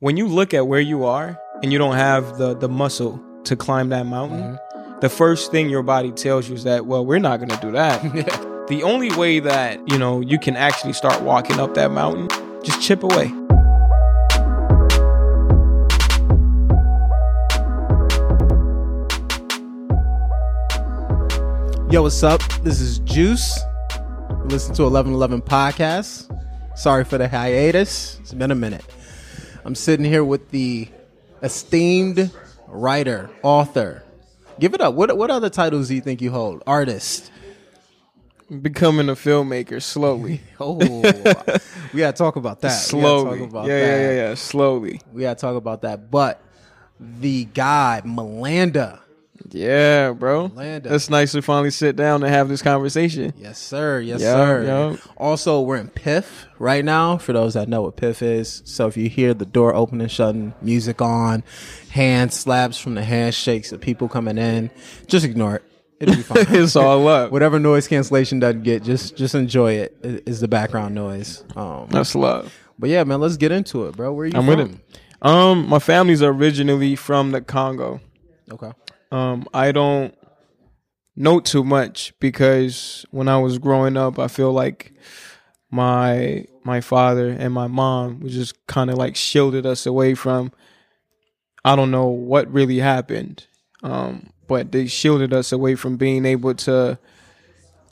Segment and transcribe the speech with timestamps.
[0.00, 3.56] when you look at where you are and you don't have the the muscle to
[3.56, 5.00] climb that mountain, mm-hmm.
[5.00, 7.72] the first thing your body tells you is that, well, we're not going to do
[7.72, 8.00] that.
[8.68, 12.28] the only way that, you know, you can actually start walking up that mountain,
[12.62, 13.26] just chip away.
[21.90, 22.40] Yo, what's up?
[22.62, 23.58] This is Juice.
[24.44, 26.30] Listen to 1111 Podcast.
[26.78, 28.20] Sorry for the hiatus.
[28.20, 28.84] It's been a minute.
[29.68, 30.88] I'm sitting here with the
[31.42, 32.30] esteemed
[32.68, 34.02] writer, author.
[34.58, 34.94] Give it up.
[34.94, 36.62] What what other titles do you think you hold?
[36.66, 37.30] Artist.
[38.62, 40.40] Becoming a filmmaker slowly.
[40.58, 40.76] Oh,
[41.92, 42.70] we gotta talk about that.
[42.70, 43.40] Slowly.
[43.40, 43.86] talk about yeah, that.
[43.86, 44.34] yeah, yeah, yeah.
[44.36, 45.02] Slowly.
[45.12, 46.10] We gotta talk about that.
[46.10, 46.40] But
[46.98, 49.00] the guy, Malanda.
[49.50, 50.50] Yeah, bro.
[50.54, 50.92] Lando.
[50.94, 53.32] It's nice to finally sit down and have this conversation.
[53.38, 54.00] Yes, sir.
[54.00, 54.64] Yes, Yeah, sir.
[54.64, 54.96] yeah.
[55.16, 57.16] Also, we're in Piff right now.
[57.18, 60.10] For those that know what Piff is, so if you hear the door opening, and
[60.10, 61.44] shutting, music on,
[61.90, 64.70] hand slaps from the handshakes of people coming in,
[65.06, 65.62] just ignore it.
[66.00, 66.44] It'll be fine.
[66.50, 67.32] It's all up.
[67.32, 69.96] Whatever noise cancellation doesn't get, just just enjoy it.
[70.04, 71.42] i- the background noise.
[71.56, 72.54] Um, That's love.
[72.78, 74.12] but yeah, man, let's get into it, bro.
[74.12, 74.56] Where are you I'm from?
[74.58, 74.80] with it.
[75.22, 78.00] Um, my family's originally from the Congo.
[78.52, 78.70] Okay.
[79.10, 80.14] Um, I don't
[81.16, 84.92] know too much because when I was growing up, I feel like
[85.70, 90.52] my my father and my mom was just kind of like shielded us away from.
[91.64, 93.46] I don't know what really happened,
[93.82, 96.98] um, but they shielded us away from being able to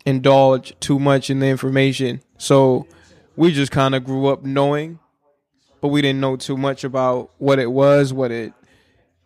[0.07, 2.23] indulge too much in the information.
[2.39, 2.87] So
[3.35, 4.99] we just kind of grew up knowing,
[5.81, 8.55] but we didn't know too much about what it was, what it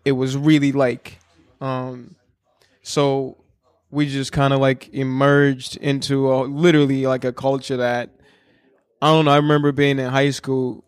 [0.05, 1.20] it was really like.
[1.61, 2.17] Um,
[2.83, 3.37] so
[3.91, 8.11] we just kind of like emerged into a, literally like a culture that
[9.03, 9.31] I don't know.
[9.33, 10.85] I remember being in high school,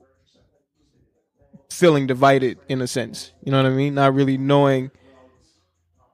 [1.70, 3.32] feeling divided in a sense.
[3.42, 3.94] You know what I mean?
[3.94, 4.90] Not really knowing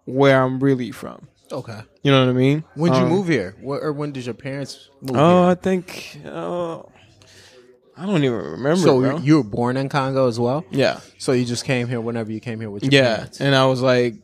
[0.05, 1.29] where I'm really from.
[1.51, 1.81] Okay.
[2.03, 2.65] You know what I mean?
[2.75, 3.57] When did you Um, move here?
[3.63, 5.51] Wh- or when did your parents move Oh, here?
[5.51, 6.21] I think.
[6.25, 6.79] Uh,
[7.97, 8.77] I don't even remember.
[8.77, 9.19] So bro.
[9.19, 10.65] you were born in Congo as well.
[10.71, 11.01] yeah.
[11.19, 13.41] So you just came here whenever you came here with your Yeah, parents.
[13.41, 13.47] Yeah.
[13.47, 14.15] And I was like,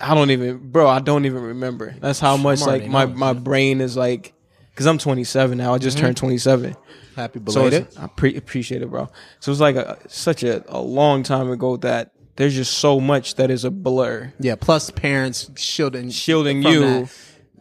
[0.00, 0.88] I don't even, bro.
[0.88, 1.94] I don't even remember.
[2.00, 4.32] That's how much like my my brain is like,
[4.70, 5.74] because I'm 27 now.
[5.74, 6.76] I just turned 27.
[7.16, 7.82] Happy So belated.
[7.82, 9.08] it's- I pre- appreciate it, bro.
[9.38, 13.36] So it's like a, such a, a long time ago that there's just so much
[13.36, 14.56] that is a blur, yeah.
[14.56, 16.80] Plus parents shielding shielding you.
[16.80, 17.10] that.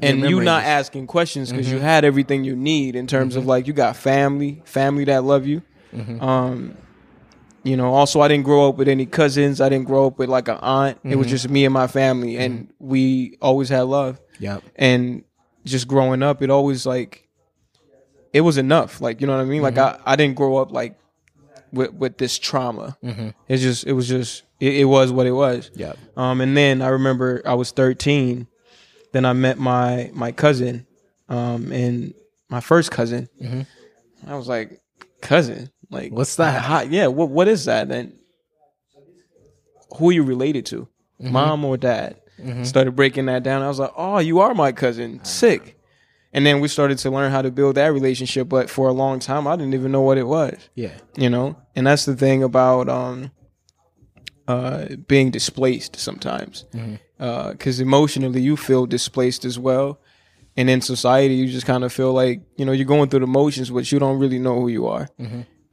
[0.02, 0.62] And you not.
[0.62, 0.70] Mm-hmm.
[0.70, 4.62] asking questions because you had everything you need in terms of like you got family,
[4.66, 5.62] family that love you.
[5.96, 6.20] Mm-hmm.
[6.22, 6.76] Um,
[7.64, 9.62] you know, also I didn't grow up with any cousins.
[9.62, 10.98] I didn't grow up with like an aunt.
[11.04, 11.18] It Mm-hmm.
[11.20, 14.20] was just me and my family, and we always had love.
[14.40, 14.64] Yep.
[14.76, 15.24] And
[15.66, 17.28] just growing up, it always like
[18.34, 19.00] it was enough.
[19.02, 19.62] Like you know what I mean?
[19.62, 20.98] Like I, I didn't grow up like
[21.72, 22.98] with with this trauma.
[23.48, 25.72] It's just it was just it, it was what it was.
[25.76, 25.98] Yep.
[26.18, 28.48] Um, and then I remember I was 13.
[29.14, 30.86] Then I met my my cousin,
[31.30, 32.14] um, and
[32.50, 33.30] my first cousin.
[34.28, 34.82] I was like,
[35.22, 36.62] cousin, like What's that?
[36.62, 37.92] How, yeah, what what is that?
[37.92, 38.14] And
[39.98, 40.88] who are you related to,
[41.22, 41.32] mm-hmm.
[41.32, 42.20] mom or dad?
[42.40, 42.64] Mm-hmm.
[42.64, 43.62] Started breaking that down.
[43.62, 45.24] I was like, oh, you are my cousin.
[45.24, 45.78] Sick.
[46.34, 48.50] And then we started to learn how to build that relationship.
[48.50, 50.94] But for a long time, I didn't even know what it was Yeah.
[51.16, 53.32] you know and that's the thing about um
[54.48, 56.96] uh being displaced sometimes mm-hmm.
[57.20, 60.00] uh, because emotionally you feel displaced as well
[60.58, 63.28] and in society you just kind of feel like you know you're going through the
[63.28, 65.08] motions but you don't really know who you are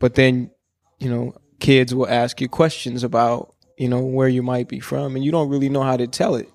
[0.01, 0.51] but then
[0.99, 5.15] you know kids will ask you questions about you know where you might be from
[5.15, 6.49] and you don't really know how to tell it.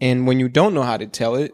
[0.00, 1.52] And when you don't know how to tell it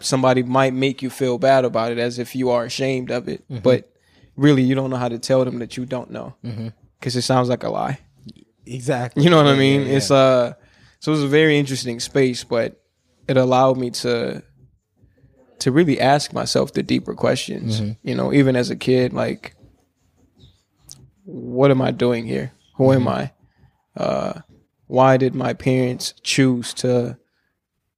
[0.00, 3.42] somebody might make you feel bad about it as if you are ashamed of it.
[3.48, 3.90] But
[4.36, 6.34] really you don't know how to tell them that you don't know.
[7.00, 7.98] Because it sounds like a lie.
[8.66, 9.22] Exactly.
[9.24, 9.82] you know what i mean?
[9.82, 9.96] yeah, yeah.
[9.96, 10.52] it's uh
[11.00, 12.80] so it was a very interesting space but
[13.28, 14.42] it allowed me to
[15.58, 18.08] to really ask myself the deeper questions Mm-hmm.
[18.08, 19.54] you know even as a kid like
[21.24, 23.08] what am i doing here who Mm-hmm.
[23.08, 23.32] am i
[23.96, 24.40] uh
[24.86, 27.16] why did my parents choose to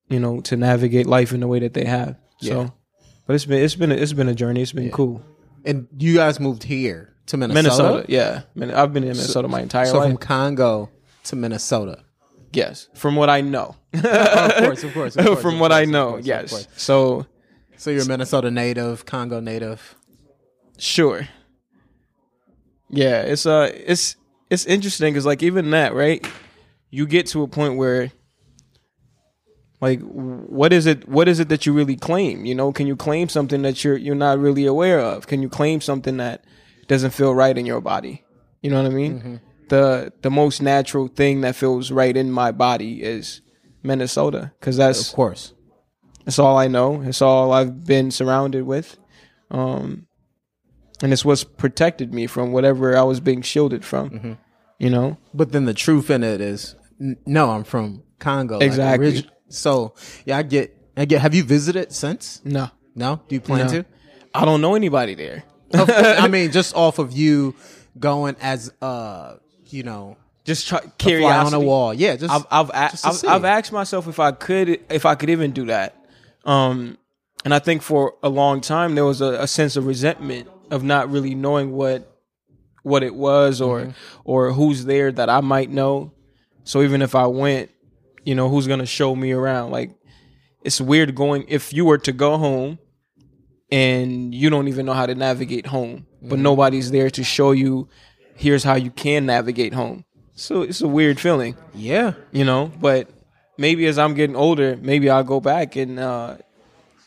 [0.08, 2.52] you know to navigate life in the way that they have Yeah.
[2.52, 2.72] so
[3.26, 5.22] but it's been it's been a, it's been a journey it's been cool
[5.64, 7.62] And you guys moved here to Minnesota.
[7.82, 10.90] minnesota yeah Min- i've been in minnesota my entire So life So from Congo
[11.24, 12.04] to Minnesota.
[12.52, 15.16] yes from what i know of course, of course.
[15.16, 16.68] Of course from of what course, I know, course, yes.
[16.76, 17.26] So
[17.78, 19.94] So you're a Minnesota native, Congo native.
[20.78, 21.28] sure,
[22.88, 23.22] yeah.
[23.22, 24.16] It's uh, it's
[24.50, 26.26] it's interesting because like even that, right?
[26.90, 28.12] You get to a point where,
[29.80, 31.08] like, what is it?
[31.08, 32.44] What is it that you really claim?
[32.44, 35.26] You know, can you claim something that you're you're not really aware of?
[35.26, 36.44] Can you claim something that
[36.86, 38.24] doesn't feel right in your body?
[38.62, 39.40] You know what I mean?
[39.68, 43.40] the the most natural thing that feels right in my body is
[43.82, 45.52] Minnesota because that's Of course.
[46.26, 47.02] It's all I know.
[47.02, 48.98] It's all I've been surrounded with.
[49.50, 50.08] Um,
[51.02, 54.10] and it's what's protected me from whatever I was being shielded from.
[54.10, 54.32] Mm-hmm.
[54.78, 55.16] You know?
[55.34, 58.58] But then the truth in it is, n- no, I'm from Congo.
[58.58, 59.06] Exactly.
[59.06, 59.94] orig- so
[60.24, 61.20] yeah, I get, I get.
[61.22, 62.40] Have you visited since?
[62.44, 62.70] No.
[62.94, 63.20] No.
[63.28, 63.72] Do you plan No.
[63.72, 63.84] to?
[64.34, 65.44] I don't know anybody there.
[65.74, 67.54] I mean, just off of you
[67.98, 69.36] going as, uh,
[69.68, 71.54] you know, Just try, fly curiosity.
[71.56, 71.92] on a wall.
[71.94, 73.36] Yeah, just I've I've, a- just to I've.
[73.36, 75.94] I've asked myself if I could if I could even do that.
[76.44, 76.98] Um,
[77.44, 80.82] and I think for a long time there was a, a sense of resentment of
[80.82, 82.12] not really knowing what
[82.82, 83.90] what it was or Mm-hmm.
[84.24, 86.12] or who's there that I might know.
[86.64, 87.70] So even if I went,
[88.24, 89.70] you know, who's gonna show me around?
[89.72, 89.90] Like
[90.62, 92.78] it's weird going if you were to go home
[93.70, 96.28] and you don't even know how to navigate home, Mm-hmm.
[96.30, 97.88] but nobody's there to show you
[98.34, 100.04] here's how you can navigate home.
[100.34, 102.12] So it's a weird feeling yeah.
[102.30, 103.08] you know but
[103.56, 106.36] maybe as i'm getting older maybe i'll go back and uh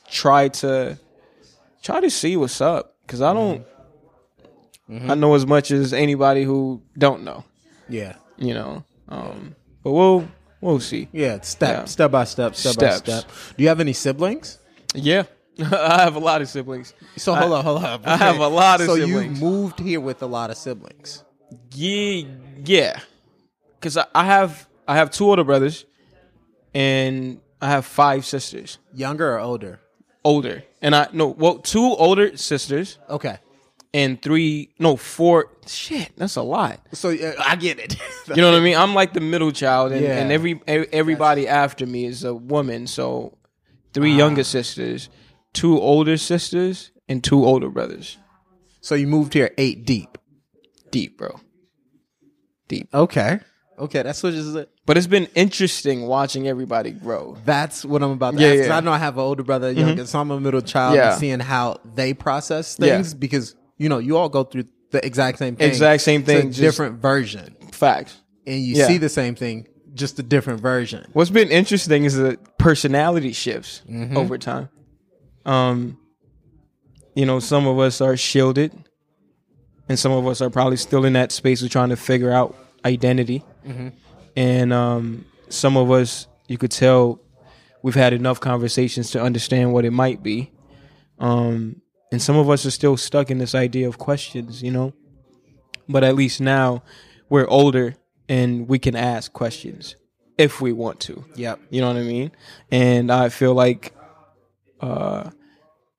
[0.09, 0.97] try to
[1.83, 3.65] try to see what's up because i don't
[4.89, 5.11] Mm-hmm.
[5.11, 7.43] i know as much as anybody who don't know
[7.87, 8.15] Yeah.
[8.37, 10.27] you know um but we'll
[10.61, 11.41] we'll see Yeah.
[11.41, 11.85] Step, Yeah.
[11.85, 13.01] step by step, step Steps.
[13.01, 13.31] by step.
[13.55, 14.57] Do you have any siblings?
[14.95, 15.23] yeah
[15.59, 18.01] i have a lot of siblings So hold on, hold on.
[18.05, 19.39] I have a lot of so siblings.
[19.39, 21.23] you moved here with a lot of siblings.
[21.75, 22.23] yeah
[22.65, 22.99] yeah
[23.75, 25.85] because I, I have i have two older brothers
[26.73, 29.79] and i have five sisters Younger or older?
[30.23, 33.37] Older and i no well two older sisters Okay.
[33.93, 35.47] and three, no, four.
[35.65, 36.79] Shit, that's a lot.
[36.93, 37.95] So uh, I get it.
[38.29, 38.77] You know what I mean?
[38.77, 40.19] I'm like the middle child, and, Yeah.
[40.19, 42.85] and every e- everybody after me is a woman.
[42.85, 43.37] So
[43.93, 45.09] three younger sisters,
[45.53, 48.17] two older sisters, and two older brothers.
[48.81, 50.17] so you moved here eight deep.
[50.91, 51.39] Deep, bro.
[52.67, 52.87] Deep.
[52.93, 53.39] Okay.
[53.79, 54.69] Okay, that's what is it.
[54.89, 57.37] But it's been interesting watching everybody grow.
[57.45, 58.69] That's what I'm about to Yeah, ask.
[58.69, 58.77] yeah.
[58.77, 61.11] I know I have an older brother, younger, so I'm a middle child, Yeah.
[61.11, 62.95] and seeing how they process Yeah.
[62.95, 66.47] things because you know you all go through the exact same thing, Exact same thing,
[66.47, 68.17] just- different version, Facts.
[68.47, 68.87] and you Yeah.
[68.87, 71.05] see the same thing, just a different version.
[71.13, 74.17] What's been interesting is the personality shifts Mm-hmm.
[74.17, 74.69] over time.
[75.45, 75.99] Um,
[77.13, 78.71] you know, some of us are shielded,
[79.87, 82.55] and some of us are probably still in that space of trying to figure out
[82.83, 83.43] identity.
[83.67, 83.89] Mm-hmm.
[84.35, 87.21] And um, some of us, you could tell,
[87.81, 90.51] we've had enough conversations to understand what it might be.
[91.19, 91.81] Um,
[92.11, 94.93] and some of us are still stuck in this idea of questions, you know.
[95.87, 96.83] But at least now
[97.29, 97.95] we're older
[98.27, 99.95] and we can ask questions
[100.37, 101.25] if we want to.
[101.35, 101.59] Yep.
[101.69, 102.31] You know what I mean?
[102.71, 103.93] And I feel like
[104.79, 105.31] uh,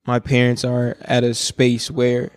[0.07, 2.31] my parents are at a space where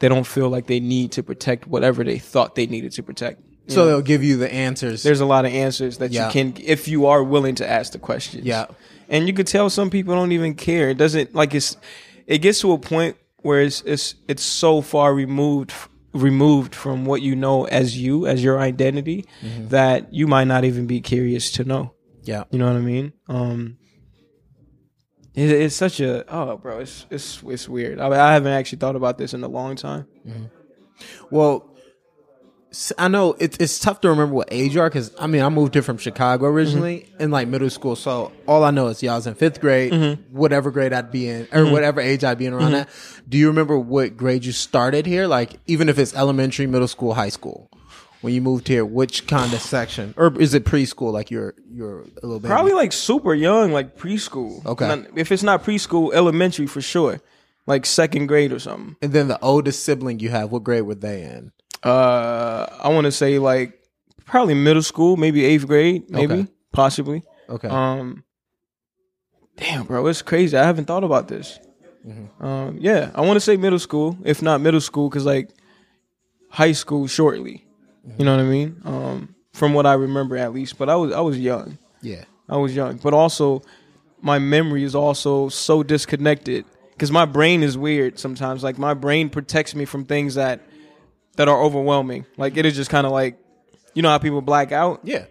[0.00, 3.40] they don't feel like they need to protect whatever they thought they needed to protect.
[3.74, 3.86] So know?
[3.88, 5.02] they'll give you the answers.
[5.02, 6.26] there's a lot of answers that Yeah.
[6.26, 8.44] you can if you are willing to ask the questions.
[8.44, 8.66] Yeah.
[9.08, 10.90] And you could tell some people don't even care.
[10.90, 11.76] It doesn't like it's
[12.26, 15.72] it gets to a point where it's it's it's so far removed
[16.14, 19.68] removed from what you know as you as your identity Mm-hmm.
[19.68, 21.94] that you might not even be curious to know.
[22.22, 22.44] yeah.
[22.50, 23.12] You know what I mean?
[23.28, 23.78] Um,
[25.34, 27.98] it, it's such a oh, bro, it's it's it's weird.
[28.00, 30.06] I, I haven't actually thought about this in a long time.
[31.30, 31.71] Well, s-
[32.96, 35.48] I know it, it's tough to remember what age you are because I mean I
[35.48, 37.22] moved here from Chicago originally mm-hmm.
[37.22, 40.22] in like middle school, so all I know is y'all was in fifth grade, mm-hmm.
[40.36, 41.72] whatever grade I'd be in or mm-hmm.
[41.72, 42.88] whatever age I'd be in around that.
[43.28, 45.26] Do you remember what grade you started here?
[45.26, 47.68] Like even if it's elementary, middle school, high school.
[48.22, 51.12] When you moved here, which kind of section, or is it preschool?
[51.12, 52.50] Like you're you're a little baby?
[52.50, 54.64] Probably like super young, like preschool.
[54.64, 54.86] Okay.
[54.86, 57.20] Not- if it's not preschool, elementary for sure,
[57.66, 58.94] like second grade or something.
[59.02, 61.50] And then the oldest sibling you have, what grade were they in?
[61.82, 63.78] Uh, I want to say like
[64.24, 66.46] probably middle school, maybe eighth grade, maybe Okay.
[66.72, 67.22] possibly.
[67.48, 67.68] Okay.
[67.68, 68.24] Um,
[69.56, 70.56] damn, bro, it's crazy.
[70.56, 71.58] I haven't thought about this.
[72.06, 72.44] Mm-hmm.
[72.44, 75.50] Um, yeah, I want to say middle school, if not middle school, because like
[76.50, 77.64] high school shortly.
[78.06, 78.18] Mm-hmm.
[78.20, 78.80] You know what I mean?
[78.84, 80.78] Um, from what I remember, at least.
[80.78, 81.78] But I was I was young.
[82.00, 82.24] yeah.
[82.48, 83.62] I was young, but also
[84.20, 88.62] my memory is also so disconnected because my brain is weird sometimes.
[88.62, 90.60] Like my brain protects me from things that
[91.36, 92.26] that are overwhelming.
[92.36, 93.38] Like it is just kind of like,
[93.94, 95.00] you know how people black out.
[95.04, 95.24] Yeah.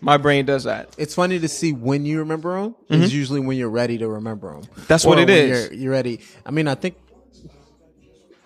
[0.00, 0.94] My brain does that.
[0.96, 2.76] It's funny to see when you remember them.
[2.88, 4.62] It's usually when you're ready to remember them.
[4.62, 4.82] Mm-hmm.
[4.86, 5.70] That's what it is.
[5.70, 6.20] You're, you're ready.
[6.46, 6.96] I mean, I think.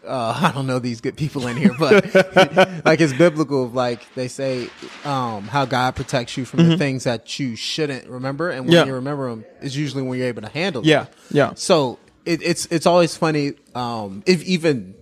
[0.04, 2.12] Uh, I don't know these good people in here, but
[2.84, 3.68] like it's biblical.
[3.68, 4.68] Like they say,
[5.04, 8.74] um, how God protects you from the things that you shouldn't remember, and when Mm-hmm.
[8.74, 8.84] Yeah.
[8.86, 10.84] you remember them, is usually when you're able to handle.
[10.84, 11.12] Yeah, them.
[11.30, 11.52] yeah.
[11.54, 13.52] So it, it's it's always funny.
[13.76, 14.94] Um, if even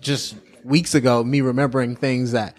[0.00, 0.36] just
[0.66, 2.56] weeks ago, me remembering things that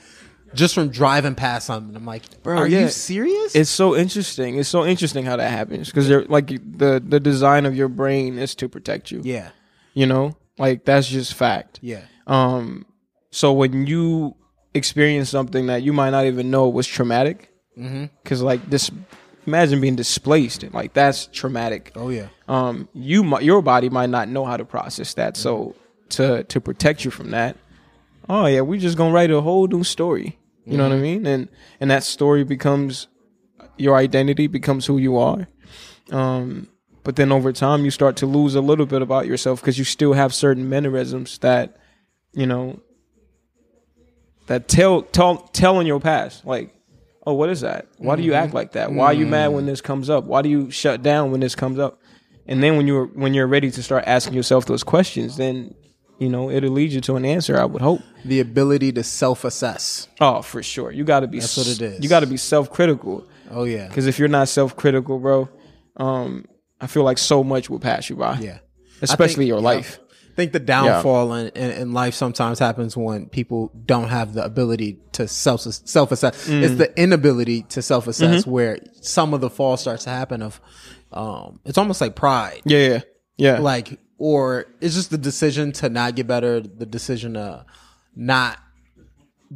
[0.53, 1.95] just from driving past something.
[1.95, 2.81] I'm like, Bro, are yeah.
[2.81, 3.53] you serious?
[3.55, 4.57] It's so interesting.
[4.57, 8.37] It's so interesting how that happens because you're like the the design of your brain
[8.37, 9.21] is to protect you.
[9.23, 9.49] yeah,
[9.93, 11.79] You know, like that's just fact.
[11.81, 12.85] yeah, Um,
[13.31, 14.35] so when you
[14.73, 18.89] experience something that you might not even know was traumatic, because like this,
[19.45, 20.63] imagine being displaced.
[20.63, 21.91] and Like that's traumatic.
[21.95, 25.35] oh yeah, Um, you your body might not know how to process that.
[25.37, 25.75] So
[26.09, 27.57] to to protect you from that,
[28.29, 30.37] oh yeah, we're just gonna write a whole new story.
[30.65, 31.03] You know what I mm-hmm.
[31.03, 31.25] mean?
[31.25, 33.07] And and that story becomes
[33.77, 35.47] your identity, becomes who you are.
[36.11, 36.67] Um,
[37.03, 39.85] but then over time, you start to lose a little bit about yourself because you
[39.85, 41.77] still have certain mannerisms that,
[42.33, 42.81] you know,
[44.47, 46.45] that tell tell tell in your past.
[46.45, 46.75] Like,
[47.25, 47.87] oh, what is that?
[47.97, 48.57] Why do you act mm-hmm.
[48.57, 48.91] like that?
[48.91, 49.67] Why are you mad when mm-hmm.
[49.67, 50.25] this comes up?
[50.25, 52.01] Why do you shut down when this comes up?
[52.45, 55.75] And then when you're when you're ready to start asking yourself those questions, then
[56.19, 57.57] you know it'll lead you to an answer.
[57.57, 58.01] I would hope.
[58.25, 60.07] the ability to self-assess.
[60.19, 60.91] Oh, for sure.
[60.91, 61.39] You got to be.
[61.39, 62.03] That's what it is.
[62.03, 63.25] You got to be self critical.
[63.51, 65.47] Oh yeah, Because if you're not self critical, bro,
[65.97, 66.45] um,
[66.81, 68.39] I feel like so much will pass you by.
[68.39, 68.59] yeah.
[69.01, 69.63] Especially think- your yeah.
[69.65, 69.99] life.
[70.01, 74.43] I think the downfall in, in, in life sometimes happens when people don't have the
[74.45, 76.47] ability to self self assess.
[76.47, 76.61] Mm.
[76.61, 78.51] It's the inability to self assess Mm-hmm.
[78.51, 80.43] where some of the fall starts to happen.
[80.43, 80.61] Of
[81.11, 82.99] um, it's almost like pride, Yeah, yeah,
[83.37, 83.57] yeah.
[83.59, 87.65] like or it's just the decision to not get better, the decision to
[88.15, 88.57] not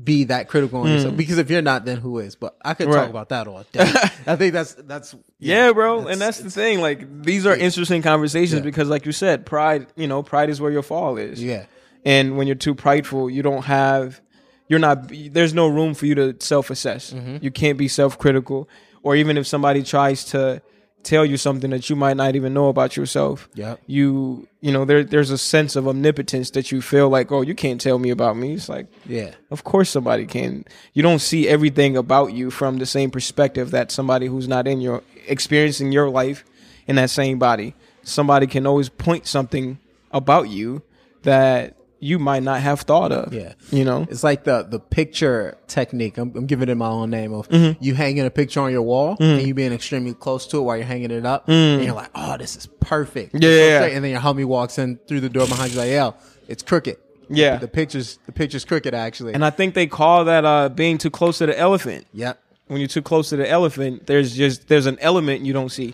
[0.04, 1.18] be that critical on yourself.
[1.18, 2.36] Because if you're not, then who is?
[2.36, 2.94] But I could Mm.
[2.94, 3.02] Right.
[3.02, 3.82] talk about that all day.
[4.28, 6.08] I think that's that's yeah, bro.
[6.08, 6.80] and that's the thing.
[6.80, 9.88] Like these are interesting conversations because, like you said, pride.
[9.98, 11.44] You know, pride is where your fall is.
[11.44, 11.66] yeah,
[12.06, 14.22] And when you're too prideful, you don't have.
[14.70, 15.12] You're not.
[15.12, 17.14] There's no room for you to self assess.
[17.42, 18.70] You can't be self critical,
[19.04, 20.62] or even if somebody tries to
[21.04, 23.50] tell you something that you might not even know about yourself.
[23.54, 23.76] Yeah.
[23.88, 27.56] You you know there there's a sense of omnipotence that you feel like oh you
[27.56, 28.54] can't tell me about me.
[28.54, 30.66] It's like yeah, Of course, somebody can.
[30.94, 34.82] You don't see everything about you from the same perspective that somebody who's not in
[34.82, 36.46] your experiencing your life
[36.88, 37.76] in that same body.
[38.04, 39.80] Somebody can always point something
[40.12, 40.82] about you
[41.24, 43.32] that you might not have thought of.
[43.34, 43.54] Yeah.
[43.72, 44.06] you know.
[44.10, 46.18] It's like the the picture technique.
[46.18, 47.82] I'm, I'm giving it my own name of Mm-hmm.
[47.84, 50.76] you hanging a picture on your wall and you being extremely close to it while
[50.78, 53.44] you're hanging it up, and you're like, "Oh, this is perfect." Mm.
[53.44, 53.50] Yeah,
[53.88, 53.96] yeah.
[53.96, 56.16] And then your homie walks in through the door behind you, like, "Yo,
[56.48, 56.98] it's crooked."
[57.30, 57.56] Yeah.
[57.58, 59.34] the pictures the picture's crooked actually.
[59.34, 62.06] And I think they call that uh, being too close to the elephant.
[62.12, 62.42] yep.
[62.68, 65.94] when you're too close to the elephant, there's just there's an element you don't see.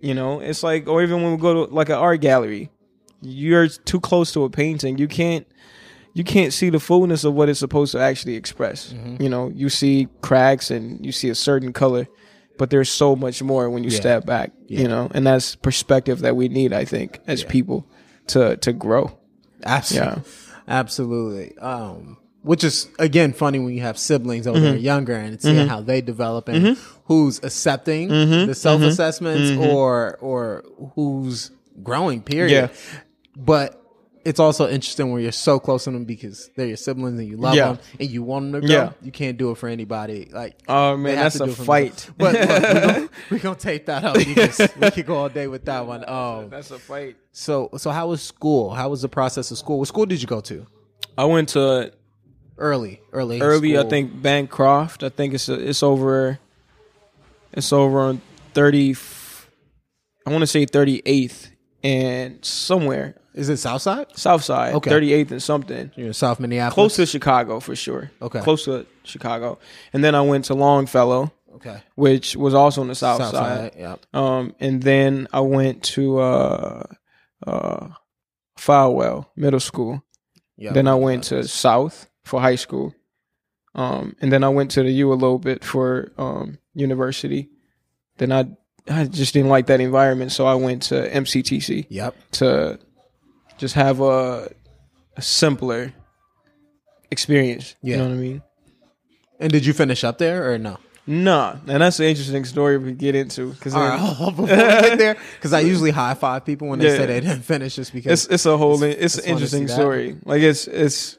[0.00, 2.70] You know, it's like or even when we go to like an art gallery,
[3.24, 4.98] you're too close to a painting.
[4.98, 5.46] You can't
[6.12, 8.94] you can't see the fullness of what it's supposed to actually express.
[9.18, 12.06] You know, you see cracks and you see a certain color,
[12.56, 14.52] but there's so much more when you step back.
[14.68, 17.86] You know, and that's perspective that we need, I think, as people
[18.28, 19.18] to to grow.
[19.64, 20.22] Absolutely.
[20.22, 20.30] Yeah.
[20.68, 21.58] Absolutely.
[21.58, 24.66] Um, which is again funny when you have siblings over Mm-hmm.
[24.66, 26.76] there younger and seeing how they develop and
[27.06, 28.46] who's accepting Mm-hmm.
[28.48, 30.64] the self assessments or or
[30.94, 31.50] who's
[31.82, 32.22] growing.
[32.22, 32.70] Period.
[32.70, 33.00] Yeah.
[33.36, 33.80] But
[34.24, 37.36] it's also interesting when you're so close to them because they're your siblings and you
[37.36, 37.72] love Yeah.
[37.72, 38.76] them and you want them to grow.
[38.76, 38.92] Yeah.
[39.02, 40.30] You can't do it for anybody.
[40.32, 41.96] Like Oh they man, have that's to a do it fight.
[41.96, 42.14] themselves.
[42.16, 45.66] But look, we're gonna, we tape that up because we could go all day with
[45.66, 46.08] that one.
[46.08, 47.16] Um, That's a fight.
[47.32, 48.70] so so how was school?
[48.70, 49.78] How was the process of school?
[49.78, 50.66] What school did you go to?
[51.18, 51.92] I went to
[52.56, 53.76] Early, early, early.
[53.76, 55.02] I think Bancroft.
[55.02, 56.38] I think it's it's over.
[57.52, 58.20] It's over on
[58.54, 58.94] thirty.
[60.24, 61.50] I want to say thirty eighth
[61.84, 64.06] and somewhere Is it Southside?
[64.16, 64.74] South Side.
[64.74, 64.90] Okay.
[64.90, 65.90] Thirty eighth and something.
[65.94, 66.74] You're in South Minneapolis.
[66.74, 68.10] Close to Chicago for sure.
[68.22, 68.40] Okay.
[68.40, 69.58] Close to Chicago,
[69.92, 71.80] and then I went to Longfellow, Okay.
[71.94, 73.72] which was also on the South, South Side.
[73.74, 73.78] side.
[73.78, 73.96] Yeah.
[74.12, 76.82] Um, and then I went to uh,
[77.46, 77.88] uh,
[78.58, 80.02] Folwell Middle School.
[80.56, 80.72] Yeah.
[80.72, 82.94] Then I went to South for high school.
[83.74, 87.50] Um, and then I went to the U a little bit for um, university.
[88.18, 88.46] Then I
[88.88, 92.14] I just didn't like that environment, so I went to MCTC Yep.
[92.32, 92.78] to
[93.56, 94.50] just have a,
[95.16, 95.92] a simpler
[97.10, 97.76] experience.
[97.82, 97.96] Yeah.
[97.96, 98.42] You know what I mean?
[99.40, 100.78] And did you finish up there or no?
[101.06, 103.98] Nah, and that's an interesting story we get into because right.
[104.18, 104.46] Before we
[104.96, 106.96] there, because I usually high five people when they Yeah.
[106.96, 108.24] say they didn't finish, just because.
[108.24, 110.16] it's it's a whole it's, it's an interesting story.
[110.24, 111.18] Like it's it's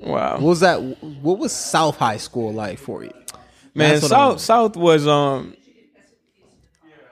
[0.00, 0.34] wow.
[0.34, 0.78] what was that?
[1.22, 3.12] What was South High School like for you?
[3.76, 4.40] Man, I South.
[4.40, 5.54] South was um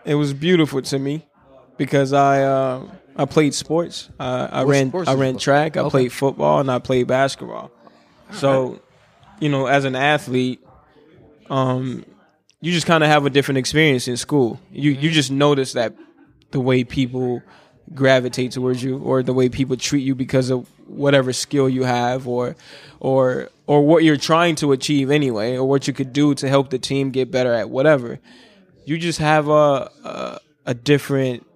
[0.04, 1.26] it was beautiful to me
[1.76, 4.10] because I uh, I played sports.
[4.18, 5.90] Uh, I ran sports I ran track, I Okay.
[5.90, 7.70] played football and I played basketball.
[8.32, 8.80] So,
[9.40, 10.60] you know, as an athlete,
[11.50, 12.04] um
[12.60, 14.58] you just kind of have a different experience in school.
[14.72, 15.94] You you just notice that
[16.50, 17.42] the way people
[17.94, 22.26] gravitate towards you or the way people treat you because of whatever skill you have
[22.26, 22.56] or
[23.00, 26.70] or or what you're trying to achieve anyway, or what you could do to help
[26.70, 28.18] the team get better at whatever.
[28.84, 31.46] You just have a a, a different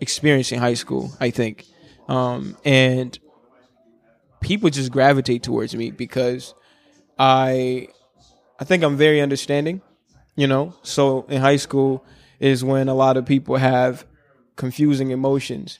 [0.00, 1.64] experience in high school, I think,
[2.08, 3.18] um, and
[4.40, 6.54] people just gravitate towards me because
[7.18, 7.88] I
[8.58, 9.82] I think I'm very understanding,
[10.36, 10.74] you know.
[10.82, 12.04] So in high school
[12.38, 14.06] is when a lot of people have
[14.56, 15.78] confusing emotions.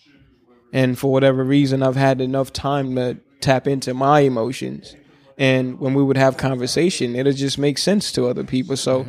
[0.72, 4.94] And for whatever reason I've had enough time to tap into my emotions.
[5.36, 8.76] And when we would have conversation, it'll just make sense to other people.
[8.76, 9.06] So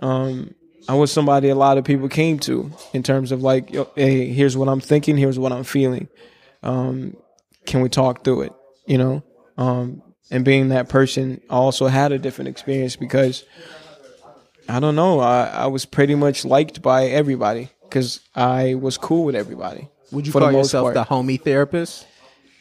[0.00, 0.54] um
[0.88, 4.56] I was somebody a lot of people came to in terms of like, hey, here's
[4.56, 6.08] what I'm thinking, here's what I'm feeling.
[6.62, 7.16] Um,
[7.66, 8.52] can we talk through it?
[8.86, 9.22] You know?
[9.56, 13.44] Um, and being that person, I also had a different experience because
[14.68, 19.24] I don't know, I, I was pretty much liked by everybody because I was cool
[19.24, 19.88] with everybody.
[20.12, 20.94] Would you call yourself part.
[20.94, 22.06] the homie therapist?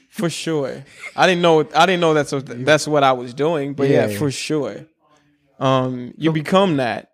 [0.10, 0.86] For sure.
[1.15, 4.08] I didn't know I didn't know that's what, that's what I was doing, but yeah,
[4.08, 4.18] Yeah.
[4.18, 4.86] for sure.
[5.60, 7.10] Um you become that.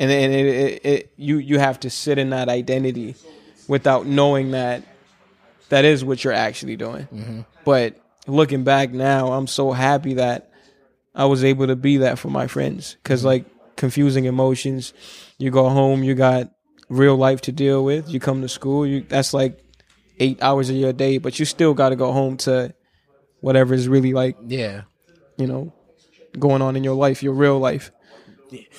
[0.00, 3.14] And then it, it, it you you have to sit in that identity
[3.68, 4.82] without knowing that
[5.68, 7.06] that is what you're actually doing.
[7.12, 7.40] Mm-hmm.
[7.64, 10.50] But looking back now, I'm so happy that
[11.14, 13.26] I was able to be that for my friends cuz mm-hmm.
[13.28, 13.44] like
[13.76, 14.92] confusing emotions,
[15.38, 16.50] you go home, you got
[16.88, 19.62] real life to deal with, you come to school, you that's like
[20.18, 22.74] 8 hours of your day, but you still got to go home to
[23.40, 24.82] whatever is really like, Yeah.
[25.36, 25.72] you know,
[26.38, 27.90] going on in your life, your real life.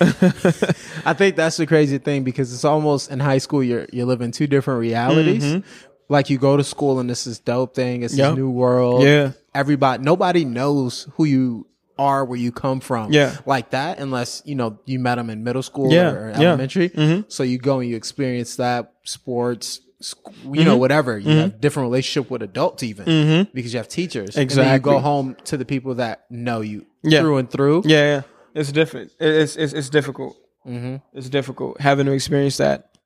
[1.04, 4.30] I think that's the crazy thing because it's almost in high school you're you're living
[4.30, 5.62] two different realities.
[6.08, 8.20] Like you go to school and this is dope thing, it's Mm-hmm.
[8.20, 8.30] Yep.
[8.30, 9.02] this new world.
[9.02, 9.32] Yeah.
[9.54, 11.66] Everybody nobody knows who you
[11.98, 13.12] are where you come from.
[13.12, 13.36] Yeah.
[13.46, 16.10] Like that unless, you know, you met them in middle school Yeah.
[16.12, 16.40] or Yeah.
[16.48, 16.88] elementary.
[16.90, 17.24] Mhm.
[17.28, 20.64] So you go and you experience that sports you Mm-hmm.
[20.64, 21.16] know, whatever.
[21.16, 24.36] You have different relationship with adults even because you have teachers.
[24.36, 24.92] And then you Exactly.
[24.92, 27.20] go home to the people that know you Yeah.
[27.20, 27.82] through and through.
[27.86, 28.22] Yeah, yeah.
[28.54, 29.12] It's different.
[29.18, 30.36] It's it's it's difficult.
[30.66, 30.96] Mm-hmm.
[31.12, 32.96] It's difficult having to experience that.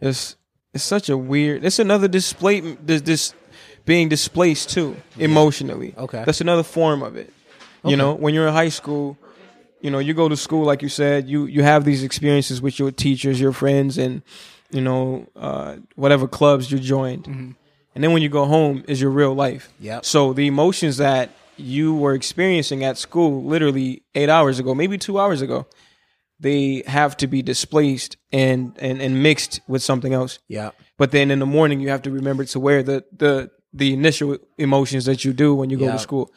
[0.00, 0.36] It's
[0.74, 1.64] it's such a weird.
[1.64, 2.60] It's another display.
[2.60, 3.34] This this
[3.84, 5.94] being displaced too emotionally.
[5.96, 6.22] Okay.
[6.26, 7.32] that's another form of it.
[7.84, 9.16] You know, when you're in high school,
[9.80, 11.28] you know, you go to school like you said.
[11.28, 14.22] You you have these experiences with your teachers, your friends, and
[14.70, 17.26] you know uh, whatever clubs you joined.
[17.94, 19.72] And then when you go home, is your real life.
[19.80, 20.04] Yep.
[20.04, 25.18] So the emotions that you were experiencing at school, literally eight hours ago, maybe two
[25.18, 25.66] hours ago,
[26.40, 30.38] they have to be displaced and and and mixed with something else.
[30.48, 30.70] Yeah.
[30.96, 34.38] But then in the morning, you have to remember to wear the the the initial
[34.56, 35.92] emotions that you do when you go Yeah.
[35.92, 36.32] to school.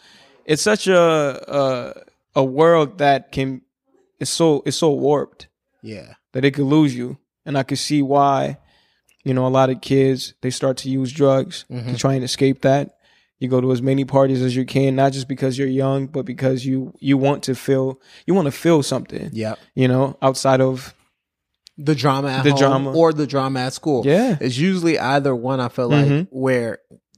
[0.46, 3.62] It's such a a, a world that can
[4.20, 5.48] it's so it's so warped
[5.82, 6.16] Yeah.
[6.34, 7.18] that it could lose you.
[7.46, 8.58] And I could see why,
[9.24, 11.96] you know, a lot of kids they start to use drugs to mm-hmm.
[11.96, 12.98] try and escape that.
[13.42, 16.24] You go to as many parties as you can, not just because you're young, but
[16.26, 19.30] because you you want to feel you want to feel something.
[19.34, 20.94] yeah You know, outside of
[21.78, 22.92] the drama at The home drama.
[22.94, 24.04] or the drama at school.
[24.06, 24.38] Yeah.
[24.40, 26.28] It's usually either one, I feel like, Mhm.
[26.30, 26.78] where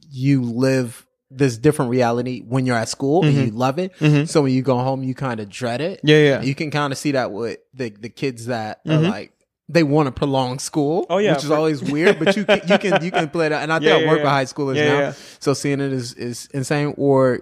[0.09, 3.91] you live this different reality when you're at school and you love it.
[3.99, 4.29] Mhm.
[4.29, 5.99] So when you go home, you kind of dread it.
[6.03, 9.32] yeah, yeah, You can kind of see that with the, the kids that are like,
[9.69, 11.05] they want to prolong school.
[11.09, 13.63] Oh, yeah, Which is always weird, but you can, you can, you can play that.
[13.63, 14.23] And I think Yeah, I work yeah.
[14.23, 15.13] with high schoolers Yeah, now.
[15.39, 16.93] So seeing it is, is insane.
[16.97, 17.41] Or,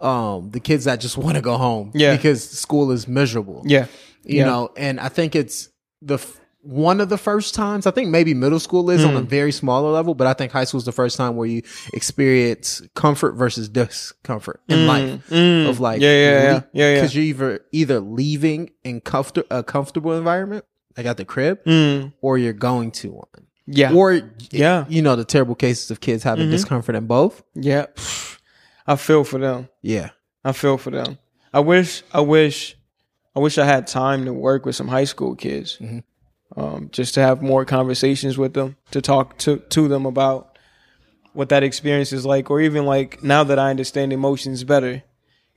[0.00, 1.90] um, the kids that just want to go home.
[1.94, 2.14] Yeah.
[2.16, 3.86] Because school is miserable yeah,
[4.24, 5.68] you know and i think it's
[6.02, 9.18] the f- one of the first times i think maybe middle school is on Mm.
[9.18, 11.62] a very smaller level but i think high school is the first time where you
[11.94, 15.68] experience comfort versus discomfort in life Mm.
[15.68, 16.40] of like Yeah, yeah, yeah.
[16.42, 16.94] Yeah, yeah.
[16.94, 20.64] because you're either either leaving in comfort a comfortable environment
[20.98, 22.12] like at the crib Mm.
[22.20, 24.84] or you're going to one yeah, or Yeah.
[24.88, 26.50] you know the terrible cases of kids having Mhm.
[26.50, 27.86] discomfort in both yeah.
[28.86, 29.68] I feel for them.
[29.82, 30.10] yeah
[30.44, 31.18] I feel for them.
[31.52, 32.76] I wish, I wish,
[33.36, 36.02] I wish I had time to work with some high school kids, Mhm.
[36.56, 40.58] um, just to have more conversations with them, to talk to to them about
[41.34, 45.02] what that experience is like, or even like now that I understand emotions better,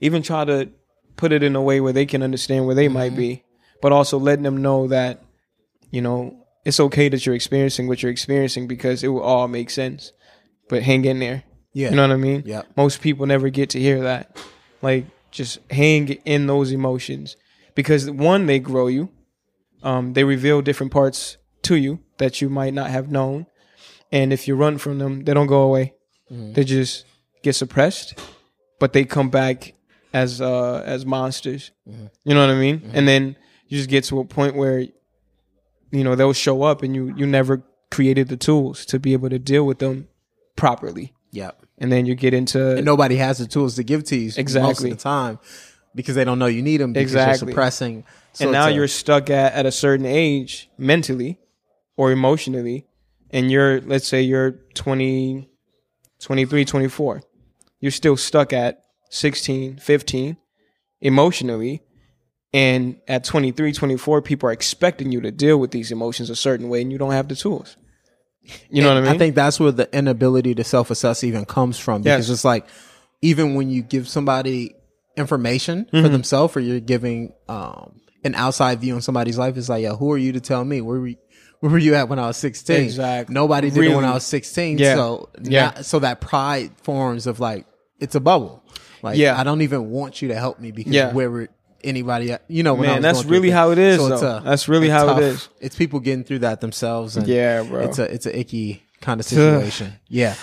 [0.00, 0.68] even try to
[1.16, 3.42] put it in a way where they can understand where they might be,
[3.80, 5.21] but also letting them know that,
[5.92, 9.70] you know, it's okay that you're experiencing what you're experiencing because it will all make
[9.70, 10.12] sense.
[10.68, 11.44] But hang in there.
[11.74, 12.42] yeah You know what I mean?
[12.46, 14.36] yeah Most people never get to hear that.
[14.80, 17.36] Like just hang in those emotions
[17.74, 19.10] because one, they grow you.
[19.82, 23.46] Um, they reveal different parts to you that you might not have known,
[24.12, 25.94] and if you run from them, they don't go away.
[26.54, 27.04] They just
[27.42, 28.14] get suppressed,
[28.80, 29.74] but they come back
[30.14, 31.72] as uh, as monsters.
[32.24, 32.78] You know what I mean?
[32.94, 33.36] And then
[33.68, 34.86] you just get to a point where
[35.92, 39.28] you know they'll show up, and you you never created the tools to be able
[39.30, 40.08] to deal with them
[40.56, 44.16] properly yeah and then you get into And nobody has the tools to give to
[44.16, 45.38] you exactly most of the time
[45.94, 47.46] because they don't know you need them because Exactly.
[47.46, 48.04] you're suppressing.
[48.32, 51.38] So and now a- you're stuck at, at a certain age mentally
[51.96, 52.86] or emotionally
[53.30, 55.50] and you're let's say you're 20
[56.20, 57.22] 23 24
[57.80, 60.36] you're still stuck at 16 15
[61.02, 61.82] emotionally
[62.54, 66.68] and at 23 24 people are expecting you to deal with these emotions a certain
[66.68, 67.76] way and you don't have the tools
[68.70, 71.44] you know what i mean I think that's where the inability to self assess even
[71.44, 72.34] comes from because Yes.
[72.34, 72.66] it's like
[73.22, 74.74] even when you give somebody
[75.16, 76.12] information for Mm-hmm.
[76.12, 80.10] themselves or you're giving um, an outside view on somebody's life, it's like, yeah, who
[80.12, 81.16] are you to tell me where were you,
[81.60, 82.80] where were you at when I was 16?
[82.82, 83.32] Exactly.
[83.34, 84.78] Nobody did it when I was 16.
[84.78, 84.94] Yeah.
[84.96, 85.72] So Yeah.
[85.76, 87.66] now- so that pride forms of like
[88.00, 88.64] it's a bubble.
[89.02, 89.38] Like Yeah.
[89.38, 91.12] I don't even want you to help me because Yeah.
[91.12, 91.48] where were
[91.84, 95.04] anybody you know Man, that's really how it is, So it's a- That's really how
[95.04, 95.48] it tough- is.
[95.60, 97.80] It's people getting through that themselves and Yeah, bro.
[97.80, 99.94] it's a it's a icky kind of situation.
[100.08, 100.34] yeah.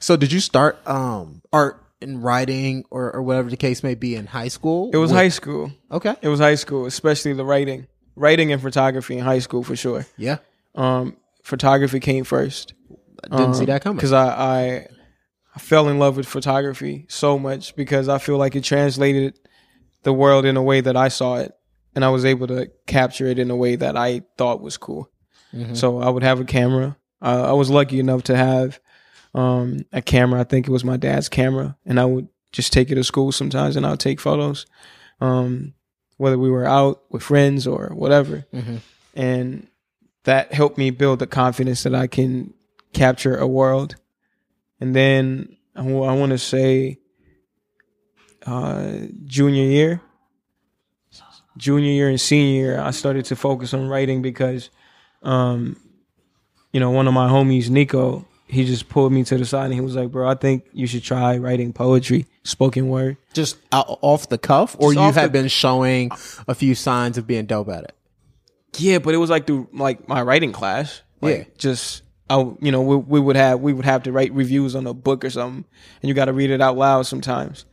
[0.00, 4.14] So did you start um art and writing or, or whatever the case may be
[4.14, 4.90] in high school?
[4.92, 6.14] it was With- high school Okay.
[6.22, 10.06] it was high school especially the writing writing and photography in high school for sure
[10.16, 10.38] Yeah.
[10.74, 12.74] um photography came first
[13.30, 13.96] I didn't see that coming.
[13.96, 14.86] because I, I
[15.56, 19.38] I fell in love with photography so much because I feel like it translated
[20.02, 21.52] the world in a way that I saw it,
[21.94, 25.10] and I was able to capture it in a way that I thought was cool.
[25.54, 25.74] Mm-hmm.
[25.74, 26.96] So I would have a camera.
[27.20, 28.78] Uh, I was lucky enough to have
[29.34, 30.40] um, a camera.
[30.40, 33.32] I think it was my dad's camera, and I would just take it to school
[33.32, 34.66] sometimes, and I would take photos,
[35.20, 35.74] um,
[36.16, 38.80] whether we were out with friends or whatever Mhm.
[39.14, 39.68] and
[40.24, 42.52] that helped me build the confidence that I can
[42.92, 43.96] capture a world.
[44.80, 46.98] And then I want to say,
[48.46, 48.92] uh,
[49.26, 50.00] junior year,
[51.56, 54.70] junior year and senior year, I started to focus on writing because,
[55.22, 55.76] um,
[56.72, 59.74] you know, one of my homies, Nico, he just pulled me to the side and
[59.74, 63.98] he was like, "Bro, I think you should try writing poetry, spoken word." Just out,
[64.00, 66.10] off the cuff, or Just you had the- been showing
[66.46, 67.94] a few signs of being dope at it.
[68.78, 71.02] Yeah, but it was like through like my writing class.
[71.20, 71.44] Like, Yeah.
[71.58, 74.86] just I, you know, we, we would have we would have to write reviews on
[74.86, 75.64] a book or something,
[76.02, 77.64] and you got to read it out loud sometimes.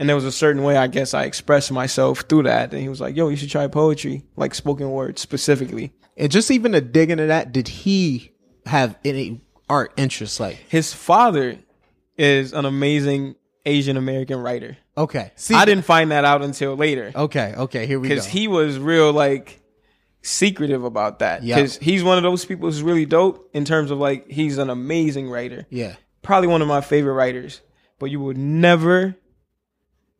[0.00, 2.72] And there was a certain way I guess I expressed myself through that.
[2.72, 6.50] And he was like, "Yo, you should try poetry, like spoken word specifically." And just
[6.50, 8.32] even to dig into that, did he
[8.66, 10.40] have any art interests?
[10.40, 11.58] Like, His father
[12.18, 14.76] is an amazing Asian American writer.
[14.96, 17.12] okay, see, I didn't find that out until later.
[17.14, 18.14] Okay, okay, here we go.
[18.14, 19.60] because he was real like
[20.22, 21.42] secretive about that.
[21.42, 21.56] Yeah.
[21.56, 24.70] Because he's one of those people who's really dope in terms of like he's an
[24.70, 25.66] amazing writer.
[25.70, 27.60] yeah, Probably one of my favorite writers.
[27.98, 29.14] But you would never,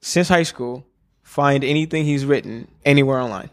[0.01, 0.87] since high school,
[1.23, 3.51] find anything he's written anywhere online.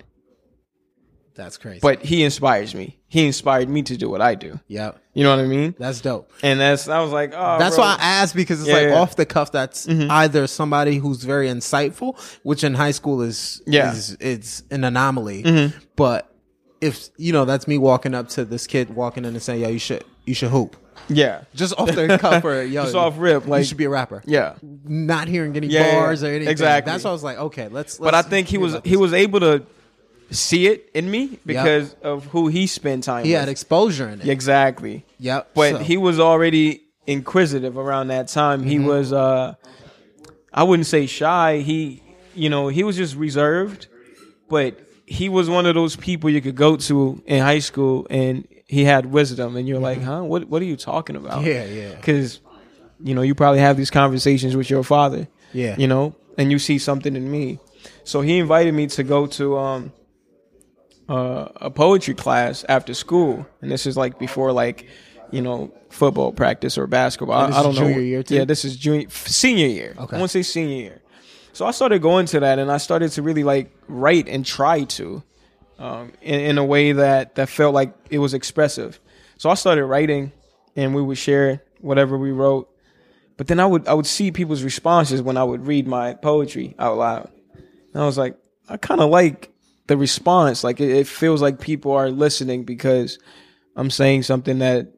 [1.35, 1.79] that's crazy.
[1.81, 2.99] But he inspires me.
[3.09, 4.59] He inspired me to do what I do.
[4.67, 5.75] yeah, You know what I mean?
[5.77, 6.31] that's dope.
[6.43, 7.85] And that's I was like, oh, That's bro.
[7.85, 8.89] why I asked because it's Yeah, like yeah.
[8.93, 9.01] Mm-hmm.
[9.01, 9.51] off the cuff.
[9.51, 13.89] That's either somebody who's very insightful, which in high school is Yeah.
[13.89, 13.97] Mm-hmm.
[13.97, 15.71] is it's an anomaly.
[15.95, 16.33] But
[16.81, 19.69] if you know, that's me walking up to this kid walking in and saying, "Yo,
[19.69, 20.75] you should you should hoop."
[21.09, 23.89] Yeah, Just off the cuff, or yo, Just off rip, Like you should be a
[23.89, 24.21] rapper.
[24.25, 24.55] yeah.
[24.61, 26.47] Not hearing any Yeah, bars or anything.
[26.49, 26.91] exactly.
[26.91, 27.97] That's why I was like, okay, let's.
[27.97, 29.63] But I think he was he was able to
[30.31, 33.39] see it in me because of who he spent time he with.
[33.39, 34.27] had exposure in it.
[34.27, 35.05] exactly.
[35.19, 35.51] Yep.
[35.53, 38.63] But So- he was already inquisitive around that time.
[38.63, 38.85] He Mm-hmm.
[38.87, 39.53] was uh
[40.53, 41.59] I wouldn't say shy.
[41.59, 42.01] He
[42.35, 43.87] you know, he was just reserved,
[44.49, 48.45] but he was one of those people you could go to in high school and
[48.67, 50.23] he had wisdom and you're like, "Huh?
[50.23, 51.47] What what are you talking about?" Mm-hmm.
[51.47, 51.95] Yeah, yeah.
[52.01, 52.41] Cuz
[53.03, 55.27] you know, you probably have these conversations with your father.
[55.53, 55.75] Yeah.
[55.77, 57.59] You know, and you see something in me.
[58.03, 59.91] So he invited me to go to um
[61.09, 64.85] uh, a poetry class after school, and this is like before like
[65.31, 67.47] you know football practice or basketball.
[67.47, 67.87] This I, I don't is know.
[67.87, 68.35] junior year, too?
[68.35, 69.95] Yeah, this is junior senior year.
[69.97, 70.17] Okay.
[70.17, 71.01] I want to say senior year.
[71.53, 74.83] So I started going to that, and I started to really like write and try
[74.83, 75.23] to,
[75.79, 78.99] um, in, in a way that that felt like it was expressive.
[79.37, 80.31] So I started writing,
[80.75, 82.69] and we would share whatever we wrote.
[83.37, 86.75] But then I would I would see people's responses when I would read my poetry
[86.79, 87.29] out loud,
[87.93, 88.37] and I was like,
[88.67, 89.51] I kind of like
[89.87, 90.63] the response.
[90.63, 93.19] Like it, it feels like people are listening because
[93.75, 94.93] I'm saying something that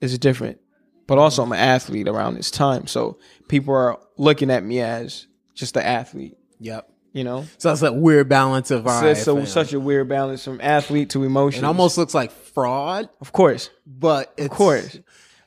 [0.00, 0.58] is different.
[1.06, 5.26] But also, I'm an athlete around this time, so people are looking at me as
[5.54, 6.38] just the athlete.
[6.60, 6.88] Yep.
[7.12, 10.08] You know, So it's that weird balance of all so it's so such a weird
[10.08, 11.64] balance from athlete to emotion.
[11.64, 14.98] It almost looks like fraud, of course, but it's, of course,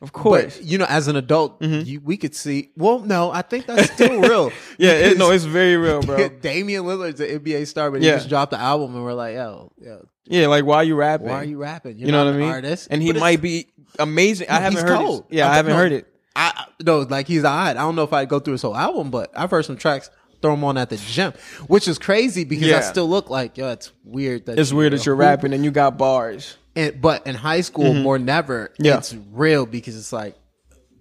[0.01, 0.57] of course.
[0.57, 1.87] But you know, as an adult, mm-hmm.
[1.87, 2.71] you, we could see.
[2.75, 4.51] Well, no, I think that's still real.
[4.77, 6.27] yeah, it, no, it's very real, bro.
[6.41, 8.11] Damian Lillard's an NBA star, but Yeah.
[8.11, 10.95] he just dropped the album, and we're like, yo, yo, Yeah, like why are you
[10.95, 11.27] rapping?
[11.29, 11.97] why are you rapping?
[11.97, 12.49] You're You know what I mean?
[12.49, 13.67] Artist, and he might be
[13.99, 14.49] amazing.
[14.49, 15.25] I haven't heard cold.
[15.29, 15.37] it.
[15.37, 16.07] Yeah, I I, haven't don't- heard it.
[16.35, 17.77] I no, like he's odd.
[17.77, 20.09] I don't know if I'd go through his whole album, but I've heard some tracks.
[20.43, 21.31] Throw them on at the gym,
[21.67, 23.69] which is crazy because I still look like yo.
[23.71, 26.57] It's weird that It's you, weird you that you're rapping and you got bars.
[26.75, 28.83] And, but in high school, more than ever, Mm-hmm.
[28.85, 28.97] Yeah.
[28.97, 30.35] it's real because it's like,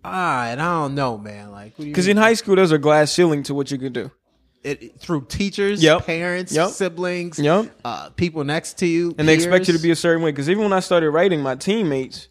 [0.04, 1.50] ah, and I don't know, man.
[1.50, 4.12] Like, Because in high school, there's a glass ceiling to what you can do.
[4.62, 6.06] it, through teachers, Yep.
[6.06, 6.68] parents, Yep.
[6.70, 7.66] siblings, Yep.
[7.84, 10.30] uh, people next to you, and they expect you to be a certain way.
[10.30, 12.28] Because even when I started writing, my teammates,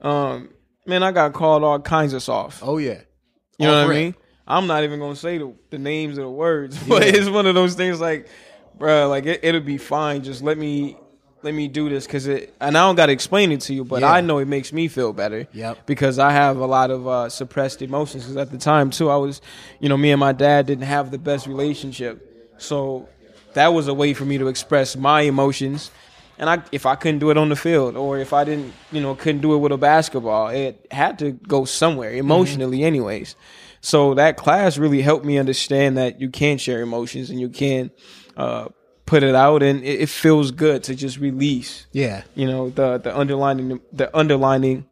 [0.00, 0.48] um,
[0.86, 2.62] man, I got called all kinds of soft.
[2.62, 3.00] Oh yeah,
[3.58, 4.14] you know what I mean?
[4.46, 7.54] I'm not even gonna say the, the names of the words, but it's one of
[7.54, 8.28] those things like,
[8.78, 10.22] bruh, like it, it'll be fine.
[10.22, 10.96] Just let me
[11.42, 14.00] let me do this because it, and I don't gotta explain it to you, but
[14.00, 14.12] Yeah.
[14.12, 15.46] I know it makes me feel better.
[15.52, 15.86] Yep.
[15.86, 18.24] Because I have a lot of uh, suppressed emotions.
[18.24, 19.40] Because at the time too, I was,
[19.78, 23.08] you know, me and my dad didn't have the best relationship, so
[23.54, 25.90] that was a way for me to express my emotions.
[26.38, 29.00] And I, if I couldn't do it on the field, or if I didn't, you
[29.00, 33.36] know, couldn't do it with a basketball, it had to go somewhere emotionally, anyways.
[33.86, 37.92] So that class really helped me understand that you can share emotions and you can
[38.36, 38.66] uh,
[39.04, 42.98] put it out, and it, it feels good to just release, yeah, you know, the
[42.98, 44.86] the underlining the underlining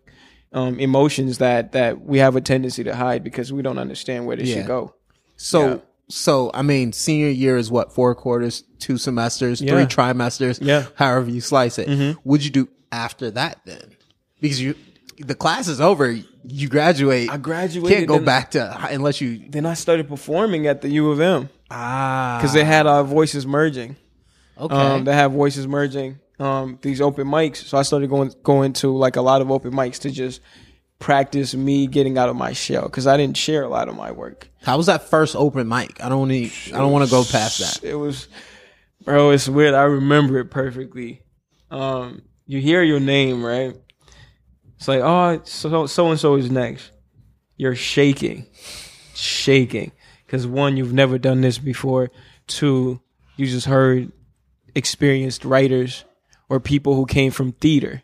[0.52, 4.37] um, emotions that that we have a tendency to hide because we don't understand where
[4.37, 4.54] they Yeah.
[4.59, 4.94] should go.
[5.37, 5.76] So, Yeah.
[6.09, 10.85] so I mean, senior year is what four quarters, two semesters, three trimesters, Yeah.
[10.94, 11.88] however you slice it.
[12.22, 13.96] What'd you do after that then?
[14.40, 14.76] Because you,
[15.18, 17.31] the class is over, you graduate.
[17.31, 20.88] I graduated, Can't go then- back to unless you Then I started performing at the
[20.90, 23.96] U of M ah because they had our voices merging.
[24.59, 26.18] okay Um, they have voices merging.
[26.38, 27.59] Um, these open mics.
[27.64, 30.40] So I started going going to like a lot of open mics to just
[30.98, 34.11] practice me getting out of my shell because I didn't share a lot of my
[34.11, 34.48] work.
[34.62, 36.03] How was that first open mic?
[36.03, 36.53] I don't need.
[36.72, 37.88] I don't want to go past that.
[37.88, 38.29] It was,
[39.05, 39.31] bro.
[39.31, 39.74] It's weird.
[39.74, 41.22] I remember it perfectly.
[41.70, 43.77] Um, you hear your name, right?
[44.85, 46.90] It's like, oh, so so and so is next.
[47.57, 48.44] You're shaking,
[49.14, 49.92] shaking,
[50.27, 52.11] because one, you've never done this before.
[52.47, 53.01] Two,
[53.38, 54.12] you just heard
[54.75, 56.05] experienced writers
[56.51, 58.03] or people who came from theater,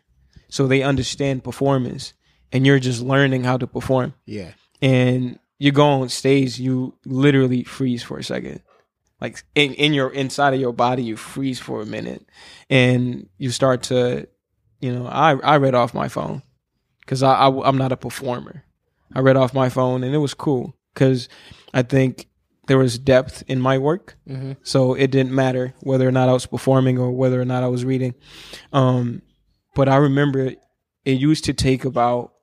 [0.49, 2.13] so they understand performance,
[2.51, 4.53] and you're just learning how to perform Yeah.
[4.81, 8.63] and you go on stage, you literally freeze for a second.
[9.19, 12.25] Like in, in your inside of your body, you freeze for a minute,
[12.71, 14.27] and you start to,
[14.79, 16.41] you know, I I read off my phone
[17.01, 18.63] because I, I I'm not a performer.
[19.13, 21.27] I read off my phone, and it was cool because
[21.73, 22.27] I think
[22.67, 24.15] there was depth in my work,
[24.63, 27.67] so it didn't matter whether or not I was performing or whether or not I
[27.67, 28.13] was reading.
[28.71, 29.21] Um,
[29.75, 30.53] but I remember
[31.03, 32.33] it used to take about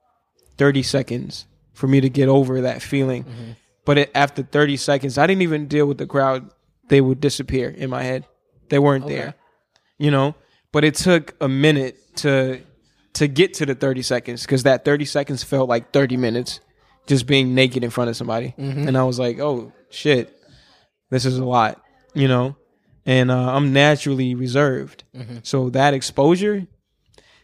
[0.58, 3.24] 30 seconds for me to get over that feeling.
[3.84, 6.50] But it, after 30 seconds, I didn't even deal with the crowd.
[6.88, 8.26] They would disappear in my head.
[8.68, 9.34] They weren't there,
[9.98, 10.34] you know.
[10.72, 12.60] But it took a minute to
[13.18, 16.60] to get to the 30 seconds because that 30 seconds felt like 30 minutes
[17.06, 18.54] just being naked in front of somebody.
[18.88, 20.36] And I was like, oh shit,
[21.10, 21.82] this is a lot,
[22.14, 22.56] you know.
[23.06, 25.02] And uh, I'm naturally reserved,
[25.42, 26.66] so that exposure,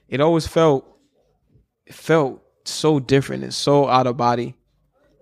[0.08, 0.84] it always felt
[1.86, 4.54] it felt so different and so out of body,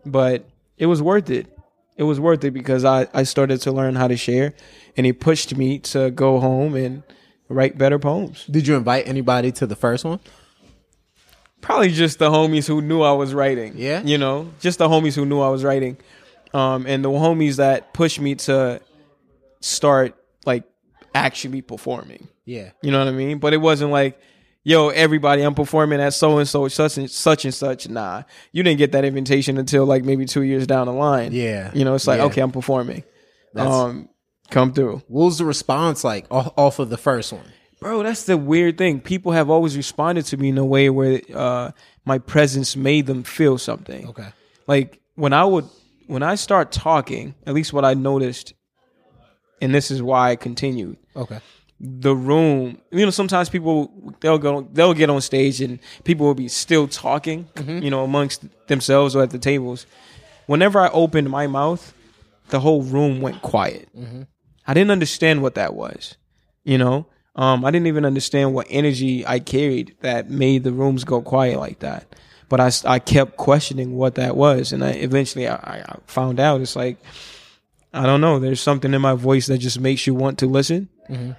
[0.05, 1.47] but it was worth it.
[1.97, 4.55] It was worth it because I, I started to learn how to share
[4.97, 7.05] and it pushed me to go home and
[7.49, 8.45] write better poems.
[8.47, 10.19] Did you invite anybody to the first one?
[11.63, 13.75] Probably just the homies who knew I was writing.
[13.77, 14.03] Yeah?
[14.03, 15.97] You know, just the homies who knew I was writing.
[16.53, 18.81] Um, and the homies that pushed me to
[19.61, 20.65] start like
[21.15, 22.29] actually performing.
[22.45, 22.71] Yeah.
[22.83, 23.39] You know what I mean?
[23.39, 24.21] But it wasn't like,
[24.65, 27.89] yo, everybody, I'm performing at so and so, such and such and such.
[27.89, 31.33] Nah, you didn't get that invitation until like maybe two years down the line.
[31.33, 31.71] Yeah.
[31.75, 32.25] You know, it's like, Yeah.
[32.25, 33.05] okay, I'm performing.
[33.55, 34.09] That's- um,
[34.51, 37.45] come through, What was the response like off, off of the first one?
[37.83, 38.03] Bro.
[38.03, 39.01] That's the weird thing.
[39.01, 41.71] People have always responded to me in a way where uh,
[42.05, 44.09] my presence made them feel something.
[44.09, 44.29] Okay.
[44.67, 45.69] like when I would
[46.07, 48.55] when I start talking, at least what I noticed,
[49.61, 50.97] and this is why I continued.
[51.17, 51.41] Okay.
[51.81, 56.35] the room you know sometimes people they'll go they'll get on stage and people will
[56.35, 57.49] be still talking
[57.85, 59.85] you know amongst themselves or at the tables
[60.47, 61.93] whenever i opened my mouth
[62.51, 63.89] the whole room went quiet
[64.69, 66.17] i didn't understand what that was
[66.63, 67.05] you know
[67.37, 71.59] um, i didn't even understand what energy i carried that made the rooms go quiet
[71.59, 72.07] like that
[72.49, 76.61] but I, I kept questioning what that was and I, eventually I, I found out
[76.61, 76.99] it's like
[77.95, 78.39] I don't know.
[78.39, 80.89] There's something in my voice that just makes you want to listen,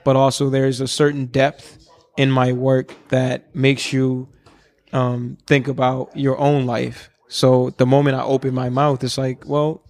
[0.04, 4.28] but also there's a certain depth in my work that makes you
[4.92, 7.10] um, think about your own life.
[7.28, 9.82] So the moment I open my mouth, it's like, well,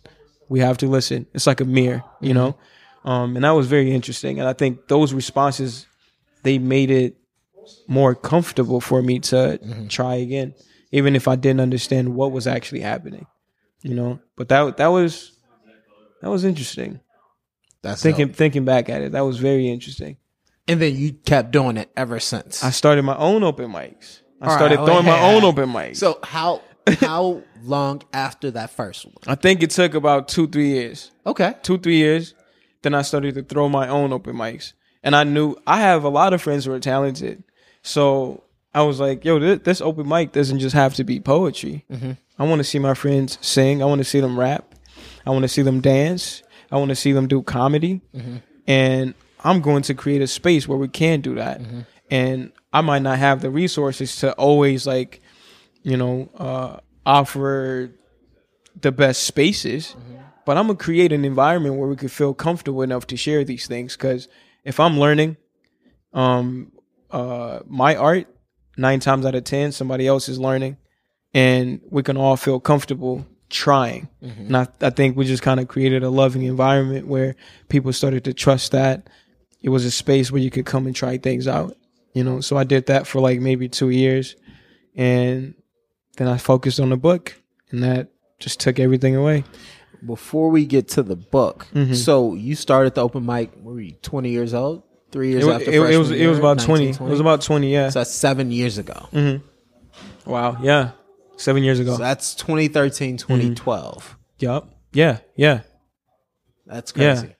[0.47, 1.25] we have to listen.
[1.33, 2.55] It's like a mirror, you know.
[3.03, 4.39] Um, and that was very interesting.
[4.39, 5.85] And I think those responses
[6.43, 7.17] they made it
[7.87, 9.87] more comfortable for me to mm-hmm.
[9.87, 10.53] try again.
[10.91, 13.25] even if I didn't understand what was actually happening.
[13.81, 15.37] You know, but that that was
[16.21, 17.01] that was interesting.
[17.81, 18.35] That's Thinking dope.
[18.37, 20.17] thinking back at it, that was very interesting.
[20.69, 22.63] and then you kept doing it ever since.
[22.63, 24.21] I started my own open mics.
[24.39, 25.97] I All right, started oh, throwing my own open mics.
[25.97, 26.61] so how
[26.99, 29.15] how long after that first one?
[29.27, 31.11] I think it took about two three years.
[31.25, 31.55] Okay.
[31.63, 32.33] two three years
[32.83, 36.09] then i started to throw my own open mics and i knew i have a
[36.09, 37.43] lot of friends who are talented.
[37.81, 41.85] So i was like yo this, this open mic doesn't just have to be poetry.
[41.91, 42.11] Mm-hmm.
[42.39, 43.83] I want to see my friends sing.
[43.83, 44.73] I want to see them rap.
[45.25, 46.41] I want to see them dance.
[46.71, 48.01] I want to see them do comedy.
[48.15, 48.37] Mm-hmm.
[48.67, 49.13] And
[49.43, 51.61] i'm going to create a space where we can do that.
[51.61, 51.81] Mm-hmm.
[52.09, 55.21] And i might not have the resources to always like
[55.83, 57.91] you know uh offer
[58.79, 59.95] the best spaces,
[60.45, 63.67] but I'm gonna create an environment where we could feel comfortable enough to share these
[63.67, 63.95] things.
[63.95, 64.27] Because
[64.63, 65.37] if I'm learning,
[66.13, 66.71] um,
[67.11, 68.27] uh, my art,
[68.77, 70.77] nine times out of ten, somebody else is learning,
[71.33, 74.09] and we can all feel comfortable trying.
[74.47, 77.35] And I, I think we just kind of created a loving environment where
[77.69, 79.09] people started to trust that
[79.61, 81.77] it was a space where you could come and try things out.
[82.13, 84.35] You know, so I did that for like maybe two years,
[84.95, 85.55] and
[86.17, 87.35] then I focused on the book,
[87.71, 89.43] and that just took everything away.
[90.05, 91.93] Before we get to the book, Mm-hmm.
[91.93, 93.51] so you started the open mic.
[93.61, 94.83] Were you twenty years old?
[95.11, 96.39] Three years It, after it, it was freshman it was year?
[96.39, 96.85] about 20.
[96.85, 97.89] 19, It was about 20, yeah.
[97.89, 99.07] So that's seven years ago.
[100.25, 100.91] wow, yeah.
[101.37, 101.93] 7 years ago.
[101.93, 103.33] So that's 2013, Mm-hmm.
[103.33, 104.17] 2012.
[104.39, 104.73] Yup.
[104.91, 105.61] Yeah, yeah.
[106.65, 107.13] That's Yeah.
[107.15, 107.35] crazy.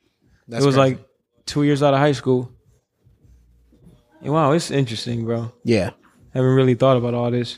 [0.47, 0.95] That's it was crazy.
[0.97, 1.05] like
[1.47, 2.51] 2 years out of high school.
[4.21, 5.51] Yeah, Wow, it's interesting, bro.
[5.63, 5.91] yeah.
[6.33, 7.57] Haven't really thought about all this.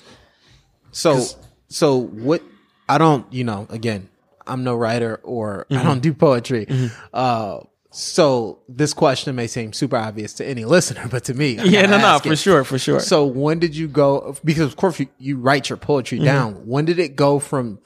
[0.91, 1.23] So
[1.69, 2.41] so what?
[2.89, 3.25] I don't.
[3.33, 4.09] You know, again,
[4.47, 5.81] I'm no writer or Mm-hmm.
[5.81, 6.67] I don't do poetry.
[7.13, 7.60] Uh,
[7.91, 11.86] so this question may seem super obvious to any listener, but to me, I Yeah,
[11.86, 12.38] no, no, for it.
[12.39, 12.99] sure, for sure.
[12.99, 14.36] So when did you go?
[14.43, 16.25] Because of course you, you write your poetry Mm-hmm.
[16.25, 16.53] down.
[16.67, 17.79] When did it go from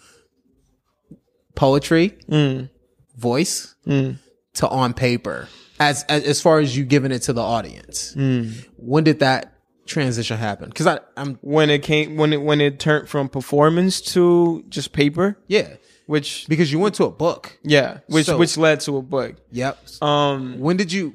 [1.55, 2.69] poetry, Mm.
[3.17, 5.47] voice, to on paper?
[5.79, 8.65] As, as as far as you giving it to the audience, Mm.
[8.77, 9.53] when did that
[9.85, 10.69] transition happen?
[10.69, 14.91] Because I I'm when it came when it when it turned from performance to just
[14.91, 15.75] paper, yeah
[16.09, 17.59] which because you went to a book.
[17.63, 19.35] yeah, which So- which led to a book.
[19.51, 19.77] Yep.
[20.01, 21.13] Um when did you?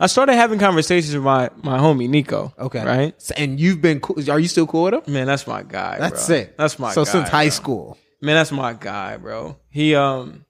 [0.00, 2.52] I started having conversations with my my homie Nico.
[2.58, 2.84] Okay.
[2.84, 3.14] Right?
[3.20, 4.16] So- and you've been cool.
[4.30, 5.02] Are you still cool with him?
[5.12, 5.96] Man, that's my guy.
[5.98, 6.36] That's bro.
[6.36, 6.56] it.
[6.58, 7.50] That's my so guy, since high bro.
[7.60, 7.98] school.
[8.20, 9.56] Man, that's my guy, bro.
[9.70, 10.44] He um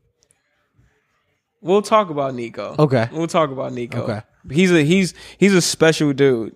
[1.60, 2.74] We'll talk about Nico.
[2.78, 3.08] Okay.
[3.12, 4.02] We'll talk about Nico.
[4.02, 4.20] Okay.
[4.50, 6.54] He's a he's he's a special dude.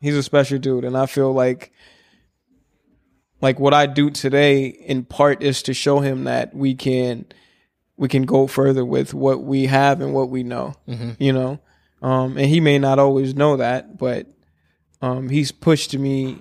[0.00, 1.72] He's a special dude and I feel like
[3.40, 7.26] like what I do today in part is to show him that we can
[7.96, 10.74] we can go further with what we have and what we know.
[11.18, 11.60] You know?
[12.02, 14.26] Um and he may not always know that, but
[15.02, 16.38] um he's pushed me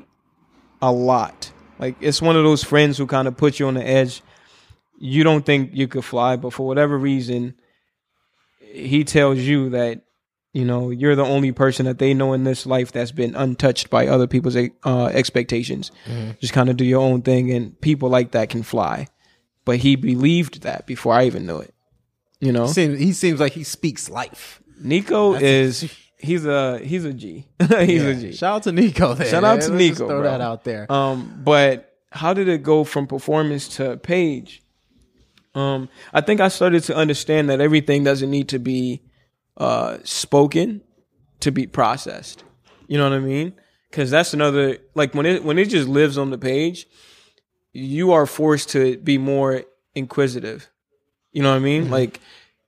[0.82, 1.52] a lot.
[1.80, 4.22] Like it's one of those friends who kind of put you on the edge.
[5.00, 7.54] You don't think you could fly, but for whatever reason,
[8.60, 10.02] he tells you that
[10.58, 13.92] you know you're the only person that they know in this life that's been untouched
[13.92, 15.92] by other people's uh, expectations.
[16.42, 19.08] Just kind of do your own thing, and people like that can fly.
[19.66, 21.76] But he believed that before I even knew it.
[22.40, 24.64] You know, Seems, he seems like he speaks life.
[24.82, 27.48] Nico is he's a he's a G.
[27.60, 28.32] he's a G.
[28.32, 29.14] Shout out to Nico.
[29.14, 29.28] There.
[29.28, 29.68] Shout out man.
[29.68, 30.32] to Let's just Nico, Throw bro.
[30.32, 30.92] that out there.
[30.92, 34.64] Um, but how did it go from performance to page?
[35.54, 39.02] Um, I think I started to understand that everything doesn't need to be
[39.58, 40.82] uh, spoken
[41.42, 42.44] to be processed.
[42.88, 43.54] You know what I mean?
[43.90, 46.88] Because that's another like when it when it just lives on the page,
[47.74, 49.64] you are forced to be more
[49.96, 50.70] inquisitive.
[51.32, 51.90] You know what I mean?
[51.90, 52.20] Like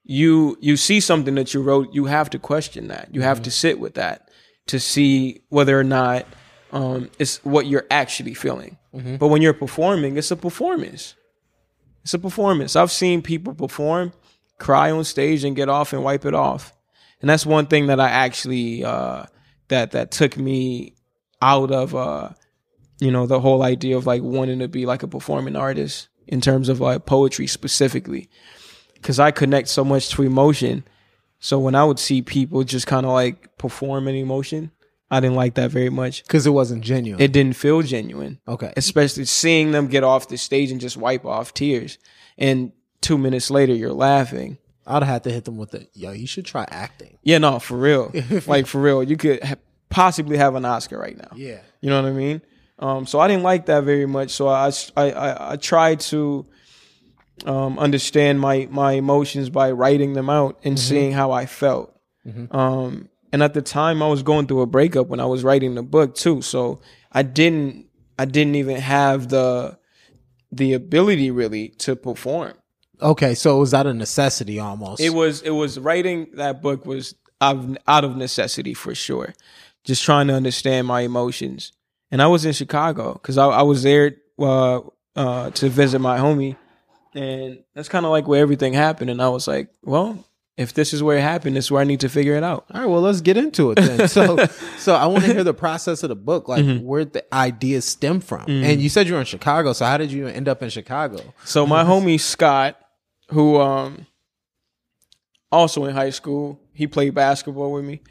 [0.03, 3.09] you you see something that you wrote, you have to question that.
[3.13, 4.29] You have to sit with that
[4.67, 6.25] to see whether or not
[6.71, 8.77] um, it's what you're actually feeling.
[9.17, 11.15] But when you're performing, it's a performance.
[12.03, 12.75] It's a performance.
[12.75, 14.13] I've seen people perform,
[14.57, 16.73] cry on stage, and get off and wipe it off.
[17.21, 19.25] And that's one thing that I actually uh,
[19.67, 20.95] that that took me
[21.41, 22.29] out of uh,
[22.99, 26.41] you know the whole idea of like wanting to be like a performing artist in
[26.41, 28.29] terms of like poetry specifically,
[28.93, 30.83] because I connect so much to emotion.
[31.39, 34.71] So when I would see people just kind of like perform an emotion,
[35.09, 36.23] I didn't like that very much.
[36.23, 37.21] Because it wasn't genuine.
[37.21, 38.73] It didn't feel genuine okay.
[38.77, 41.97] especially seeing them get off the stage and just wipe off tears.
[42.37, 44.57] And two minutes later, you're laughing.
[44.89, 46.11] I'd have to hit them with the yo.
[46.11, 47.17] You should try acting.
[47.23, 48.11] Yeah, no, for real.
[48.47, 49.03] like, for real.
[49.03, 49.55] You could ha-
[49.89, 51.29] possibly have an Oscar right now.
[51.35, 51.59] Yeah.
[51.81, 52.41] You know what I mean?
[52.79, 54.31] Um, so I didn't like that very much.
[54.31, 56.45] So I, I, I, I tried to
[57.45, 61.95] um, understand my, my emotions by writing them out and seeing how I felt.
[62.51, 65.75] Um, and at the time, I was going through a breakup when I was writing
[65.75, 66.41] the book too.
[66.41, 66.81] So
[67.11, 67.87] I didn't
[68.19, 69.77] I didn't even have the
[70.51, 72.53] the ability really to perform.
[73.01, 75.01] Okay, so it was that a necessity almost?
[75.01, 79.33] It was it was writing that book was out, out of necessity for sure.
[79.85, 81.71] Just trying to understand my emotions.
[82.11, 84.81] And I was in Chicago because I, I was there uh,
[85.15, 86.55] uh, to visit my homie,
[87.13, 89.09] and that's kind of like where everything happened.
[89.09, 90.25] And I was like, well,
[90.57, 92.65] if this is where it happened, this is where I need to figure it out.
[92.73, 94.07] All right, well, let's get into it then.
[94.09, 94.37] So,
[94.77, 96.85] so I want to hear the process of the book, like Mm-hmm.
[96.85, 98.45] where the ideas stem from.
[98.47, 101.21] And you said you were in Chicago, so how did you end up in Chicago?
[101.45, 102.75] So my homie Scott,
[103.29, 104.05] who um
[105.51, 108.01] also in high school, he played basketball with me.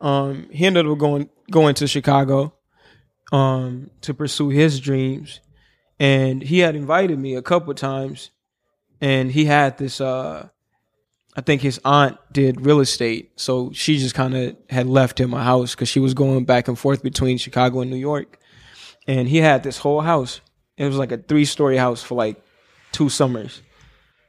[0.00, 2.54] Um, he ended up going going to Chicago
[3.32, 5.40] um to pursue his dreams,
[5.98, 8.30] and he had invited me a couple times,
[9.00, 10.48] and he had this uh.
[11.36, 15.32] I think his aunt did real estate, so she just kind of had left him
[15.32, 18.40] a house because she was going back and forth between Chicago and New York,
[19.06, 20.40] and he had this whole house.
[20.76, 22.42] It was like a three story house for like
[22.90, 23.62] two summers.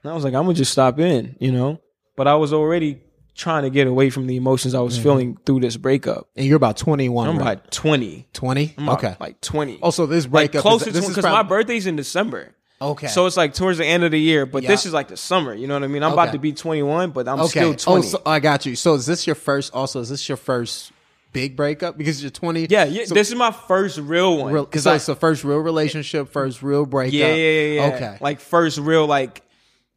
[0.03, 1.79] And I was like, I'm gonna just stop in, you know.
[2.15, 3.01] But I was already
[3.35, 5.03] trying to get away from the emotions I was mm-hmm.
[5.03, 6.29] feeling through this breakup.
[6.35, 7.53] And you're about 21, I'm right?
[7.53, 8.27] about 20.
[8.33, 8.75] 20?
[8.77, 9.15] I'm Okay.
[9.19, 9.79] like 20.
[9.81, 12.53] Also, this like breakup closer is, to this is because my birthday's in December.
[12.81, 13.07] Okay.
[13.07, 15.53] So it's like towards the end of the year, but this is like the summer.
[15.53, 16.03] You know what I mean?
[16.03, 17.47] I'm about to be 21, but I'm okay.
[17.47, 18.07] still 20.
[18.07, 18.75] Oh, so I got you.
[18.75, 19.73] So is this your first?
[19.73, 20.91] Also, is this your first
[21.31, 21.95] big breakup?
[21.95, 22.67] Because you're 20.
[22.69, 23.05] yeah, yeah.
[23.05, 24.53] So, this is my first real one.
[24.53, 27.13] Because so I, it's the first real relationship, first real breakup.
[27.13, 27.95] yeah, yeah, yeah, yeah.
[27.95, 28.17] Okay.
[28.19, 29.43] Like first real, like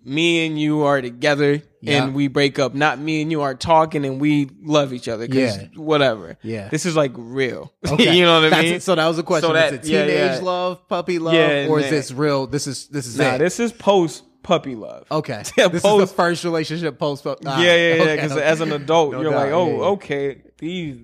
[0.05, 2.05] me and you are together Yeah.
[2.05, 2.75] and we break up.
[2.75, 5.25] Not me and you are talking and we love each other.
[5.25, 5.67] Yeah.
[5.77, 6.37] whatever.
[6.43, 6.69] Yeah.
[6.69, 7.73] This is like real.
[7.91, 8.17] Okay.
[8.17, 8.75] you know what I mean?
[8.75, 8.83] it.
[8.83, 9.49] So that was a question.
[9.49, 10.45] So that- is it yeah, teenage yeah.
[10.45, 11.93] love, puppy love, Yeah, or is man.
[11.93, 12.47] this real?
[12.47, 13.39] This is this is nah, it.
[13.39, 15.07] this is post puppy love.
[15.11, 15.43] Okay.
[15.57, 17.27] Yeah, this is post- the first relationship post.
[17.27, 18.15] Ah, yeah, yeah, yeah.
[18.17, 19.83] Because okay, as an adult, No you're doubt, like, oh, yeah, yeah.
[19.97, 20.97] okay, these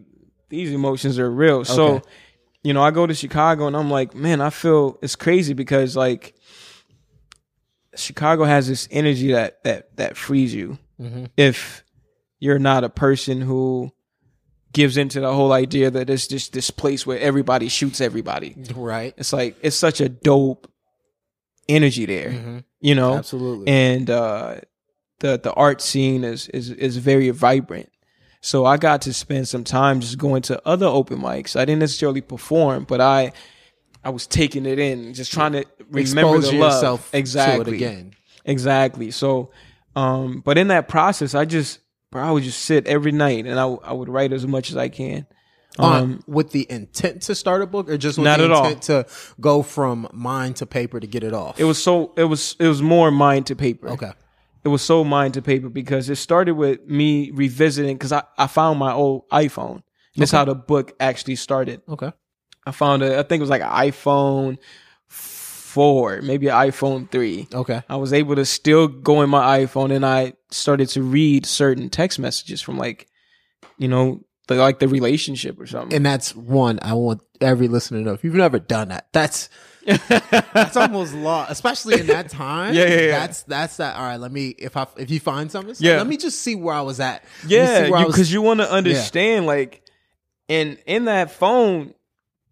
[0.50, 1.64] these emotions are real.
[1.64, 2.02] So,
[2.62, 5.96] you know, I go to Chicago and I'm like, man, I feel it's crazy because
[5.96, 6.34] like
[7.96, 11.24] Chicago has this energy that that that frees you Mm-hmm.
[11.38, 11.82] if
[12.40, 13.90] you're not a person who
[14.72, 18.54] gives into the whole idea that it's just this place where everybody shoots everybody.
[18.76, 19.14] Right.
[19.16, 20.70] It's like it's such a dope
[21.68, 23.14] energy there, you know.
[23.16, 23.66] Absolutely.
[23.68, 24.56] And uh,
[25.20, 27.90] the the art scene is is is very vibrant.
[28.42, 31.56] So I got to spend some time just going to other open mics.
[31.56, 33.32] I didn't necessarily perform, but I
[34.04, 36.00] I was taking it in, just trying to remember
[36.36, 36.72] Expose the love.
[36.72, 38.14] yourself exactly to it again.
[38.44, 39.10] Exactly.
[39.10, 39.50] So,
[39.94, 41.80] um, but in that process, I just,
[42.10, 44.76] bro, I would just sit every night and I, I would write as much as
[44.76, 45.26] I can.
[45.78, 48.50] Um, Um, with the intent to start a book, or just with Not the at
[48.50, 48.74] all.
[48.74, 49.06] to
[49.40, 51.60] go from mind to paper to get it off.
[51.60, 53.88] it was so, it was, it was more mind to paper.
[53.90, 54.12] okay.
[54.64, 58.46] It was so mind to paper because it started with me revisiting because I, I
[58.46, 59.76] found my old iPhone.
[59.76, 59.82] And
[60.16, 61.80] That's how the book actually started.
[61.88, 62.12] Okay.
[62.70, 64.58] I found it, I think it was like an iPhone
[65.08, 67.48] 4, maybe an iPhone 3.
[67.54, 67.82] Okay.
[67.88, 71.88] I was able to still go in my iPhone and I started to read certain
[71.90, 73.06] text messages from like,
[73.78, 75.94] you know, the, like the relationship or something.
[75.94, 78.12] And that's one I want every listener to know.
[78.12, 79.48] If you've never done that, that's
[79.86, 82.74] that's almost law, especially in that time.
[82.80, 83.18] Yeah, yeah, yeah.
[83.20, 83.96] That's that's that.
[83.96, 85.96] All right, let me if I if you find something, Yeah.
[85.98, 87.24] let me just see where I was at.
[87.44, 89.82] Let yeah, where I was- because you, want to understand like,
[90.48, 91.94] and in that phone,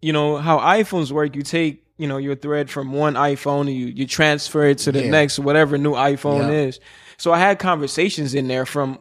[0.01, 1.35] you know how iPhones work.
[1.35, 4.91] You take you know your thread from one iPhone and you you transfer it to
[4.91, 5.09] the Yeah.
[5.11, 6.67] next whatever new iPhone Yeah.
[6.67, 6.79] is.
[7.17, 8.99] So I had conversations in there from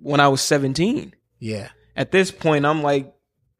[0.00, 1.14] when I was seventeen.
[1.40, 3.12] yeah, at this point I'm like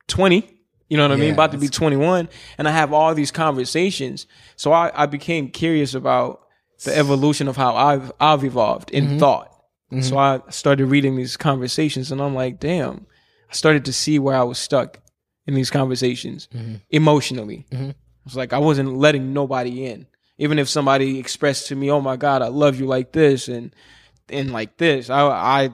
[0.08, 0.48] 20,
[0.88, 1.32] you know what I mean?
[1.32, 2.28] About to be 21
[2.58, 4.26] and I have all these conversations.
[4.54, 6.40] So I, I became curious about
[6.84, 9.18] the evolution of how I've, I've evolved in Mm-hmm.
[9.18, 9.52] thought.
[10.00, 13.06] So I started reading these conversations and I'm like, damn,
[13.50, 15.00] I started to see where I was stuck
[15.46, 16.74] in these conversations Mm-hmm.
[16.90, 17.66] emotionally.
[18.24, 20.06] It's like I wasn't letting nobody in.
[20.38, 23.74] Even if somebody expressed to me, "Oh my God, I love you like this," and
[24.28, 25.70] and like this, I I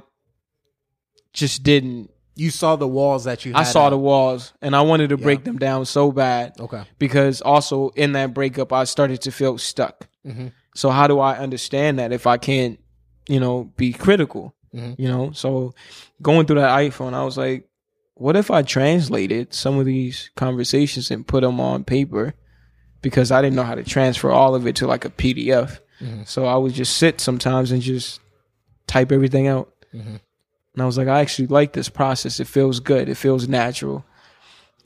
[1.33, 3.53] just didn't you saw the walls that you.
[3.53, 3.91] Had I saw up.
[3.91, 6.55] the walls and I wanted to break them down so bad.
[6.59, 6.83] Okay.
[6.99, 10.09] Because also in that breakup, I started to feel stuck.
[10.27, 10.49] Mm-hmm.
[10.75, 12.79] So how do I understand that if I can't,
[13.29, 14.55] you know, be critical?
[14.75, 14.95] Mhm.
[14.99, 15.75] You know, so
[16.23, 17.69] going through that iPhone, I was like,
[18.15, 22.35] what if I translated some of these conversations and put them on paper?
[23.01, 25.81] Because I didn't know how to transfer all of it to like a PDF.
[26.01, 26.23] Mm-hmm.
[26.25, 28.21] So I would just sit sometimes and just
[28.87, 29.73] type everything out.
[29.93, 30.17] Mm-hmm.
[30.75, 32.41] And I was like, I actually like this process.
[32.41, 33.09] It feels good.
[33.09, 34.05] It feels natural.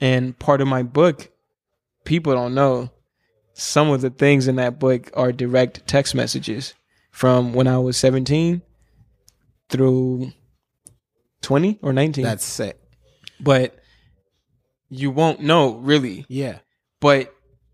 [0.00, 1.30] And part of my book,
[2.04, 2.90] people don't know,
[3.54, 6.74] some of the things in that book are direct text messages
[7.10, 8.60] from when I was 17
[9.70, 10.32] through
[11.42, 12.24] 20 or 19.
[12.24, 12.78] That's sick.
[13.40, 13.78] But
[14.88, 16.24] you won't know really.
[16.28, 16.58] Yeah.
[17.00, 17.32] But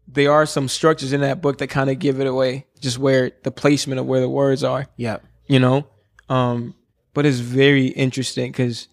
[0.09, 3.33] there are some structures in that book that kind of give it away, just where
[3.45, 5.19] the placement of where the words are, Yeah.
[5.47, 5.87] you know.
[6.29, 6.75] Um,
[7.15, 8.89] but it's very interesting because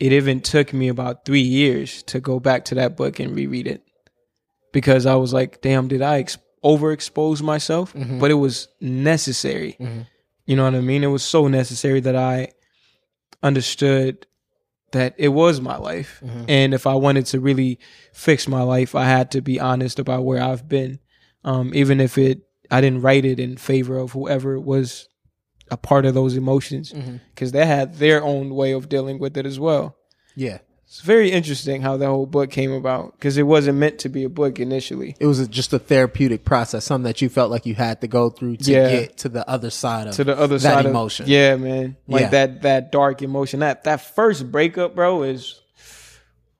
[0.00, 3.66] it even took me about three years to go back to that book and reread
[3.66, 3.82] it
[4.72, 7.92] because I was like, damn, did I ex- overexpose myself?
[7.94, 9.76] But it was necessary.
[10.46, 11.02] You know what I mean?
[11.04, 12.48] It was so necessary that I
[13.42, 14.26] understood
[14.96, 16.22] that it was my life.
[16.48, 17.78] And if I wanted to really
[18.12, 20.98] fix my life, I had to be honest about where I've been.
[21.44, 25.08] Um, even if it, I didn't write it in favor of whoever was
[25.70, 26.92] a part of those emotions
[27.34, 29.96] because they had their own way of dealing with it as well.
[30.34, 30.58] Yeah.
[30.96, 34.24] It's very interesting how the whole book came about because it wasn't meant to be
[34.24, 35.14] a book initially.
[35.20, 38.08] It was a, just a therapeutic process, something that you felt like you had to
[38.08, 38.88] go through to Yeah.
[38.90, 41.24] get to the other side of to the other that side emotion.
[41.24, 41.96] Of, yeah, man.
[42.08, 42.28] Like Yeah.
[42.30, 43.60] that that dark emotion.
[43.60, 45.60] That that first breakup, bro, is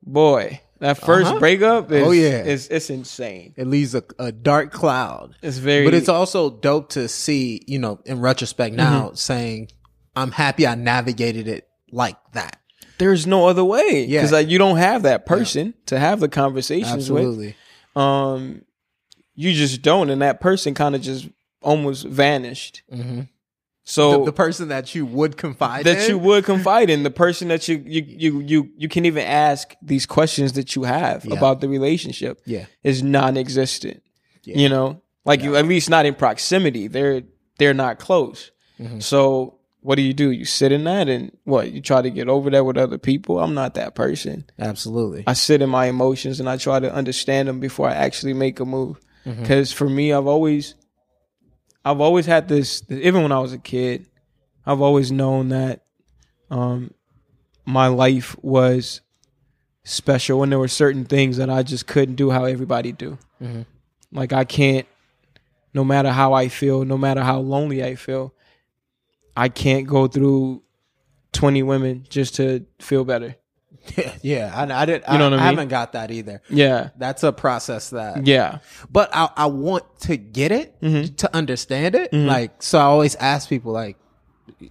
[0.03, 0.61] boy.
[0.81, 1.39] That 1st Uh-huh.
[1.39, 2.43] breakup is Oh, yeah.
[2.45, 3.55] is it's insane.
[3.57, 5.35] It leaves a, a dark cloud.
[5.43, 9.15] It's very But it's also dope to see, you know, in retrospect now, Mm-hmm.
[9.15, 9.69] saying,
[10.15, 12.59] I'm happy I navigated it like that.
[12.99, 14.05] There's no other way.
[14.09, 14.21] Yeah.
[14.21, 17.55] Because like you don't have that person to have the conversations with.
[17.95, 18.63] Um
[19.39, 21.29] you just don't, and that person kind of just
[21.61, 22.83] almost vanished.
[22.93, 23.23] Mm-hmm.
[23.85, 27.11] So The, the person that you would confide that in, you would confide in the
[27.11, 31.25] person that you you you you you can even ask these questions that you have
[31.25, 31.35] Yeah.
[31.37, 32.65] about the relationship Yeah.
[32.83, 34.03] is non-existent
[34.43, 34.57] Yeah.
[34.59, 37.23] you know like you at least not in proximity they're
[37.59, 38.99] they're not close Mm-hmm.
[39.01, 39.56] so
[39.87, 42.51] what do you do you sit in that and what you try to get over
[42.51, 45.23] that with other people i'm not that person Absolutely.
[45.29, 48.59] i sit in my emotions and i try to understand them before i actually make
[48.61, 49.43] a move Mm-hmm.
[49.43, 50.75] because for me i've always
[51.85, 54.07] i've always had this even when i was a kid
[54.65, 55.83] i've always known that
[56.51, 56.93] um
[57.65, 59.01] my life was
[59.85, 63.63] special and there were certain things that i just couldn't do how everybody do Mm-hmm.
[64.13, 64.87] like i can't
[65.75, 68.33] no matter how i feel no matter how lonely i feel
[69.37, 70.63] i can't go through
[71.33, 73.37] 20 women just to feel better
[74.21, 74.51] yeah.
[74.53, 75.41] I, I didn't, You know I, what I mean?
[75.41, 76.43] I haven't got that either.
[76.49, 78.59] yeah That's a process that, yeah
[78.91, 81.15] but I, I want to get it Mm-hmm.
[81.17, 82.13] to understand it.
[82.13, 83.97] Like, so I always ask people like,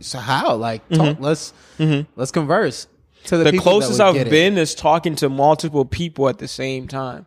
[0.02, 0.56] so how?
[0.56, 1.54] Like, talk, let's,
[2.18, 2.88] let's converse
[3.26, 3.56] to the, Mm-hmm.
[3.56, 7.26] the closest I've been is talking to multiple people at the same time.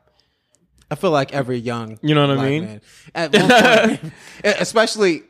[0.91, 2.65] I feel like every young, You know what I mean?
[2.65, 2.81] man,
[3.15, 4.13] at point,
[4.45, 5.23] especially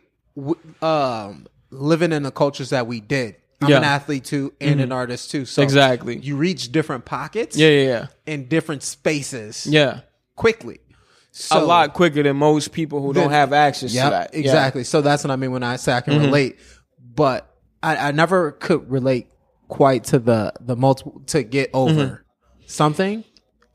[0.82, 3.36] um, living in the cultures that we did.
[3.60, 3.78] I'm Yeah.
[3.78, 5.44] an athlete too, and an artist too.
[5.44, 6.18] So Exactly.
[6.18, 8.06] you reach different pockets, Yeah, yeah, yeah.
[8.26, 10.00] in different spaces, Yeah.
[10.36, 10.80] quickly.
[11.52, 14.30] a lot quicker than most people who don't have access Yep, to that.
[14.32, 14.38] Yeah.
[14.38, 14.44] Mm-hmm.
[14.46, 14.84] exactly.
[14.84, 16.58] So that's what I mean when I say I can relate.
[17.14, 17.48] But
[17.82, 19.28] I, I never could relate
[19.68, 22.14] quite to the the multiple to get over Mm-hmm.
[22.66, 23.24] something.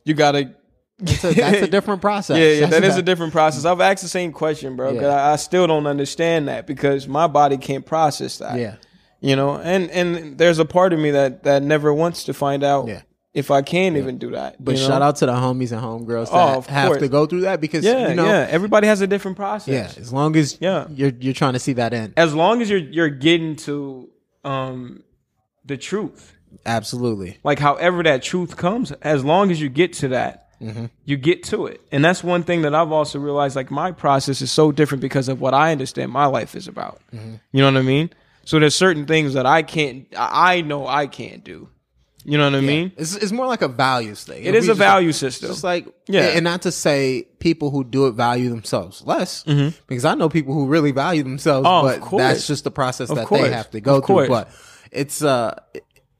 [0.04, 0.56] You gotta.
[1.00, 2.38] It's a, that's a different process.
[2.38, 3.66] Yeah, yeah, That's that is a different process.
[3.66, 4.94] I've asked the same question, bro.
[4.94, 5.08] 'cause Yeah.
[5.10, 8.60] I, I still don't understand that because my body can't process that.
[8.60, 8.76] Yeah.
[9.20, 12.64] you know, and and there's a part of me that that never wants to find
[12.64, 13.02] out Yeah.
[13.34, 14.64] if I can even do that.
[14.64, 14.88] But you know?
[14.88, 17.00] shout out to the homies and homegirls Oh, that of have course.
[17.02, 18.48] to go through that because Yeah, you know yeah.
[18.50, 19.96] Everybody has a different process.
[19.98, 20.86] yeah, as long as Yeah.
[20.92, 22.14] you're you're trying to see that end.
[22.18, 24.10] As long as you're you're getting to
[24.46, 25.04] um
[25.66, 26.34] the truth.
[26.68, 27.40] Absolutely.
[27.44, 30.43] like however that truth comes as long as you get to that
[31.06, 31.82] you get to it.
[31.92, 35.28] And that's one thing that i've also realized like my process is so different because
[35.30, 37.02] of what i understand my life is about.
[37.12, 38.10] You know what i mean?
[38.46, 41.70] So there's certain things that i can't i know i can't do.
[42.26, 42.94] You know what i mean?
[42.96, 44.46] It's it's more like a values thing.
[44.46, 45.52] it is a value system.
[45.52, 46.22] It's like Yeah.
[46.36, 50.54] and not to say people who do it value themselves less, because I know people
[50.54, 51.86] who really value themselves, Mm-hmm.
[51.88, 53.42] Oh, of but that's just the process that course.
[53.42, 54.30] they have to go Of through.
[54.30, 54.48] But
[54.94, 55.60] it's uh,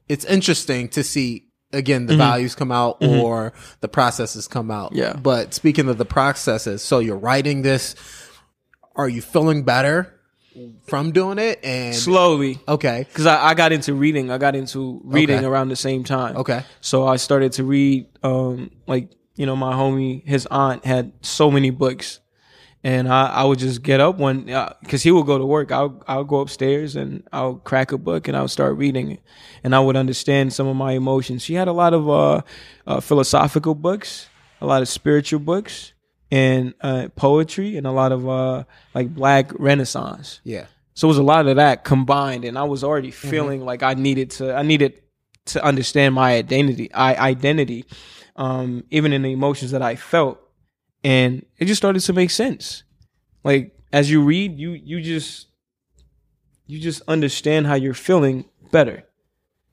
[0.06, 2.06] it's interesting to see again Mm-hmm.
[2.08, 4.92] the values come out or the processes come out.
[4.94, 5.14] Yeah.
[5.14, 7.94] But speaking of the processes, so you're writing this.
[8.96, 10.14] Are you feeling better
[10.86, 11.58] from doing it?
[11.64, 15.46] And slowly okay, because I, I got into reading i got into reading Okay.
[15.46, 16.62] around the same time Okay.
[16.80, 21.50] so i started to read um like you know my homie his aunt had so
[21.50, 22.20] many books
[22.84, 24.44] and I, I would just get up one
[24.82, 25.72] because he would go to work.
[25.72, 29.22] I'll I'll go upstairs and I'll crack a book and I'll start reading it,
[29.64, 31.42] and I would understand some of my emotions.
[31.42, 32.42] She had a lot of uh,
[32.86, 34.28] uh, philosophical books,
[34.60, 35.94] a lot of spiritual books,
[36.30, 38.64] and uh, poetry, and a lot of uh,
[38.94, 40.40] like Black Renaissance.
[40.44, 43.82] yeah, So it was a lot of that combined, and I was already feeling like
[43.82, 44.54] I needed to.
[44.54, 45.00] I needed
[45.46, 46.92] to understand my identity.
[46.92, 47.86] I identity,
[48.36, 50.38] um, even in the emotions that I felt,
[51.04, 52.82] and it just started to make sense.
[53.44, 55.48] Like as you read, you you just
[56.66, 59.04] you just understand how you're feeling better.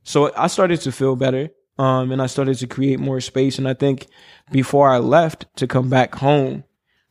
[0.03, 3.57] So I started to feel better, um, and I started to create more space.
[3.57, 4.07] And I think
[4.51, 6.63] before I left to come back home,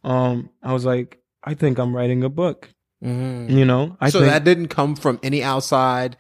[0.04, 2.68] um, I was like, I think I'm writing a book.
[3.02, 3.50] Mhm.
[3.50, 6.16] You know, I so think that didn't come from any outside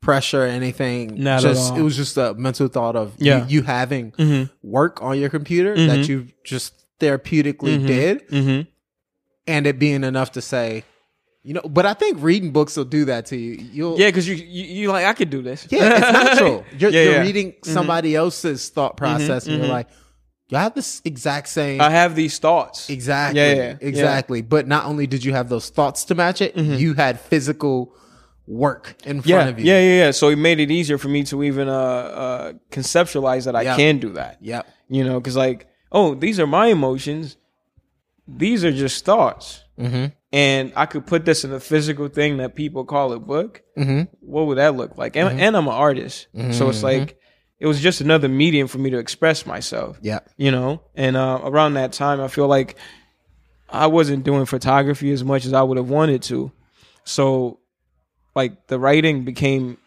[0.00, 1.22] pressure or anything.
[1.22, 1.78] Not at just all.
[1.78, 3.46] it was just a mental thought of Yeah.
[3.46, 4.50] you, you having Mhm.
[4.62, 6.08] work on your computer that Mhm.
[6.08, 7.86] you just therapeutically Mhm.
[7.86, 8.66] did Mhm.
[9.46, 10.84] and it being enough to say
[11.42, 14.26] you know but i think reading books will do that to you you'll Yeah, because
[14.30, 15.66] you, you you like I could do this.
[15.70, 17.20] yeah it's natural you're, Yeah, you're yeah.
[17.28, 19.88] reading somebody else's thought process and you're like
[20.50, 22.78] you have this exact same I have these thoughts.
[22.90, 23.88] exactly Yeah, yeah, yeah.
[23.92, 27.76] exactly but not only did you have those thoughts to match it you had physical
[28.46, 30.10] work in front Yeah, of you yeah, yeah, yeah.
[30.20, 31.74] So it made it easier for me to even uh,
[32.24, 33.76] uh, conceptualize that I Yeah.
[33.76, 34.36] can do that.
[34.42, 34.62] Yeah.
[34.96, 37.38] You know, because like, oh, these are my emotions.
[38.28, 40.06] These are just thoughts, mm-hmm.
[40.32, 43.62] and I could put this in a physical thing that people call a book.
[43.78, 44.02] Mm-hmm.
[44.20, 45.14] What would that look like?
[45.16, 47.18] And, and I'm an artist, so it's like
[47.60, 49.98] it was just another medium for me to express myself.
[50.02, 52.76] Yeah, you know and uh, around that time i feel like
[53.70, 56.50] i wasn't doing photography as much as i would have wanted to
[57.04, 57.58] so
[58.34, 59.78] like the writing became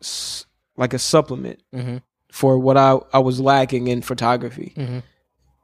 [0.00, 0.46] s-
[0.76, 2.02] like a supplement Mhm.
[2.32, 4.72] For what I, I was lacking in photography.
[4.76, 5.02] Mhm.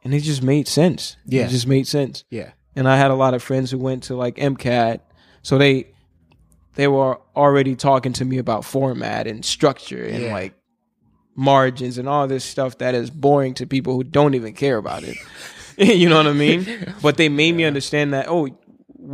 [0.04, 1.16] and it just made sense.
[1.26, 1.46] Yeah.
[1.46, 2.24] it just made sense.
[2.30, 2.50] Yeah.
[2.76, 5.00] And i had a lot of friends who went to like mcad
[5.42, 5.88] so they
[6.76, 10.32] they were already talking to me about format and structure and Yeah.
[10.40, 10.54] like
[11.34, 15.02] margins and all this stuff that is boring to people who don't even care about
[15.04, 15.16] it.
[15.78, 16.66] You know what i mean?
[17.02, 18.48] But they made me understand that oh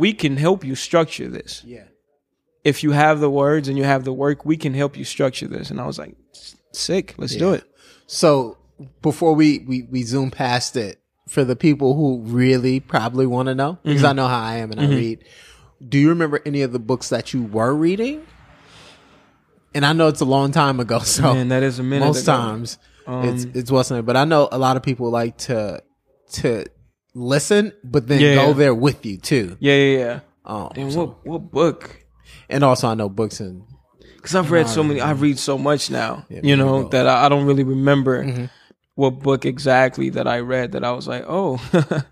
[0.01, 1.61] we can help you structure this.
[1.65, 1.83] Yeah.
[2.63, 5.47] If you have the words and you have the work we can help you structure
[5.47, 5.69] this.
[5.71, 6.15] And i was like
[6.77, 7.63] sick let's do it
[8.07, 8.57] So
[9.01, 10.99] before we, we, we zoom past it,
[11.29, 14.05] for the people who really probably want to know, because Mm-hmm.
[14.09, 15.23] I know how I am and I read,
[15.87, 18.25] do you remember any of the books that you were reading?
[19.73, 22.23] And I know it's a long time ago, so Man, that is a minute most
[22.23, 22.33] ago.
[22.33, 24.05] times it's Um, it's wasn't it.
[24.05, 25.81] But I know a lot of people like to
[26.33, 26.65] to
[27.13, 28.53] listen, but then Yeah, go yeah.
[28.53, 29.57] there with you too.
[29.59, 32.05] yeah yeah yeah Um, and so- what what book
[32.49, 33.63] and also I know books and
[34.25, 37.25] Because I've read so many, I read so much now, Yeah, you know, that I,
[37.25, 38.49] I don't really remember Mhm.
[38.95, 41.61] what book exactly that I read that I was like, oh,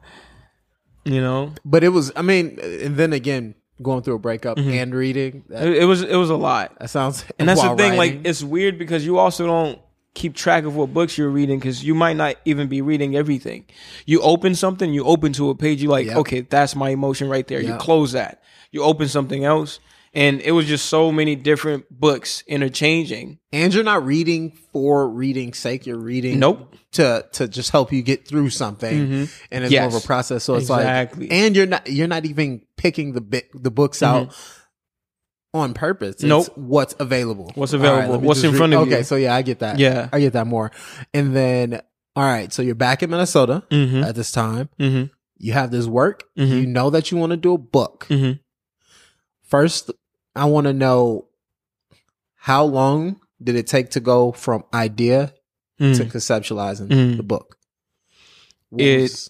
[1.06, 4.70] you know, but it was I mean, and then again, going through a breakup Mm-hmm.
[4.70, 7.70] and reading that, it, it was it was a lot, that sounds and that's the
[7.76, 7.98] thing.
[7.98, 7.98] writing.
[7.98, 9.80] Like, it's weird because you also don't
[10.14, 13.66] keep track of what books you're reading because you might not even be reading everything.
[14.06, 16.18] You open something, you open to a page, you like, Yep.
[16.18, 17.60] okay, that's my emotion right there.
[17.60, 18.42] You close that,
[18.72, 19.80] you open something else.
[20.16, 23.40] And it was just so many different books interchanging.
[23.52, 25.88] and you're not reading for reading's sake.
[25.88, 26.76] You're reading Nope.
[26.94, 29.98] to to just help you get through something, and it's more of Mm-hmm.
[29.98, 30.44] A process.
[30.44, 31.28] So it's Exactly.
[31.28, 34.36] like, and you're not you're not even picking the bit the books out
[35.54, 36.16] on purpose.
[36.16, 36.30] It's Mm-hmm.
[36.30, 36.58] Nope.
[36.58, 37.52] what's available.
[37.56, 38.20] What's available.
[38.22, 38.94] me What's in front of you.
[38.94, 39.80] Okay, so yeah, I get that.
[39.80, 40.10] Yeah.
[40.14, 40.72] I get that more.
[41.14, 41.82] And then,
[42.16, 44.04] all right, so you're back in Minnesota Mm-hmm.
[44.04, 44.70] at this time.
[44.80, 45.12] Mm-hmm.
[45.40, 46.24] You have this work.
[46.38, 46.62] Mhm.
[46.62, 48.06] You know that you want to do a book.
[48.10, 48.34] Mm-hmm.
[49.44, 49.92] First,
[50.36, 51.28] I want to know
[52.36, 55.34] how long did it take to go from idea
[55.80, 56.12] to Mm.
[56.12, 57.18] conceptualizing Mhm.
[57.18, 57.58] the book?
[58.78, 59.30] It-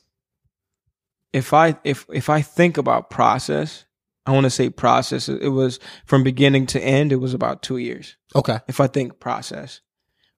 [1.34, 3.86] If I if if I think about process,
[4.26, 5.28] I want to say process.
[5.28, 7.12] It was from beginning to end.
[7.12, 8.16] It was about two years.
[8.36, 8.60] okay.
[8.68, 9.82] If I think process,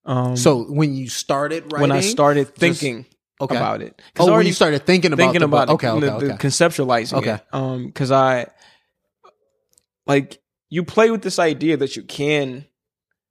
[0.05, 3.05] um, So when you started writing, when I started thinking
[3.41, 3.57] okay.
[3.57, 6.28] about it, oh, when you started thinking about thinking the about it, okay, the- okay,
[6.28, 7.34] the conceptualizing Okay.
[7.34, 8.47] it, um, because I
[10.07, 12.66] like you play with this idea that you can,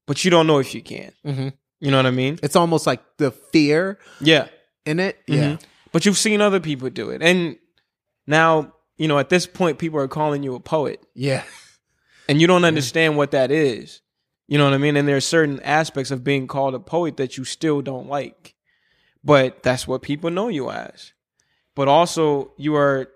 [0.06, 1.12] but you don't know if you can.
[1.24, 1.52] Mhm.
[1.80, 2.38] You know what I mean?
[2.42, 4.48] It's almost like the fear Yeah.
[4.86, 5.18] in it.
[5.26, 5.54] Yeah.
[5.54, 5.62] Mhm.
[5.92, 7.22] But you've seen other people do it.
[7.22, 7.56] And
[8.26, 11.44] now, you know, at this point, people are calling you a poet Yeah.
[12.28, 14.00] and you don't understand what that is.
[14.46, 14.96] You know what I mean?
[14.96, 18.54] And there are certain aspects of being called a poet that you still don't like.
[19.22, 21.12] But that's what people know you as.
[21.74, 23.08] But also, you are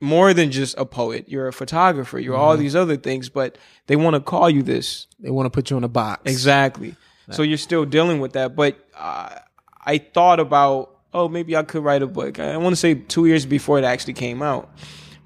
[0.00, 1.28] more than just a poet.
[1.28, 2.18] You're a photographer.
[2.18, 5.06] You're all these other things, but they want to call you this.
[5.18, 6.22] They want to put you in a box.
[6.24, 6.96] Exactly.
[7.30, 8.56] So you're still dealing with that.
[8.56, 9.36] But uh,
[9.84, 12.38] I thought about, oh, maybe I could write a book.
[12.38, 14.70] I want to say two years before it actually came out,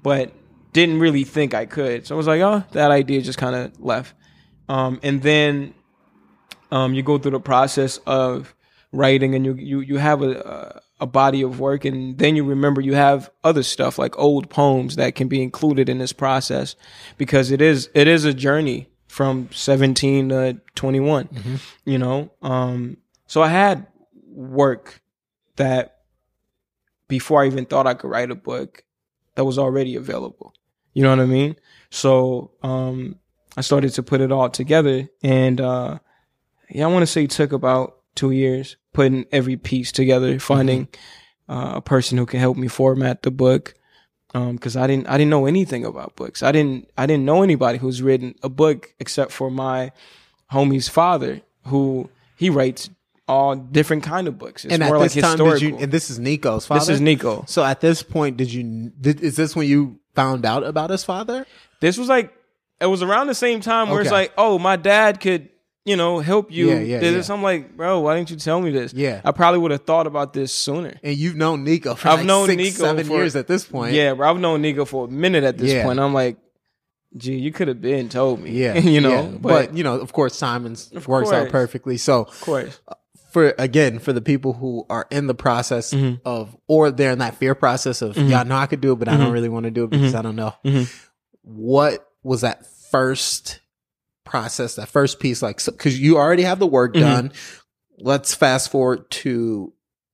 [0.01, 0.33] but
[0.73, 2.07] didn't really think I could.
[2.07, 4.13] So I was like, oh, that idea just kind of left.
[4.67, 5.73] Um, and then
[6.71, 8.53] um, you go through the process of
[8.91, 12.79] writing, and you you you have a a body of work, and then you remember
[12.79, 16.77] you have other stuff like old poems that can be included in this process
[17.17, 21.27] because it is it is a journey from 17 to 21
[21.83, 22.31] you know?
[22.41, 22.97] Um
[23.27, 23.85] so i had
[24.27, 25.01] work
[25.57, 25.97] that
[27.09, 28.85] before i even thought i could write a book
[29.35, 30.53] that was already available.
[30.93, 31.57] You know what i mean?
[31.89, 33.19] So um
[33.57, 35.99] i started to put it all together and uh
[36.69, 40.87] yeah i want to say it took about two years putting every piece together finding
[41.49, 43.73] uh, a person who can help me format the book
[44.33, 46.41] because I didn't I didn't know anything about books.
[46.41, 49.91] I didn't I didn't know anybody who's written a book except for my
[50.51, 52.89] homie's father, who he writes
[53.27, 54.65] all different kind of books.
[54.65, 55.77] It's and at more this like time, did historical.
[55.79, 55.83] you?
[55.83, 56.79] And this is Nico's father.
[56.79, 57.45] this is Nico.
[57.47, 58.91] So at this point, did you?
[58.99, 61.45] Did, is this when you found out about his father?
[61.79, 62.33] This was like
[62.81, 65.49] it was around the same time where it's like, oh, my dad could,
[65.85, 66.69] you know, help you.
[66.69, 67.27] Yeah, yeah, this.
[67.27, 67.35] yeah.
[67.35, 68.93] I'm like, bro, why didn't you tell me this?
[68.93, 69.21] Yeah.
[69.25, 70.97] I probably would have thought about this sooner.
[71.03, 73.65] And you've known Nico for I've like known six, Nico seven for- years at this
[73.65, 73.93] point.
[73.93, 75.83] Yeah, bro, I've known Nico for a minute at this Yeah.
[75.83, 75.99] point.
[75.99, 76.37] I'm like,
[77.17, 78.51] gee, you could have been told me.
[78.51, 79.27] yeah, you know, yeah.
[79.27, 81.97] but, But, you know, of course, Simon's works out perfectly.
[81.97, 82.79] So of course,
[83.31, 86.21] for again, for the people who are in the process Mm-hmm.
[86.25, 88.99] of, or they're in that fear process of, yeah, I know I could do it,
[88.99, 89.23] but I Mm-hmm.
[89.23, 90.53] don't really want to do it because I don't know.
[91.41, 93.59] What was that first
[94.33, 95.43] process, that first piece?
[95.43, 97.01] Like, so, because you already have the work Mm-hmm.
[97.05, 97.31] done.
[97.99, 99.71] Let's fast forward to,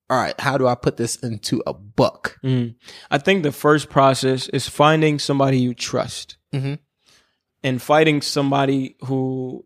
[0.10, 2.38] all right, how do I put this into a book?
[2.44, 2.76] Mhm.
[3.10, 6.80] I think the first process is finding somebody you trust Mhm.
[7.64, 9.66] and finding somebody who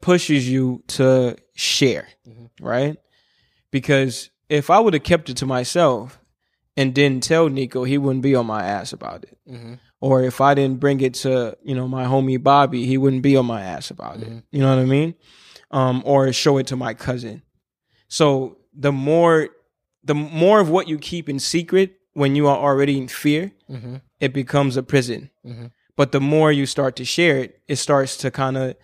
[0.00, 2.08] pushes you to share,
[2.60, 2.96] right?
[3.70, 6.18] Because if I would have kept it to myself
[6.76, 9.38] and didn't tell Nico, he wouldn't be on my ass about it.
[10.02, 13.36] Or if I didn't bring it to, you know, my homie Bobby, he wouldn't be
[13.36, 14.28] on my ass about it.
[14.28, 14.38] Mm-hmm.
[14.50, 15.14] You know what I mean?
[15.70, 17.42] Um, or show it to my cousin.
[18.08, 19.50] So the more
[20.02, 23.96] the more of what you keep in secret when you are already in fear, mm-hmm.
[24.18, 25.30] it becomes a prison.
[25.46, 25.66] Mm-hmm.
[25.94, 28.74] But the more you start to share it, it starts to kind of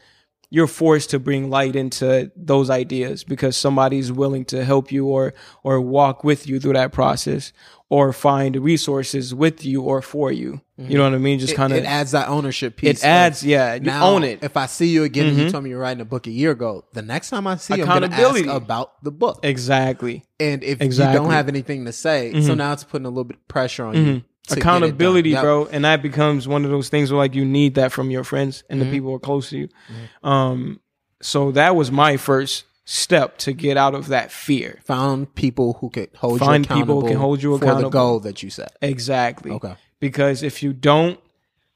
[0.51, 5.35] you're forced to bring light into those ideas because somebody's willing to help you or
[5.65, 7.53] or walk with you through that process
[7.91, 10.61] or find resources with you or for you.
[10.77, 11.39] You know what I mean?
[11.41, 13.03] Just kind of it adds that ownership piece.
[13.03, 14.37] it adds, yeah, you now, own it.
[14.37, 14.45] Mm-hmm.
[14.45, 16.53] If I see you again, and you told me you're writing a book a year
[16.53, 16.85] ago.
[16.93, 19.41] The next time I see you, I'm going to ask about the book.
[19.43, 20.25] exactly.
[20.39, 21.17] And if you Exactly.
[21.17, 21.25] Mm-hmm.
[21.25, 23.97] don't have anything to say, so now it's putting a little bit of pressure on
[23.97, 24.23] you.
[24.49, 25.43] get accountability, Yep.
[25.43, 28.23] bro, and that becomes one of those things where like you need that from your
[28.23, 28.91] friends and Mm-hmm.
[28.91, 29.69] the people who are close to you.
[30.23, 30.81] Um,
[31.21, 34.81] so that was my first step to get out of that fear.
[34.87, 37.91] Found people who could hold Find you people who can hold you accountable for the
[37.91, 38.75] goal that you set.
[38.81, 39.51] Exactly.
[39.51, 39.75] Okay.
[40.01, 41.21] Because if you don't,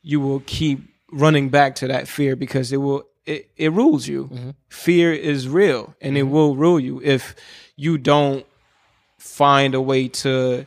[0.00, 4.30] you will keep running back to that fear because it will it, it rules you.
[4.32, 4.50] Mm-hmm.
[4.70, 7.34] Fear is real and it will rule you if
[7.76, 8.46] you don't
[9.18, 10.64] find a way to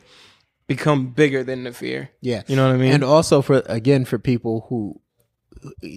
[0.68, 2.10] become bigger than the fear.
[2.20, 2.44] Yeah.
[2.46, 2.92] You know what I mean?
[2.92, 5.00] And also for again for people who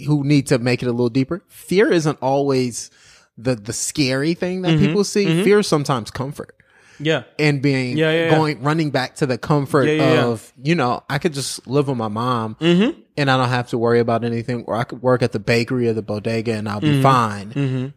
[0.08, 2.90] who need to make it a little deeper, fear isn't always
[3.42, 4.86] the the scary thing that Mm-hmm.
[4.86, 5.44] people see.
[5.44, 6.56] Fear is sometimes comfort.
[7.00, 7.24] yeah.
[7.40, 8.30] and being Yeah, yeah, yeah.
[8.32, 12.10] going running back to the comfort of you know I could just live with my
[12.10, 13.00] mom Mm-hmm.
[13.18, 15.88] and I don't have to worry about anything or I could work at the bakery
[15.88, 17.52] or the bodega and I'll be fine.
[17.54, 17.88] Mm-hmm.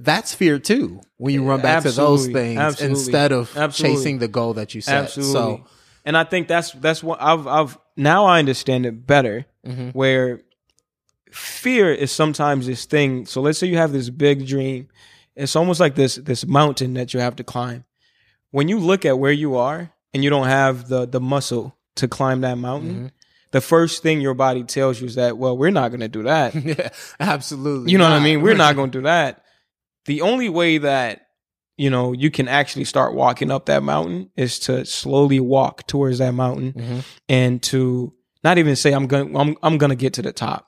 [0.00, 2.98] That's fear too when you run back to those things Absolutely.
[2.98, 3.96] instead of Absolutely.
[3.96, 5.04] chasing the goal that you set.
[5.04, 5.32] Absolutely.
[5.32, 5.64] So
[6.04, 9.88] and I think that's that's what I've I've now I understand it better Mm-hmm.
[9.90, 10.40] where
[11.32, 13.26] fear is sometimes this thing.
[13.26, 14.88] So let's say you have this big dream.
[15.36, 17.84] It's almost like this this mountain that you have to climb.
[18.50, 22.08] When you look at where you are and you don't have the the muscle to
[22.08, 23.06] climb that mountain, Mm-hmm.
[23.52, 26.22] the first thing your body tells you is that, well, we're not going to do
[26.24, 26.54] that.
[26.64, 26.88] yeah,
[27.20, 27.92] absolutely.
[27.92, 28.42] You know what I mean?
[28.42, 29.42] We're not going to do that.
[30.06, 31.26] The only way that
[31.76, 36.18] you know you can actually start walking up that mountain is to slowly walk towards
[36.18, 37.04] that mountain Mhm.
[37.28, 38.12] and to
[38.42, 40.67] not even say I'm going I'm I'm going to get to the top.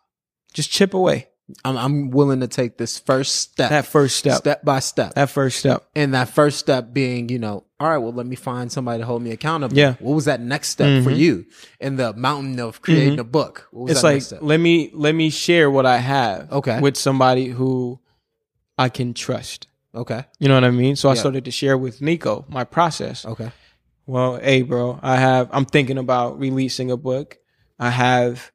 [0.53, 1.29] Just chip away
[1.65, 4.37] I'm, I'm willing to take this first step, that first step.
[4.39, 5.85] step by step, That first step.
[5.97, 9.07] and that first step being, you know, all right, well, let me find somebody to
[9.07, 9.77] hold me accountable.
[9.77, 9.95] Yeah.
[9.99, 11.17] What was that next step for Mhm.
[11.17, 11.47] you
[11.81, 13.67] in the mountain of creating a book?
[13.73, 14.39] What was It's that like next step?
[14.43, 16.79] let me let me share what I have Okay.
[16.79, 17.99] with somebody who
[18.79, 19.67] I can trust.
[19.93, 20.25] Okay.
[20.39, 20.95] You know what I mean?
[20.95, 23.25] So I started to share with Nico my process.
[23.25, 23.51] Okay.
[24.07, 25.49] Well, hey, bro, I have.
[25.53, 27.39] I'm thinking about releasing a book.
[27.79, 28.53] I have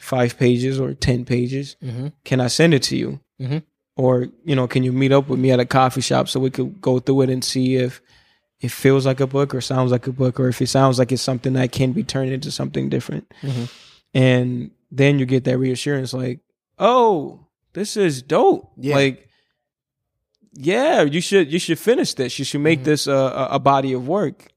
[0.00, 1.76] five pages or ten pages.
[1.82, 2.08] Mm-hmm.
[2.24, 3.20] Can I send it to you?
[3.40, 3.62] Mhm.
[3.96, 6.50] Or you know, can you meet up with me at a coffee shop so we
[6.50, 8.00] could go through it and see if
[8.60, 11.12] it feels like a book or sounds like a book, or if it sounds like
[11.12, 13.30] it's something that can be turned into something different.
[13.42, 13.70] Mhm.
[14.14, 16.40] And then you get that reassurance, like,
[16.78, 18.70] oh, this is dope.
[18.78, 18.94] Yeah.
[18.94, 19.28] Like,
[20.54, 22.38] yeah, you should you should finish this.
[22.38, 22.84] You should make Mhm.
[22.84, 24.52] this a, a, a body of work.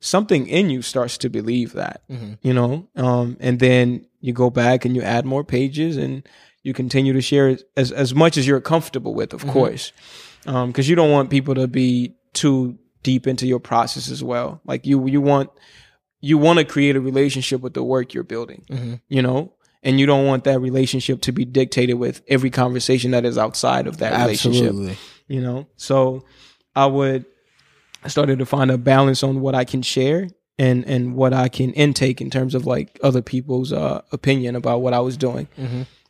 [0.00, 2.32] Something in you starts to believe that, Mm-hmm.
[2.42, 6.26] you know, um, and then you go back and you add more pages and
[6.62, 9.52] you continue to share as as much as you're comfortable with, of Mhm.
[9.52, 9.92] course,
[10.44, 14.60] because you don't want people to be too deep into your process as well.
[14.66, 15.50] Like you you want
[16.20, 18.94] you want to create a relationship with the work you're building, Mm-hmm.
[19.08, 23.24] you know, and you don't want that relationship to be dictated with every conversation that
[23.24, 24.96] is outside of that relationship Absolutely.
[25.28, 26.22] you know so
[26.76, 27.24] i would
[28.04, 30.28] I started to find a balance on what I can share
[30.60, 34.82] and and what I can intake in terms of like other people's uh, opinion about
[34.82, 35.48] what I was doing.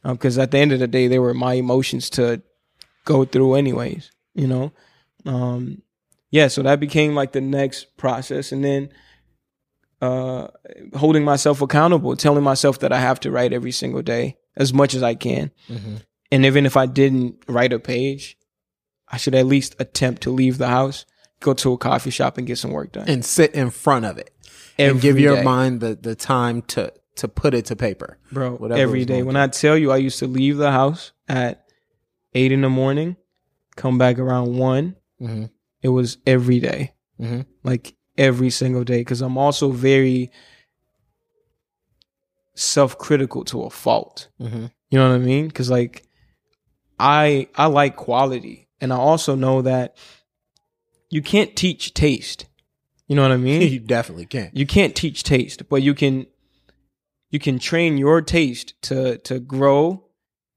[0.02, 2.42] Because at the end of the day, they were my emotions to
[3.04, 4.10] go through, anyways.
[4.34, 4.72] You know,
[5.24, 5.82] um,
[6.30, 6.48] yeah.
[6.48, 8.88] So that became like the next process, and then
[10.00, 10.48] uh,
[10.94, 14.94] holding myself accountable, telling myself that I have to write every single day as much
[14.94, 15.52] as I can,
[16.32, 18.36] and even if I didn't write a page,
[19.08, 21.06] I should at least attempt to leave the house,
[21.38, 23.08] go to a coffee shop, and get some work done.
[23.08, 24.30] And sit in front of it
[24.80, 25.42] and give your day.
[25.42, 28.18] mind the, the time to to put it to paper.
[28.32, 28.52] bro.
[28.52, 31.64] Whatever every was When I tell you, I used to leave the house at
[32.34, 33.16] eight in the morning,
[33.76, 34.96] come back around one.
[35.20, 35.44] Mm-hmm.
[35.82, 37.40] It was every day, Mm-hmm.
[37.62, 38.98] like every single day.
[39.00, 40.30] Because I'm also very
[42.54, 44.28] self-critical to a fault.
[44.40, 44.66] Mm-hmm.
[44.90, 45.48] You know what I mean?
[45.48, 46.04] Because like
[46.98, 49.96] I I like quality, and I also know that
[51.10, 52.46] you can't teach taste.
[53.10, 53.60] You know what I mean?
[53.72, 54.56] you definitely can't.
[54.56, 56.26] you can't teach taste, but you can
[57.30, 60.04] you can train your taste to to grow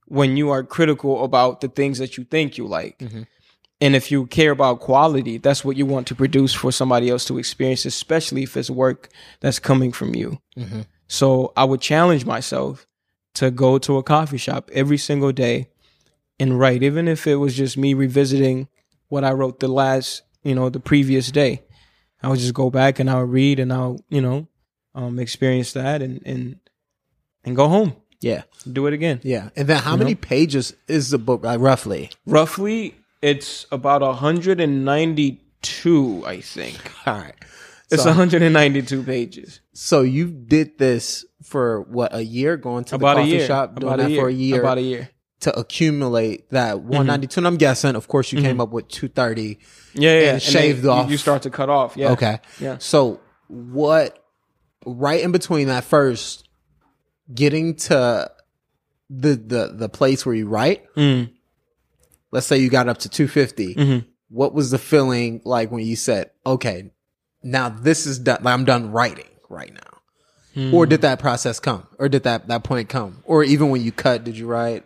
[0.07, 2.99] when you are critical about the things that you think you like.
[2.99, 3.25] Mhm.
[3.81, 7.25] And if you care about quality, that's what you want to produce for somebody else
[7.25, 9.09] to experience, especially if it's work
[9.41, 10.37] that's coming from you.
[10.55, 10.81] Mm-hmm.
[11.07, 12.85] So I would challenge myself
[13.33, 15.69] to go to a coffee shop every single day
[16.39, 18.67] and write, even if it was just me revisiting
[19.09, 21.63] what I wrote the last, you know, the previous day.
[22.23, 24.47] I would just go back and I'll read and I'll, you know,
[24.95, 26.59] um, experience that and and
[27.43, 29.19] and go home, Yeah, do it again.
[29.23, 29.49] yeah.
[29.57, 30.19] And then how You many know?
[30.21, 31.43] pages is the book?
[31.43, 32.11] Like roughly.
[32.25, 36.79] Roughly, it's about 192, I think.
[37.07, 37.33] All right.
[37.91, 39.59] It's So- 192 pages.
[39.73, 43.45] So you did this for what a year, going to the About a coffee year.
[43.47, 45.09] shop, doing About that for a year About a year.
[45.43, 47.39] To accumulate that 192.
[47.39, 49.59] And I'm guessing, of course, you came up with 230.
[49.93, 50.17] Yeah, yeah.
[50.17, 51.09] And then shaved off.
[51.09, 51.95] You start to cut off.
[51.95, 52.11] Yeah.
[52.11, 52.39] Okay.
[52.59, 52.77] Yeah.
[52.79, 54.19] So what?
[54.85, 56.47] Right in between that first,
[57.33, 58.29] getting to
[59.09, 60.83] the the the place where you write.
[60.95, 61.31] Mm.
[62.31, 63.75] Let's say you got up to 250.
[63.75, 64.05] Mhm.
[64.29, 66.91] What was the feeling like when you said, "Okay,
[67.43, 68.39] now this is done.
[68.43, 69.79] Like, I'm done writing right now."
[70.53, 70.73] Hmm.
[70.73, 71.87] Or did that process come?
[71.97, 73.23] Or did that that point come?
[73.25, 74.83] Or even when you cut, did you write?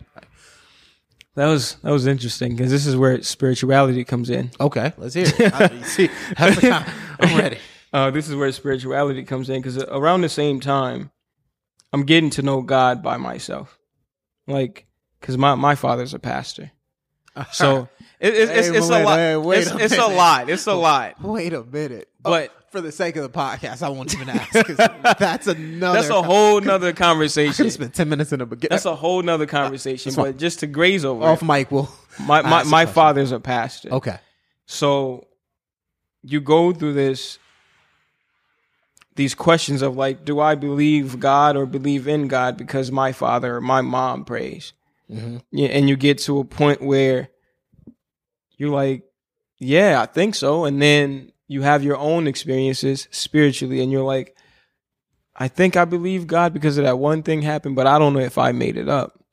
[1.38, 4.50] That was that was interesting because this is where spirituality comes in.
[4.58, 5.54] Okay, let's hear it.
[5.54, 7.58] I, see, I'm ready.
[7.90, 11.10] Uh, this is where spirituality comes in because around the same time,
[11.90, 13.78] I'm getting to know God by myself,
[14.46, 14.84] like
[15.18, 16.70] because my my father's a pastor,
[17.52, 17.88] so
[18.20, 19.18] it, it's it's, Hey, it's a wait, lot.
[19.18, 20.50] hey, wait it's, a it's a lot.
[20.50, 21.22] It's a lot.
[21.22, 22.10] Wait a minute.
[22.20, 24.52] But- for the sake of the podcast, I won't even ask.
[24.52, 24.76] 'cause
[25.18, 25.98] that's another.
[25.98, 27.70] That's a whole nother could conversation.
[27.70, 28.70] spend ten minutes in the beginning.
[28.70, 30.12] That's a whole nother conversation.
[30.14, 31.70] But just to graze over, off it, mic.
[31.70, 31.88] Will
[32.20, 32.94] my my, ask a my question.
[32.94, 33.90] father's a pastor.
[33.92, 34.18] okay.
[34.66, 35.26] So
[36.22, 37.38] you go through this
[39.16, 43.56] these questions of like, do I believe God or believe in God because my father
[43.56, 44.72] or my mom prays?
[45.10, 45.42] Mhm.
[45.50, 47.30] Yeah, and you get to a point where
[48.58, 49.02] you're like,
[49.58, 54.36] yeah, I think so, and then you have your own experiences spiritually, and you're like,
[55.34, 58.20] I think I believe God because of that one thing happened, but I don't know
[58.20, 59.24] if I made it up.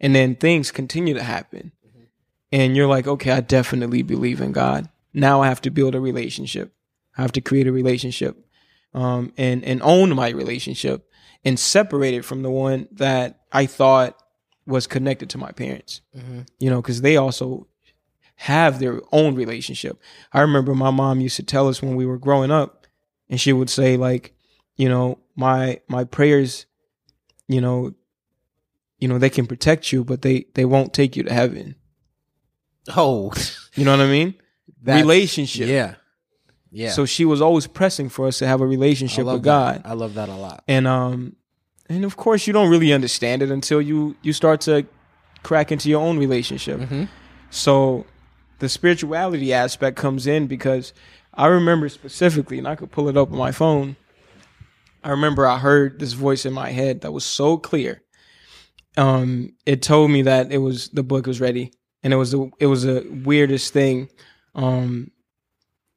[0.00, 1.72] And then things continue to happen,
[2.50, 4.88] and you're like, okay, I definitely believe in God.
[5.14, 6.74] Now I have to build a relationship.
[7.16, 8.36] I have to create a relationship,
[8.94, 11.08] um, and and own my relationship,
[11.44, 14.20] and separate it from the one that I thought
[14.66, 16.00] was connected to my parents.
[16.58, 17.68] You know, because they also
[18.42, 20.00] have their own relationship.
[20.32, 22.86] I remember my mom used to tell us when we were growing up,
[23.30, 24.34] and she would say like,
[24.76, 26.66] you know, my my prayers,
[27.48, 27.92] you know,
[28.98, 31.76] you know, they can protect you, but they they won't take you to heaven.
[32.96, 33.32] Oh,
[33.74, 34.34] You know what I mean?
[34.82, 35.68] that's- Relationship.
[35.68, 35.94] Yeah.
[36.74, 36.90] Yeah.
[36.90, 39.82] So she was always pressing for us to have a relationship with God.
[39.84, 40.64] I love that a lot.
[40.66, 41.36] and um
[41.88, 44.86] and of course you don't really understand it until you you start to
[45.42, 47.08] crack into your own relationship Mhm.
[47.50, 48.06] so
[48.62, 50.92] the spirituality aspect comes in because
[51.34, 53.96] i remember specifically and i could pull it up on my phone
[55.02, 58.02] i remember i heard this voice in my head that was so clear
[58.96, 61.72] um it told me that it was the book was ready
[62.04, 64.08] and it was the it was the weirdest thing
[64.54, 65.10] um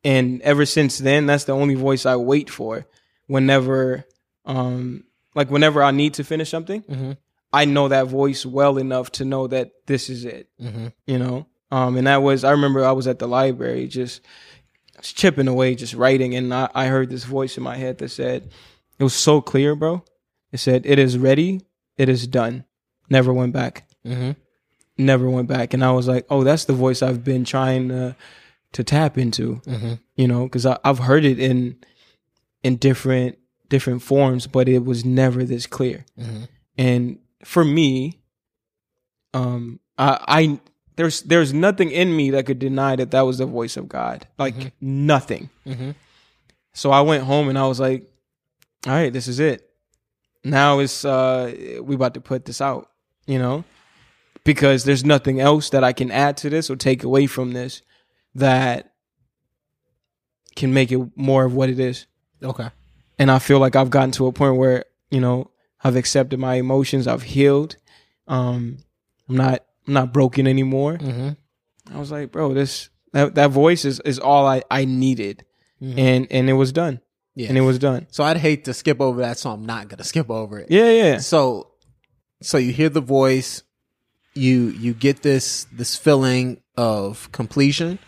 [0.03, 2.85] and ever since then that's the only voice i wait for
[3.27, 4.03] whenever
[4.45, 5.03] um
[5.35, 7.17] like whenever i need to finish something Mhm.
[7.53, 10.93] i know that voice well enough to know that this is it Mhm.
[11.05, 11.45] you know
[11.75, 14.21] um and that was i remember i was at the library just
[15.01, 18.49] chipping away just writing and I, I heard this voice in my head that said
[18.99, 20.03] it was so clear bro
[20.51, 21.61] it said it is ready
[21.97, 22.63] it is done
[23.09, 24.35] never went back Mhm.
[24.97, 28.15] never went back and i was like oh that's the voice i've been trying to
[28.71, 29.61] to tap into.
[29.65, 29.93] Mm-hmm.
[30.17, 31.77] You know, because I've heard it in
[32.61, 33.37] in different
[33.69, 36.03] different forms, but it was never this clear.
[36.19, 36.43] Mm-hmm.
[36.77, 38.19] And for me,
[39.33, 40.59] um, I, I
[40.95, 44.27] there's there's nothing in me that could deny that that was the voice of God.
[44.37, 44.71] Like Mhm.
[44.81, 45.49] nothing.
[45.65, 45.91] Mm-hmm.
[46.73, 48.09] So I went home and I was like,
[48.87, 49.69] all right, this is it.
[50.43, 52.89] Now it's uh we about to put this out,
[53.25, 53.63] you know?
[54.43, 57.81] Because there's nothing else that I can add to this or take away from this
[58.35, 58.91] that
[60.55, 62.05] can make it more of what it is.
[62.43, 62.69] Okay.
[63.17, 65.49] And I feel like I've gotten to a point where, you know,
[65.83, 67.77] I've accepted my emotions, I've healed.
[68.27, 68.77] Um
[69.27, 70.97] I'm not I'm not broken anymore.
[70.97, 71.95] Mm-hmm.
[71.95, 75.45] I was like, bro, this that, that voice is, is all I, I needed.
[75.81, 75.97] Mhm.
[75.97, 76.99] And and it was done.
[77.35, 77.49] Yeah.
[77.49, 78.07] And it was done.
[78.11, 80.71] so I'd hate to skip over that, so I'm not gonna skip over it.
[80.71, 81.17] Yeah, yeah.
[81.17, 81.71] So,
[82.41, 83.61] so you hear the voice,
[84.33, 87.99] you you get this this feeling of completion.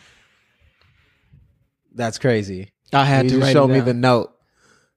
[1.93, 2.69] That's crazy.
[2.93, 4.33] I had you to just show me the note.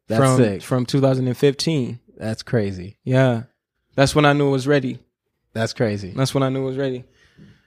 [0.06, 0.62] That's from sick.
[0.62, 1.98] from 2015.
[2.16, 2.98] That's crazy.
[3.04, 3.44] Yeah,
[3.96, 4.98] that's when I knew it was ready.
[5.52, 6.12] That's crazy.
[6.14, 7.04] That's when I knew it was ready.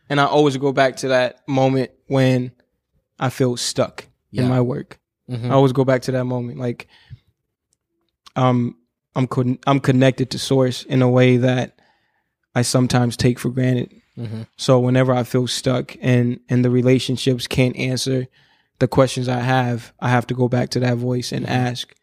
[0.10, 2.52] And I always go back to that moment when
[3.20, 4.44] I feel stuck Yeah.
[4.44, 5.00] in my work.
[5.30, 5.46] Mhm.
[5.50, 6.60] I always go back to that moment.
[6.60, 6.88] Like,
[8.36, 8.78] um,
[9.16, 11.80] I'm con- I'm connected to source in a way that
[12.56, 13.92] I sometimes take for granted.
[14.18, 14.48] Mhm.
[14.58, 18.28] So whenever I feel stuck and and the relationships can't answer
[18.80, 21.50] the questions I have, I have to go back to that voice and Mhm.
[21.50, 21.96] ask,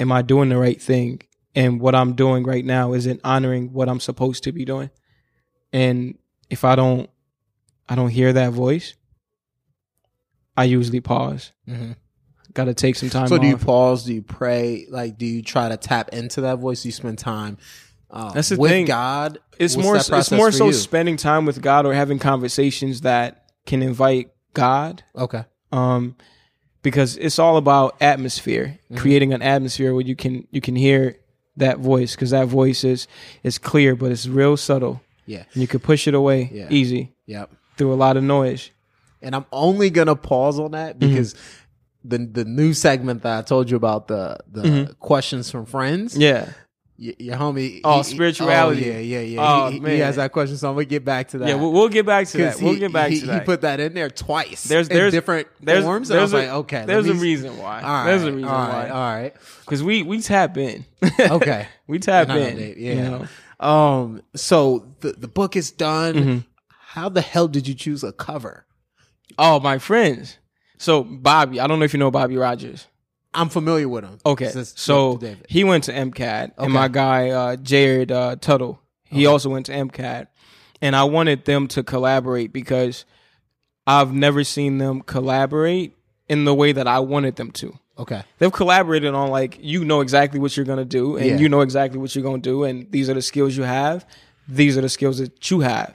[0.00, 1.20] "Am I doing the right thing?"
[1.58, 4.90] And what I'm doing right now isn't honoring what I'm supposed to be doing.
[5.72, 6.16] And
[6.48, 7.10] if I don't,
[7.88, 8.94] I don't hear that voice.
[10.56, 11.52] I usually pause.
[11.68, 11.96] Mhm.
[12.54, 13.28] Got to take some time.
[13.28, 13.64] So do you off.
[13.66, 14.04] pause?
[14.04, 14.86] Do you pray?
[14.88, 16.82] Like, do you try to tap into that voice?
[16.82, 17.58] Do you spend time
[18.10, 18.86] uh, That's the with thing.
[18.86, 19.38] God?
[19.58, 20.72] it's more it's more so you?
[20.72, 25.44] spending time with God or having conversations that can invite God okay.
[25.72, 26.16] um
[26.82, 28.96] because it's all about atmosphere Mhm.
[28.96, 31.16] creating an atmosphere where you can you can hear
[31.58, 33.06] that voice because that voice is
[33.42, 35.44] is clear but it's real subtle Yeah.
[35.52, 36.66] and you can push it away Yeah.
[36.70, 37.50] easy Yep.
[37.76, 38.70] through a lot of noise
[39.20, 41.10] And I'm only gonna pause on that Mm-hmm.
[41.10, 41.34] because
[42.04, 44.98] the the new segment that I told you about the the Mhm.
[45.00, 46.16] questions from friends.
[46.16, 46.52] yeah
[47.00, 47.80] your homie.
[47.84, 48.90] Oh, he- spirituality.
[48.90, 49.38] oh, yeah, yeah, yeah.
[49.40, 51.48] Oh, he, he- he has that question, so I'm gonna get back to that.
[51.48, 53.78] yeah we'll, we'll get back to that we'll get back to that He put that
[53.80, 54.64] in there twice.
[54.64, 56.08] There's- in there's- different there's forms.
[56.08, 58.58] there's was a, like, okay, there's a reason why All right, there's a reason all
[58.68, 59.34] right, why all right.
[59.64, 60.84] because we we tap in
[61.20, 61.68] Okay.
[61.86, 63.08] we tap I know, in you yeah.
[63.10, 63.26] know?
[63.66, 64.22] Um.
[64.34, 66.14] So the the book is done.
[66.14, 66.44] Mhm.
[66.90, 68.64] How the hell did you choose a cover?
[69.38, 70.38] oh my friends
[70.78, 72.86] so bobby i don't know if you know bobby rogers
[73.34, 74.18] I'm familiar with him.
[74.24, 76.64] Okay, Since- so he went to MCAD, Okay.
[76.64, 80.26] and my guy uh, Jared uh, Tuttle, he also went to MCAD,
[80.80, 83.04] and I wanted them to collaborate because
[83.86, 85.94] I've never seen them collaborate
[86.28, 87.78] in the way that I wanted them to.
[87.98, 88.22] Okay.
[88.38, 91.36] They've collaborated on like you know exactly what you're gonna do, and Yeah.
[91.38, 94.06] you know exactly what you're gonna do, and these are the skills you have.
[94.48, 95.94] These are the skills that you have.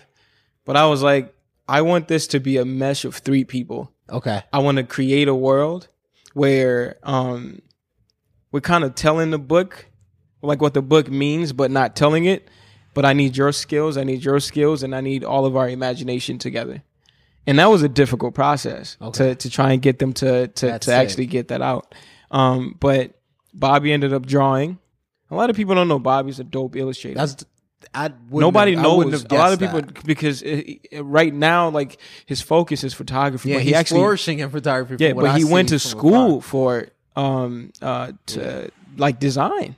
[0.66, 1.34] But I was like,
[1.68, 3.92] I want this to be a mesh of three people.
[4.10, 4.42] Okay.
[4.52, 5.88] I want to create a world
[6.34, 7.62] where um
[8.52, 9.88] we're kind of telling the book
[10.42, 12.50] like what the book means but not telling it.
[12.94, 15.68] But I need your skills I need your skills and I need all of our
[15.70, 16.84] imagination together.
[17.48, 19.30] And that was a difficult process Okay.
[19.30, 21.96] to to try and get them to to That's to actually get that out.
[22.32, 23.20] Um but
[23.54, 24.80] Bobby ended up drawing.
[25.32, 27.18] A lot of people don't know Bobby's a dope illustrator.
[27.18, 27.44] That's
[27.94, 29.26] I wouldn't Nobody have, I wouldn't knows.
[29.30, 30.04] A lot of people that.
[30.06, 33.50] because it, it- right now, like his focus is photography.
[33.50, 35.04] Yeah, but he's he actually flourishing in photography.
[35.04, 39.76] yeah, but I he went to school for um uh to like design.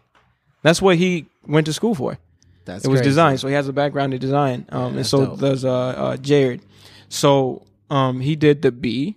[0.62, 2.18] That's what he went to school for.
[2.66, 3.10] That's it was crazy.
[3.10, 4.66] design, so he has a background in design.
[4.70, 5.39] Um, and so dope.
[5.39, 6.62] does uh, uh Jared.
[7.10, 9.16] So um he did the B,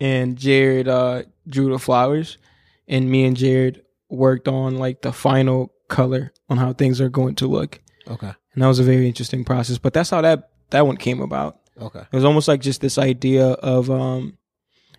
[0.00, 2.38] and Jared uh drew the flowers,
[2.86, 7.34] and me and Jared worked on like the final color on how things are going
[7.36, 8.32] to look, Okay.
[8.54, 9.76] and that was a very interesting process.
[9.78, 11.58] But that's how that that one came about.
[11.80, 12.00] Okay.
[12.00, 14.38] It was almost like just this idea of um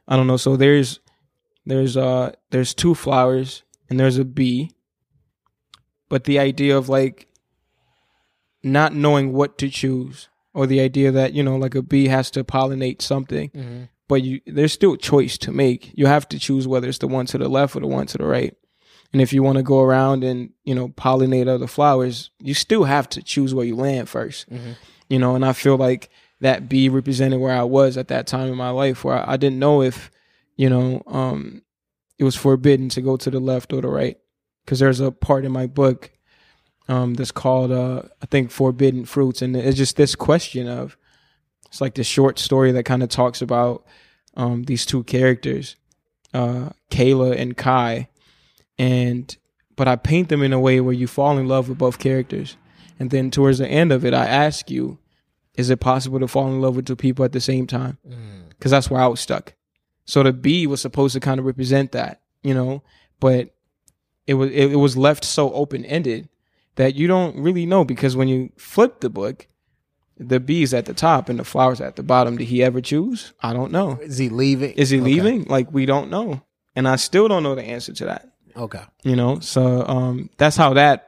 [0.07, 0.99] I don't know, so there's
[1.65, 4.71] there's uh there's two flowers and there's a bee.
[6.09, 7.27] But the idea of like
[8.63, 12.29] not knowing what to choose or the idea that, you know, like a bee has
[12.31, 13.83] to pollinate something, Mm-hmm.
[14.07, 15.91] but you there's still a choice to make.
[15.95, 18.17] You have to choose whether it's the one to the left or the one to
[18.17, 18.53] the right.
[19.13, 22.85] And if you want to go around and, you know, pollinate other flowers, you still
[22.85, 24.75] have to choose where you land 1st Mhm.
[25.09, 26.09] You know, and I feel like
[26.39, 29.37] that bee represented where I was at that time in my life where I, I
[29.37, 30.09] didn't know if,
[30.55, 31.61] you know, um,
[32.17, 34.17] it was forbidden to go to the left or the right.
[34.63, 36.11] Because there's a part in my book
[36.87, 39.41] um, that's called, uh, I think, Forbidden Fruits.
[39.41, 40.97] And it's just this question of
[41.67, 43.85] It's like this short story that kind of talks about
[44.35, 45.75] um, these two characters,
[46.33, 48.07] uh, Kayla and Kai,
[48.77, 49.35] and
[49.75, 52.57] but I paint them in a way where you fall in love with both characters,
[52.99, 54.99] and then towards the end of it, I ask you,
[55.55, 57.97] is it possible to fall in love with two people at the same time?
[58.07, 58.49] Mm.
[58.49, 59.53] Because that's where I was stuck.
[60.05, 62.83] So the B was supposed to kind of represent that, you know,
[63.19, 63.55] but
[64.27, 66.29] it was it, it was left so open ended
[66.75, 69.47] that you don't really know because when you flip the book,
[70.17, 72.37] the B is at the top and the flowers at the bottom.
[72.37, 73.33] Did he ever choose?
[73.41, 73.97] I don't know.
[74.01, 74.71] Is he leaving?
[74.73, 75.05] Is he Okay.
[75.05, 75.43] leaving?
[75.45, 76.43] Like we don't know,
[76.75, 78.30] and I still don't know the answer to that.
[78.55, 78.81] Okay.
[79.03, 81.07] You know, so um, that's how that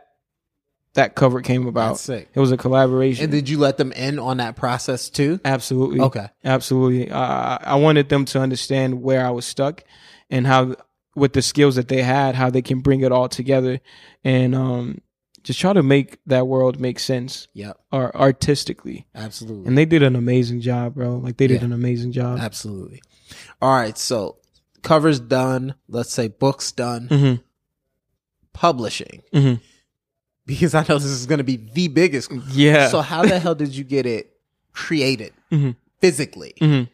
[0.96, 1.90] that cover came about.
[1.90, 2.30] That's sick.
[2.34, 3.24] It was a collaboration.
[3.24, 5.40] And did you let them in on that process too?
[5.44, 6.00] Absolutely.
[6.02, 6.28] Okay.
[6.46, 7.10] Absolutely.
[7.10, 9.84] Uh, I wanted them to understand where I was stuck
[10.30, 10.76] and how,
[11.16, 13.80] with the skills that they had, how they can bring it all together
[14.24, 15.02] and um,
[15.42, 17.76] just try to make that world make sense Yep.
[17.92, 19.08] or artistically.
[19.16, 19.68] Absolutely.
[19.68, 21.16] And they did an amazing job, bro.
[21.18, 21.66] Like they did Yeah.
[21.66, 22.38] an amazing job.
[22.40, 23.02] Absolutely.
[23.64, 23.98] All right.
[23.98, 24.38] So
[24.84, 25.76] covers done.
[25.88, 27.08] Let's say books done.
[27.08, 27.34] hmm
[28.54, 29.24] Publishing.
[29.34, 29.54] hmm
[30.46, 32.32] Because I know this is going to be the biggest.
[32.50, 32.90] Yeah.
[32.90, 34.30] So how the hell did you get it
[34.74, 35.76] created Mhm.
[36.00, 36.54] physically?
[36.62, 36.90] Mhm.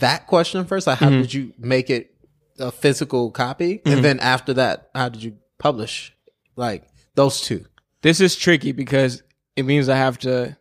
[0.00, 0.86] That question first.
[0.86, 1.22] Like, how Mhm.
[1.22, 2.14] did you make it
[2.58, 3.80] a physical copy?
[3.86, 6.12] And then after that, how did you publish?
[6.56, 6.84] Like
[7.14, 7.64] those two
[8.02, 9.22] This is tricky because
[9.56, 10.56] it means I have to,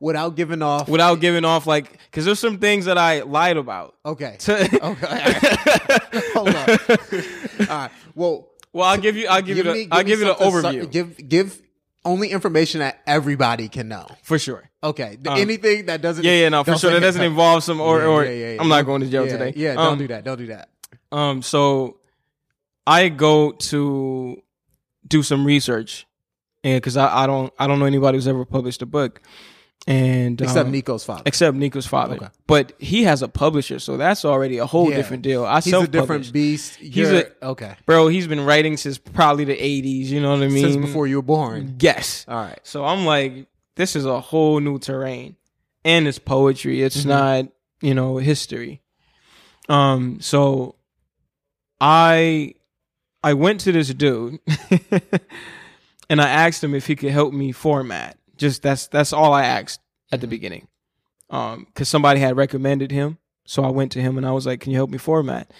[0.00, 0.88] without giving off.
[0.88, 3.94] without giving off, like, because there's some things that I lied about.
[4.04, 4.36] okay.
[4.40, 5.32] To- Okay.
[6.34, 6.68] Hold on.
[7.70, 7.90] All right.
[8.14, 9.26] Well, well, I'll give you.
[9.28, 9.62] I'll give, you.
[9.62, 11.62] The, me- I'll give you the overview so- give give
[12.04, 14.06] only information that everybody can know.
[14.22, 14.70] for sure.
[14.82, 15.18] Okay.
[15.26, 16.24] Um, Anything that doesn't.
[16.24, 16.92] Yeah, yeah, no, for sure.
[16.92, 18.60] That doesn't involve some or Yeah, or yeah, yeah.
[18.60, 19.52] I'm not going to jail today.
[19.56, 19.74] Yeah.
[19.74, 20.24] Don't Um, do that.
[20.24, 20.68] Don't do that.
[21.10, 21.96] Um, so
[22.86, 24.40] I go to
[25.06, 26.06] do some research,
[26.62, 29.20] and because I, I don't I don't know anybody who's ever published a book,
[29.86, 31.22] and Except um, Nico's father.
[31.24, 32.16] except Nico's father.
[32.16, 32.28] Okay.
[32.46, 34.96] But he has a publisher, so that's already a whole Yeah.
[34.96, 35.44] different deal.
[35.44, 36.76] I He's a different beast.
[36.76, 37.74] He's You're- okay.
[37.86, 38.08] bro.
[38.08, 40.06] He's been writing since probably the '80s.
[40.08, 40.64] You know what I mean?
[40.72, 41.76] Since before you were born.
[41.80, 42.24] Yes.
[42.28, 42.58] All right.
[42.64, 45.36] So I'm like, this is a whole new terrain,
[45.84, 46.82] and it's poetry.
[46.82, 47.08] It's Mm-hmm.
[47.08, 47.46] not,
[47.80, 48.82] you know, history.
[49.70, 50.74] Um, so
[51.80, 52.54] I
[53.22, 54.38] I went to this dude,
[56.10, 58.16] and I asked him if he could help me format.
[58.38, 59.80] Just that's that's all I asked
[60.10, 60.30] at the Mm-hmm.
[60.30, 60.68] beginning,
[61.30, 63.18] um, because somebody had recommended him.
[63.44, 65.50] So I went to him and I was like, "Can you help me format?"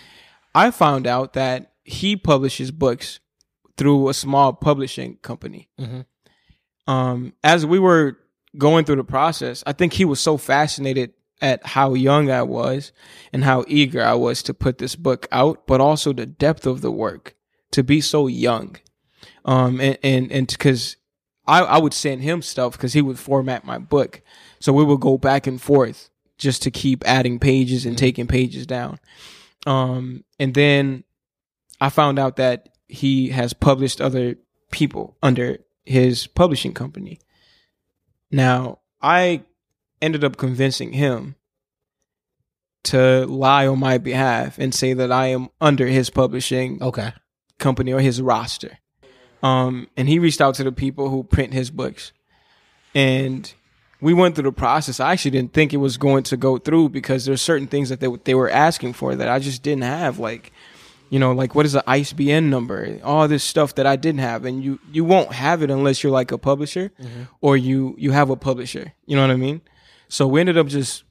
[0.55, 3.21] I found out that he publishes books
[3.77, 6.05] through a small publishing company Mhm.
[6.87, 8.19] um, as we were
[8.57, 12.93] going through the process, I think he was so fascinated at how young I was
[13.33, 16.81] and how eager I was to put this book out, but also the depth of
[16.81, 17.37] the work
[17.71, 18.77] to be so young.
[19.45, 20.97] Um, and, and, and cause
[21.49, 24.21] I, I would send him stuff cause he would format my book.
[24.61, 28.67] So we would go back and forth just to keep adding pages and taking pages
[28.67, 29.01] down.
[29.67, 31.05] Um, and then
[31.81, 34.37] I found out that he has published other
[34.71, 37.19] people under his publishing company.
[38.31, 39.43] Now, I
[40.03, 41.35] ended up convincing him
[42.85, 47.13] to lie on my behalf and say that I am under his publishing Okay.
[47.59, 48.79] company or his roster.
[49.43, 52.13] Um, and he reached out to the people who print his books.
[52.95, 53.53] And
[54.01, 55.01] we went through the process.
[55.01, 58.01] I actually didn't think it was going to go through because there's certain things that
[58.01, 60.19] they, they were asking for that I just didn't have.
[60.19, 60.53] Like,
[61.11, 62.99] you know, like what is an ISBN number?
[63.03, 64.45] All this stuff that I didn't have.
[64.45, 66.91] And you, you won't have it unless you're like a publisher
[67.41, 68.93] or you, you have a publisher.
[69.07, 69.61] You know what I mean?
[70.09, 71.05] So we ended up just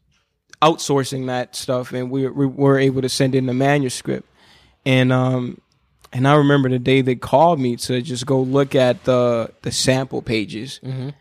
[0.62, 4.28] outsourcing that stuff and we, we were able to send in the manuscript.
[4.86, 5.62] And, um,
[6.14, 9.72] and I remember the day they called me to just go look at the the
[9.72, 10.80] sample pages.
[10.84, 11.14] Mhm.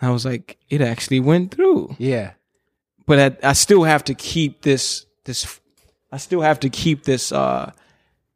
[0.00, 2.32] I was like, it actually went through, Yeah.
[3.06, 5.60] but I, I still have to keep this this.
[6.10, 7.72] I still have to keep this uh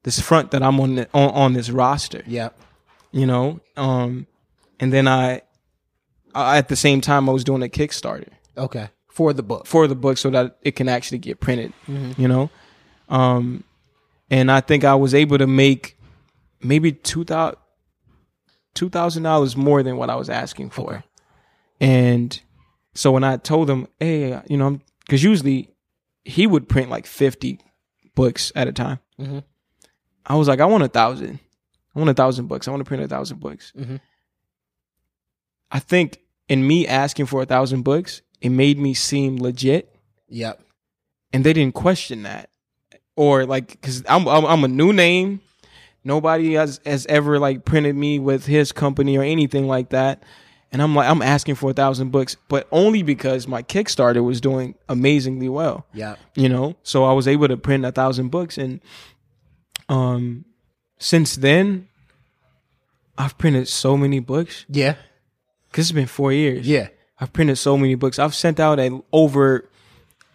[0.05, 2.57] this front that I'm on the, on, on this roster, Yep.
[3.11, 3.59] you know.
[3.77, 4.29] Um,
[4.79, 5.43] and then I,
[6.35, 8.89] I at the same time I was doing a Kickstarter Okay.
[9.09, 9.67] For the book.
[9.67, 11.73] for the book so that it can actually get printed,
[12.17, 12.51] you know.
[13.09, 13.65] Um,
[14.31, 15.99] and I think I was able to make
[16.61, 17.59] maybe two thousand
[18.75, 21.03] two thousand dollars more than what I was asking for.
[21.81, 22.39] And
[22.95, 25.71] so when I told him, hey, you know, because usually
[26.25, 27.61] he would print like fifty
[28.15, 28.99] books at a time.
[29.19, 29.45] Mhm.
[30.27, 31.39] I was like, I want a thousand.
[31.95, 32.67] I want a thousand books.
[32.67, 33.73] I want to print a thousand books.
[33.79, 34.01] Mhm.
[35.71, 39.95] I think in me asking for a thousand books, it made me seem legit
[40.29, 40.63] Yep.
[41.33, 42.51] and they didn't question that
[43.17, 45.41] or like because I'm, I'm I'm a new name
[46.05, 50.23] nobody has has ever like printed me with his company or anything like that
[50.73, 54.41] And I'm like, I'm asking for a thousand books, but only because my Kickstarter was
[54.41, 55.87] doing amazingly well.
[55.95, 56.17] Yeah.
[56.35, 58.81] You know, so I was able to print a thousand books, and
[59.89, 60.45] um,
[60.99, 61.89] since then,
[63.17, 64.67] I've printed so many books.
[64.69, 64.97] Yeah.
[65.73, 66.67] Cause it's been four years.
[66.67, 66.89] Yeah.
[67.21, 68.19] I've printed so many books.
[68.19, 69.71] I've sent out a, over,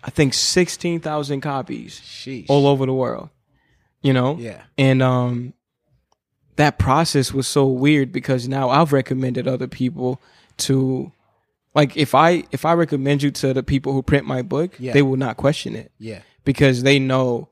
[0.04, 2.46] I think, sixteen thousand copies Sheesh.
[2.50, 3.30] all over the world.
[4.02, 4.64] You know, Yeah.
[4.78, 5.54] and um,
[6.56, 10.20] that process was so weird because now I've recommended other people
[10.58, 11.12] to,
[11.76, 14.94] like, if I if I recommend you to the people who print my book, Yeah.
[14.94, 16.22] they will not question it Yeah.
[16.44, 17.50] because they know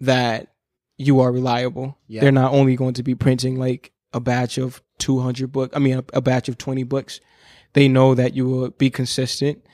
[0.00, 0.48] that
[0.96, 1.98] you are reliable.
[2.06, 2.20] Yeah.
[2.20, 5.98] They're not only going to be printing like a batch of 200 book, I mean
[5.98, 7.20] a, a batch of 20 books.
[7.72, 9.64] They know that you will be consistent.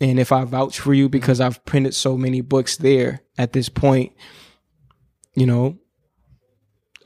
[0.00, 1.46] And if I vouch for you because Mm-hmm.
[1.46, 4.12] I've printed so many books there at this point,
[5.34, 5.78] you know,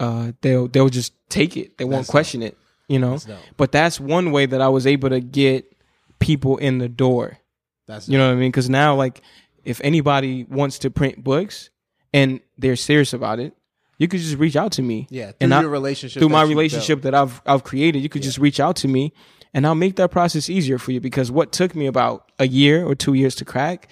[0.00, 1.78] uh, they'll they'll just take it.
[1.78, 2.56] They won't That's question it.
[2.88, 5.74] You know, That's but that's one way that I was able to get
[6.18, 7.38] people in the door.
[7.86, 8.50] That's You know what I mean?
[8.50, 9.22] Because now, like,
[9.64, 11.70] if anybody wants to print books
[12.12, 13.54] and they're serious about it,
[13.98, 15.06] you could just reach out to me.
[15.10, 15.26] yeah.
[15.28, 16.20] Through and I- your relationship.
[16.20, 19.12] through my relationship that I've I've created, you could just reach out to me,
[19.54, 21.00] and I'll make that process easier for you.
[21.00, 23.88] Because what took me about a year or two years to crack,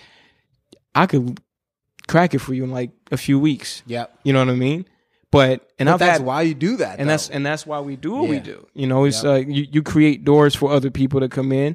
[0.95, 1.41] I could
[2.09, 3.83] crack it for you in like a few weeks.
[3.87, 4.19] Yep.
[4.25, 4.85] You know what I mean?
[5.31, 6.99] But and But that's had, why you do that.
[6.99, 8.67] and that's and that's why we do what we do.
[8.75, 11.75] You know, it's uh, you you create doors for other people to come in,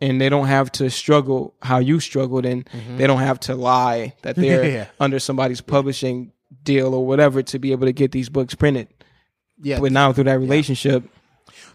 [0.00, 4.14] and they don't have to struggle how you struggled, and they don't have to lie
[4.22, 4.74] that they're Mm-hmm.
[4.74, 4.86] Yeah.
[4.98, 6.32] under somebody's publishing
[6.64, 8.88] deal or whatever to be able to get these books printed.
[9.62, 9.78] yeah.
[9.78, 11.04] But now through that relationship,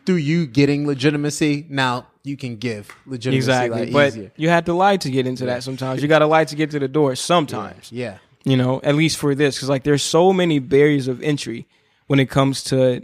[0.05, 3.79] through you getting legitimacy, now you can give legitimacy exactly.
[3.85, 4.31] like but easier.
[4.37, 5.63] you had to lie to get into that.
[5.63, 7.15] Sometimes you got to lie to get to the door.
[7.15, 8.17] Sometimes, Yeah.
[8.45, 11.67] you know, at least for this, because like there's so many barriers of entry
[12.07, 13.01] when it comes to.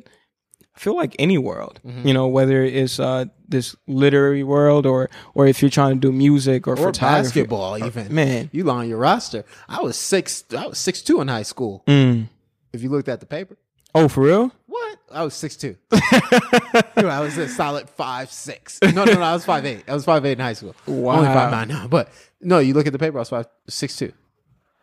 [0.76, 2.08] I feel like any world, Mm-hmm.
[2.08, 6.12] you know, whether it's uh, this literary world or or if you're trying to do
[6.14, 7.24] music or, Or photography.
[7.42, 8.50] basketball, even man.
[8.54, 9.44] You lie on your roster.
[9.68, 10.46] I was six.
[10.58, 11.84] I was six two in high school.
[11.88, 12.30] Mm.
[12.72, 13.58] If you looked at the paper,
[13.96, 14.52] Oh, for real?
[14.68, 15.00] what?
[15.12, 15.76] I was six two.
[15.92, 18.80] I was a solid five six.
[18.84, 19.22] No, no, no.
[19.22, 19.84] I was five eight.
[19.88, 20.76] I was five eight in high school.
[20.86, 21.16] Wow.
[21.18, 21.88] Only five nine now.
[21.88, 22.10] But
[22.42, 23.18] no, you look at the paper.
[23.18, 24.14] I was five six two,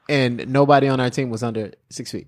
[0.08, 2.26] and nobody on our team was under six feet.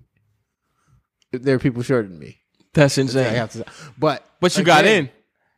[1.31, 2.37] There are people shorter than me.
[2.73, 3.35] That's I insane.
[3.35, 3.65] have to.
[3.97, 5.09] But But you got in.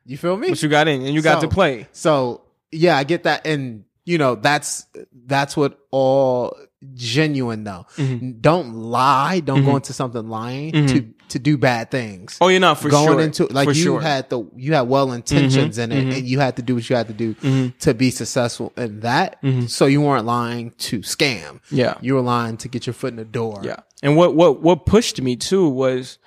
[0.06, 0.50] You feel me?
[0.50, 1.88] But you got in, and you got So- to play.
[1.92, 2.42] So
[2.72, 4.88] yeah, I get that, and you know that's
[5.28, 6.58] that's what all
[6.94, 7.86] genuine though.
[7.98, 8.40] Mm-hmm.
[8.42, 9.40] Don't lie.
[9.40, 12.38] Don't go into something lying to to do bad things.
[12.42, 13.22] Oh, you're not for Going sure.
[13.22, 13.98] into like for you sure.
[14.00, 14.08] Mm-hmm.
[14.08, 16.96] had the you had well intentions in it, and you had to do what you
[16.96, 19.38] had to do to be successful in that.
[19.68, 21.42] So you weren't lying to scam.
[21.42, 21.76] Mm-hmm.
[21.76, 21.98] Yeah.
[22.02, 23.62] you were lying to get your foot in the door.
[23.64, 23.80] Yeah.
[24.04, 26.18] And what what what pushed me too was,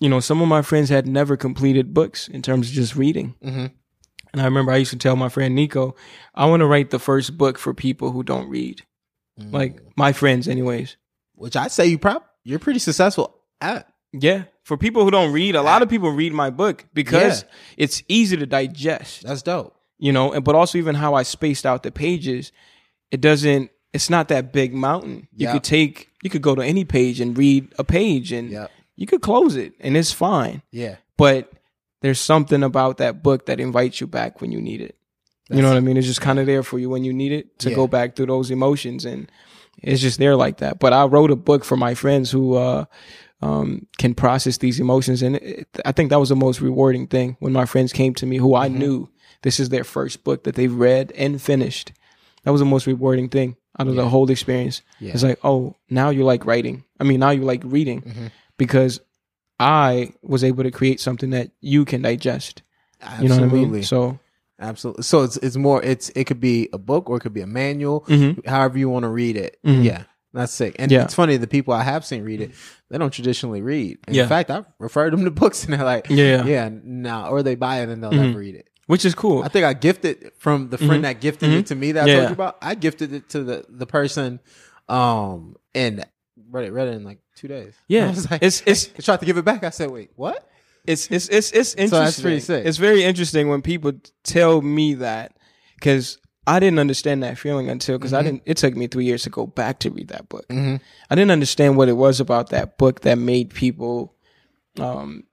[0.00, 3.34] you know, some of my friends had never completed books in terms of just reading.
[3.44, 3.66] Mm-hmm.
[4.32, 5.96] And I remember I used to tell my friend Nico,
[6.34, 8.82] I want to write the first book for people who don't read,
[9.40, 9.52] Mm.
[9.52, 10.96] like my friends, anyways.
[11.34, 13.86] which I say you prob you're pretty successful at.
[14.12, 17.44] Yeah, for people who don't read, a lot of people read my book because
[17.76, 19.22] it's easy to digest.
[19.22, 19.74] That's dope.
[19.98, 22.52] you know, and but also even how I spaced out the pages,
[23.10, 25.28] it doesn't it's not that big mountain.
[25.36, 25.52] You Yeah.
[25.52, 28.66] could take you could go to any page and read a page and Yeah.
[28.96, 30.62] you could close it and it's fine.
[30.72, 31.52] Yeah, But
[32.02, 34.96] there's something about that book that invites you back when you need it.
[35.50, 35.96] You know what I mean?
[35.96, 37.76] It's just kind of there for you when you need it to Yeah.
[37.76, 39.30] go back through those emotions and
[39.82, 40.78] it's just there like that.
[40.78, 42.84] But I wrote a book for my friends who uh
[43.42, 45.22] um, can process these emotions.
[45.22, 48.26] And it, I think that was the most rewarding thing when my friends came to
[48.26, 48.78] me who I Mm-hmm.
[48.78, 49.08] knew
[49.42, 51.92] this is their first book that they've read and finished.
[52.44, 54.82] That was the most rewarding thing out of the whole experience.
[54.98, 55.12] Yeah.
[55.14, 56.84] It's like, oh, now you like writing.
[57.00, 58.26] I mean, now you like reading Mm-hmm.
[58.58, 59.00] because
[59.58, 62.62] I was able to create something that you can digest.
[63.20, 63.82] You know what I mean?
[63.84, 64.18] So,
[64.60, 65.02] Absolutely.
[65.02, 67.46] So it's it's more it's it could be a book or it could be a
[67.46, 68.46] manual, Mhm.
[68.46, 69.58] however you want to read it.
[69.64, 69.84] Mhm.
[69.84, 70.02] Yeah.
[70.32, 70.76] That's sick.
[70.78, 71.02] And Yeah.
[71.04, 72.52] it's funny the people I have seen read it,
[72.88, 73.98] they don't traditionally read.
[74.06, 74.28] In Yeah.
[74.28, 76.44] fact, I've referred them to books and they're like, Yeah.
[76.44, 78.66] yeah, no, or they buy it and they'll never read it.
[78.86, 79.42] which is cool.
[79.44, 82.08] I think I gifted from the friend that gifted it to me that I Mm-hmm.
[82.10, 82.16] Yeah.
[82.16, 82.56] told you about.
[82.60, 84.40] I gifted it to the the person,
[84.88, 86.04] um, and
[86.50, 87.74] read it read it in like two days.
[87.88, 88.06] Yeah.
[88.08, 89.62] I was like, It's- it's- I tried to give it back.
[89.64, 90.44] I said, wait, what?
[90.86, 91.90] It's it's it's it's interesting.
[92.04, 92.66] that's pretty sick.
[92.66, 93.92] It's very interesting when people
[94.24, 95.36] tell me that
[95.74, 98.18] because I didn't understand that feeling until because Mm-hmm.
[98.20, 98.42] I didn't.
[98.46, 100.46] It took me three years to go back to read that book.
[100.50, 100.78] I
[101.10, 104.14] didn't understand what it was about that book that made people
[104.78, 105.24] um,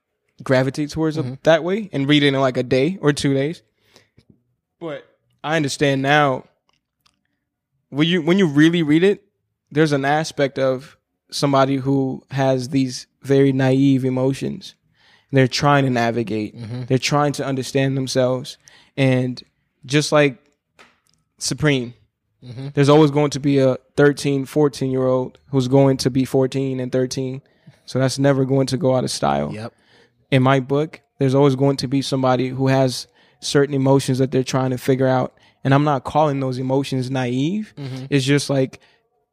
[0.44, 1.34] gravitate towards Mm-hmm.
[1.34, 3.64] it that way and read it in like a day or two days.
[4.80, 5.06] But
[5.44, 6.44] I understand now.
[7.90, 9.24] When you when you really read it,
[9.72, 10.98] there's an aspect of
[11.32, 14.76] somebody who has these very naive emotions
[15.32, 16.56] they're trying to navigate.
[16.56, 16.84] Mm-hmm.
[16.86, 18.58] They're trying to understand themselves.
[18.96, 19.42] And
[19.86, 20.38] just like
[21.38, 21.94] Supreme,
[22.44, 22.70] mm-hmm.
[22.74, 26.80] there's always going to be a 13, 14 year old who's going to be 14
[26.80, 27.42] and 13.
[27.86, 29.54] So that's never going to go out of style.
[29.54, 29.74] Yep.
[30.32, 33.08] In my book, there's always going to be somebody who has
[33.40, 35.38] certain emotions that they're trying to figure out.
[35.64, 37.74] And I'm not calling those emotions naive.
[37.78, 38.06] Mm-hmm.
[38.10, 38.80] It's just like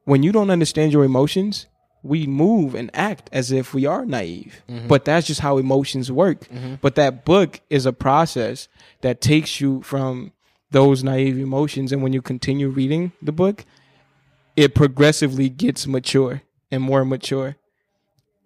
[0.05, 1.67] when you don't understand your emotions,
[2.05, 4.63] we move and act as if we are naive.
[4.69, 4.87] Mm-hmm.
[4.87, 6.47] But that's just how emotions work.
[6.49, 6.75] Mm-hmm.
[6.83, 8.69] But that book is a process
[9.01, 10.33] that takes you from
[10.71, 11.93] those naive emotions.
[11.93, 13.65] And when you continue reading the book,
[14.55, 17.57] it progressively gets mature and more mature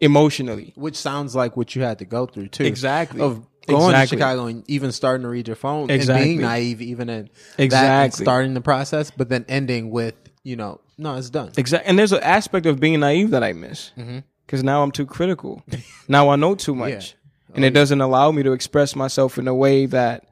[0.01, 0.73] emotionally.
[0.77, 2.65] Which sounds like what you had to go through too.
[2.65, 3.21] Exactly.
[3.21, 4.17] Of going Exactly.
[4.17, 6.23] to Chicago and even starting to read your phone Exactly.
[6.23, 7.29] and being naive even in
[7.59, 8.25] Exactly.
[8.25, 10.15] starting the process, but then ending with,
[10.49, 11.53] you know, no, it's done.
[11.59, 11.87] Exactly.
[11.89, 14.21] And there's an aspect of being naive that I miss mm-hmm.
[14.47, 15.63] because now I'm too critical.
[16.09, 17.15] now I know too much,
[17.51, 20.27] oh, and it doesn't allow me to express myself in a way that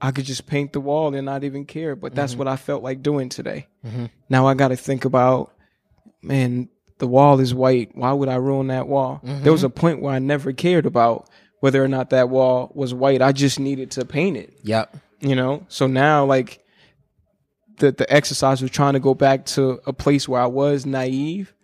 [0.00, 1.94] I could just paint the wall and not even care.
[1.94, 2.38] But that's mm-hmm.
[2.38, 3.66] what I felt like doing today.
[3.84, 4.06] Mm-hmm.
[4.30, 5.52] Now I got to think about,
[6.22, 7.90] man, the wall is white.
[7.94, 9.20] Why would I ruin that wall?
[9.22, 11.28] There was a point where I never cared about
[11.60, 13.20] whether or not that wall was white.
[13.20, 14.96] I just needed to paint it Yep.
[15.20, 16.65] you know so now like
[17.78, 21.54] the the exercise was trying to go back to a place where i was naive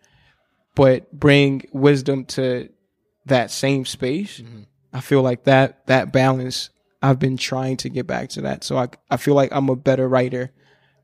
[0.75, 2.69] but bring wisdom to
[3.27, 4.43] that same space
[4.93, 6.71] i feel like that that balance
[7.03, 9.77] i've been trying to get back to that so i i feel like i'm a
[9.77, 10.51] better writer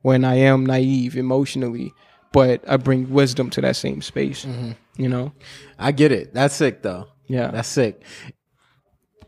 [0.03, 1.93] when i am naive emotionally
[2.33, 4.47] but i bring wisdom to that same space
[4.97, 5.33] you know
[5.79, 6.35] I get it.
[6.35, 7.07] That's sick though.
[7.29, 8.03] yeah That's sick.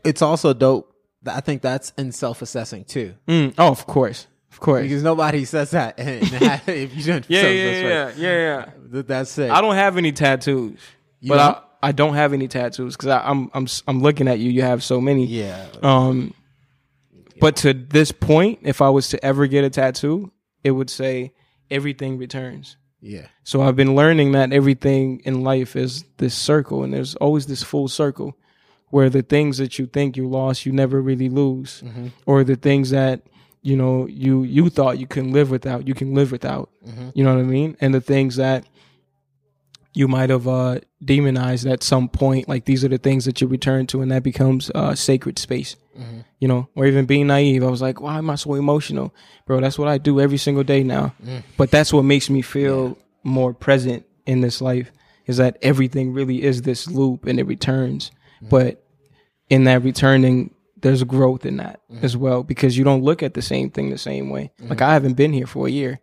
[0.03, 0.93] It's also dope.
[1.25, 3.15] I think that's in self assessing too.
[3.27, 5.99] Mm, oh of course of course Because nobody says that.
[5.99, 6.23] And
[6.67, 9.51] if you didn't yeah yeah yeah right, yeah yeah That's it.
[9.51, 10.79] I don't have any tattoos,
[11.23, 11.57] but don't?
[11.57, 14.51] I, I don't have any tattoos because I'm I'm I'm looking at you.
[14.51, 15.25] You have so many.
[15.25, 15.65] yeah.
[15.81, 16.33] Um,
[17.39, 20.31] but to this point, if I was to ever get a tattoo,
[20.63, 21.33] it would say
[21.71, 22.77] everything returns.
[23.01, 23.27] Yeah.
[23.43, 27.63] So I've been learning that everything in life is this circle, and there's always this
[27.63, 28.37] full circle
[28.89, 31.81] where the things that you think you lost, you never really lose,
[32.27, 33.21] or the things that
[33.61, 36.69] you know you you thought you couldn't live without, you can live without.
[37.13, 37.77] You know what I mean?
[37.81, 38.65] And the things that
[39.93, 43.47] you might have uh, demonized at some point, like these are the things that you
[43.47, 45.75] return to, and that becomes uh, sacred space.
[46.39, 47.63] You know, or even being naive.
[47.63, 49.13] I was like, why am I so emotional,
[49.45, 49.59] bro?
[49.59, 51.13] That's what I do every single day now.
[51.57, 54.91] But that's what makes me feel more present in this life.
[55.27, 58.09] Is that everything really is this loop and it returns,
[58.41, 58.83] but
[59.49, 62.03] in that returning, there's growth in that mm-hmm.
[62.03, 64.51] as well because you don't look at the same thing the same way.
[64.59, 64.69] Mm-hmm.
[64.69, 65.99] Like I haven't been here for a year.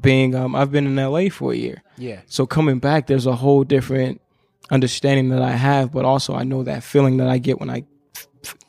[0.00, 1.82] Being um, I've been in LA for a year.
[1.98, 2.20] Yeah.
[2.26, 4.20] So coming back, there's a whole different
[4.70, 7.84] understanding that I have, but also I know that feeling that I get when I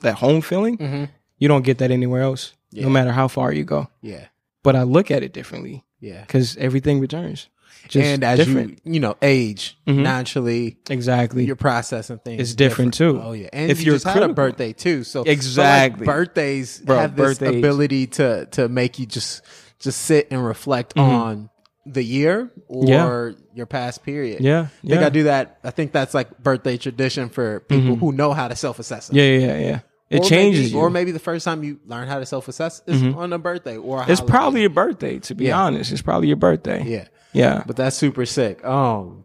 [0.01, 0.77] that home feeling.
[0.77, 1.05] Mm-hmm.
[1.37, 3.87] You don't get that anywhere else, no matter how far you go.
[4.01, 4.27] Yeah.
[4.63, 6.21] But I look at it differently Yeah.
[6.21, 7.49] because everything returns.
[7.87, 8.79] Just and as different.
[8.85, 11.45] you you know age naturally exactly.
[11.45, 13.19] your processing things It's is different, too.
[13.21, 16.05] Oh yeah, and If you you're just had a birthday too, so so, like, Exactly.
[16.05, 17.57] birthdays Bro, have this birthdays.
[17.59, 19.41] ability to to make you just
[19.79, 21.49] just sit and reflect on
[21.85, 22.87] the year or Mm-hmm.
[22.87, 23.31] Yeah.
[23.55, 24.41] your past period.
[24.41, 24.93] Yeah, I think.
[24.93, 25.03] Mm-hmm.
[25.03, 25.57] I do that.
[25.63, 29.09] I think that's like birthday tradition for people who know how to self assess.
[29.11, 29.79] yeah, yeah, yeah, yeah.
[30.11, 30.79] It or changes maybe, you.
[30.79, 33.77] Or maybe the first time you learn how to self assess is on a birthday
[33.77, 34.31] or a it's holiday.
[34.31, 35.59] probably your birthday, to be Yeah.
[35.61, 35.91] honest.
[35.91, 36.83] It's probably your birthday.
[36.85, 37.07] yeah.
[37.33, 37.63] Yeah.
[37.65, 38.63] But that's super sick.
[38.65, 39.23] Um,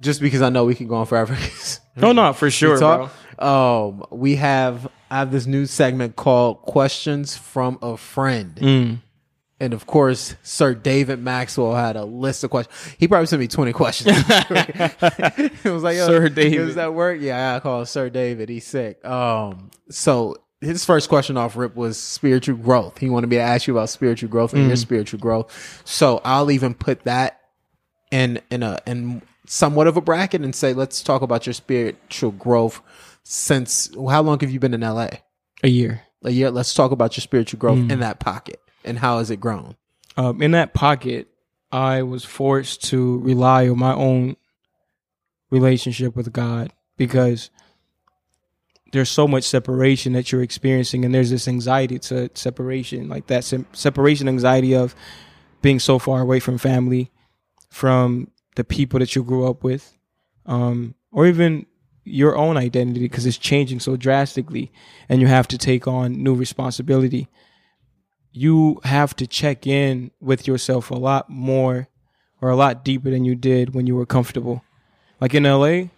[0.00, 1.36] just because I know we can go on forever.
[1.96, 3.08] no, no, for sure, bro.
[3.38, 8.98] Um, we have I have this new segment called "Questions from a Friend," Mm.
[9.60, 12.94] And of course, Sir David Maxwell had a list of questions.
[12.98, 14.16] He probably sent me twenty questions.
[14.28, 16.56] it was like, Yo, Sir David.
[16.66, 17.18] does that work?
[17.20, 18.48] Yeah, I call Sir David.
[18.48, 19.04] He's sick.
[19.04, 22.98] Um, so his first question off rip was spiritual growth.
[22.98, 24.80] He wanted me to ask you about spiritual growth and your Mm.
[24.80, 25.82] spiritual growth.
[25.84, 27.40] So I'll even put that
[28.10, 32.30] in in a in somewhat of a bracket and say, let's talk about your spiritual
[32.32, 32.80] growth.
[33.22, 35.08] Since how long have you been in LA?
[35.62, 36.02] A year.
[36.24, 36.50] A year.
[36.50, 37.92] Let's talk about your spiritual growth Mm.
[37.92, 39.76] in that pocket and how has it grown?
[40.16, 41.28] um, in that pocket,
[41.72, 44.36] I was forced to rely on my own
[45.50, 47.50] relationship with God because
[48.92, 53.44] there's so much separation that you're experiencing, and there's this anxiety to separation, like that
[53.44, 54.94] se- separation anxiety of
[55.62, 57.10] being so far away from family,
[57.68, 59.96] from the people that you grew up with,
[60.46, 61.66] um, or even
[62.04, 64.72] your own identity because it's changing so drastically,
[65.08, 67.28] and you have to take on new responsibility
[68.32, 71.88] you have to check in with yourself a lot more
[72.40, 74.62] or a lot deeper than you did when you were comfortable.
[75.20, 75.88] Like in LA,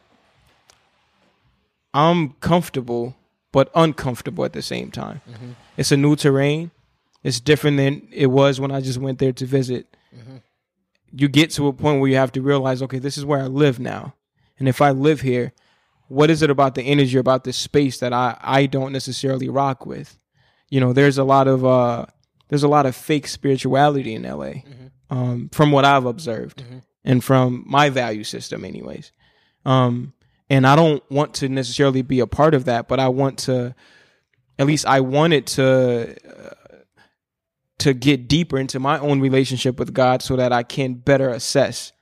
[1.94, 3.16] I'm comfortable
[3.52, 5.20] but uncomfortable at the same time.
[5.76, 6.70] It's a new terrain.
[7.22, 9.86] It's different than it was when I just went there to visit.
[11.14, 13.46] You get to a point where you have to realize, okay, this is where I
[13.46, 14.14] live now.
[14.58, 15.52] And if I live here,
[16.08, 19.84] what is it about the energy about this space that I I don't necessarily rock
[19.86, 20.18] with?
[20.70, 22.06] You know, there's a lot of uh
[22.52, 24.52] there's a lot of fake spirituality in LA.
[25.08, 26.62] Um from what I've observed
[27.02, 29.10] and from my value system anyways.
[29.64, 30.12] Um
[30.50, 33.74] and I don't want to necessarily be a part of that, but I want to
[34.58, 36.54] at least I wanted to uh,
[37.78, 41.92] to get deeper into my own relationship with God so that I can better assess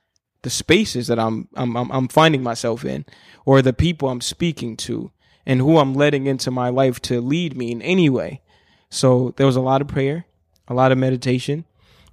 [0.41, 3.05] the spaces that I'm I'm I'm, I'm finding myself in
[3.45, 5.11] or the people I'm speaking to
[5.45, 8.41] and who I'm letting into my life to lead me in any way.
[8.89, 10.25] So there was a lot of prayer,
[10.71, 11.65] a lot of meditation.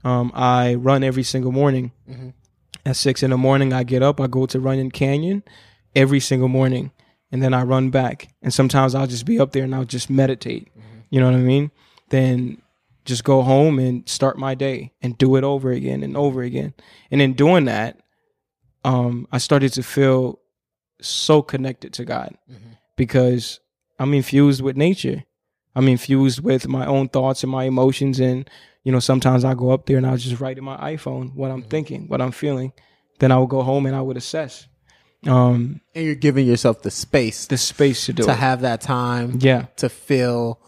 [0.04, 1.92] Um, I run every single morning.
[2.84, 4.20] At six in the morning, I get up.
[4.20, 5.42] I go to Runyon Canyon
[5.94, 6.90] every single morning,
[7.30, 8.28] and then I run back.
[8.42, 10.68] And sometimes I'll just be up there and I'll just meditate.
[11.10, 11.70] You know what I mean?
[12.10, 12.62] Then
[13.04, 16.74] just go home and start my day and do it over again and over again.
[17.10, 18.00] And in doing that,
[18.84, 20.40] um, I started to feel
[21.00, 22.36] so connected to God
[22.96, 23.60] because
[23.98, 25.24] I'm infused with nature.
[25.78, 28.18] I'm infused with my own thoughts and my emotions.
[28.18, 28.50] And,
[28.82, 31.52] you know, sometimes I go up there and I'll just write in my iPhone what
[31.52, 32.72] I'm thinking, what I'm feeling.
[33.20, 34.66] Then I would go home and I would assess
[35.26, 38.36] um, And you're giving yourself the space the space to do to it.
[38.36, 39.66] have that time yeah.
[39.76, 40.60] to feel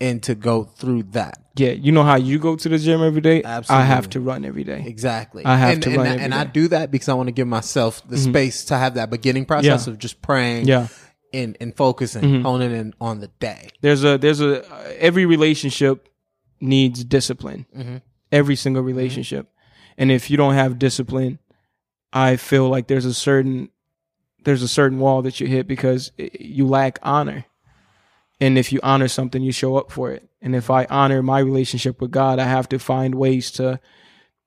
[0.00, 1.38] and to go through that.
[1.56, 1.70] Yeah.
[1.70, 3.42] You know how you go to the gym every day?
[3.44, 3.82] Absolutely.
[3.82, 4.82] I have to run every day.
[4.86, 5.44] Exactly.
[5.44, 7.32] I have and, to and, run I- and I do that because I want to
[7.32, 9.92] give myself the space to have that beginning process Yeah.
[9.92, 10.88] of just praying Yeah.
[11.34, 12.42] And, and focusing, mm-hmm.
[12.42, 13.68] honing in on the day.
[13.80, 14.64] there's a there's a
[15.02, 16.08] every relationship
[16.60, 17.66] needs discipline.
[17.76, 17.96] Mm-hmm.
[18.32, 19.48] Every single relationship.
[19.98, 21.38] And if you don't have discipline
[22.14, 23.68] i feel like there's a certain
[24.44, 27.46] there's a certain wall that you hit because you lack honor.
[28.40, 30.28] And if you honor something you show up for it.
[30.40, 33.80] And if i honor my relationship with god i have to find ways to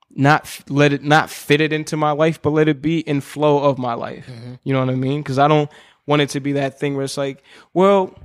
[0.10, 3.22] not f- let it not fit it into my life but let it be in
[3.22, 4.26] flow of my life.
[4.28, 4.54] Mm-hmm.
[4.64, 5.22] You know what i mean?
[5.22, 5.70] Because i don't
[6.08, 7.44] want it to be that thing where it's like
[7.74, 8.18] well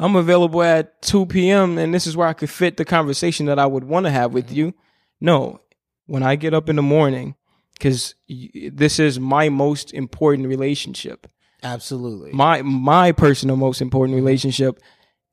[0.00, 1.76] I'm available at 2 p.m.
[1.76, 4.32] and this is where I could fit the conversation that I would want to have
[4.32, 4.54] with mm-hmm.
[4.54, 4.74] you.
[5.20, 5.60] No,
[6.06, 7.34] when I get up in the morning,
[7.74, 11.26] because this is my most important relationship,
[11.62, 12.32] Absolutely.
[12.32, 14.24] my my personal most important mm-hmm.
[14.24, 14.80] relationship,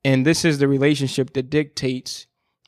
[0.03, 2.27] and this is the relationship that dictates,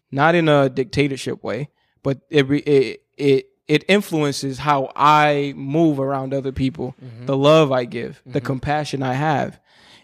[0.09, 1.69] not in a dictatorship way,
[2.01, 7.28] but it it it, it influences how I move around other people, mm-hmm.
[7.28, 8.46] the love I give, the mm-hmm.
[8.48, 9.60] compassion I have,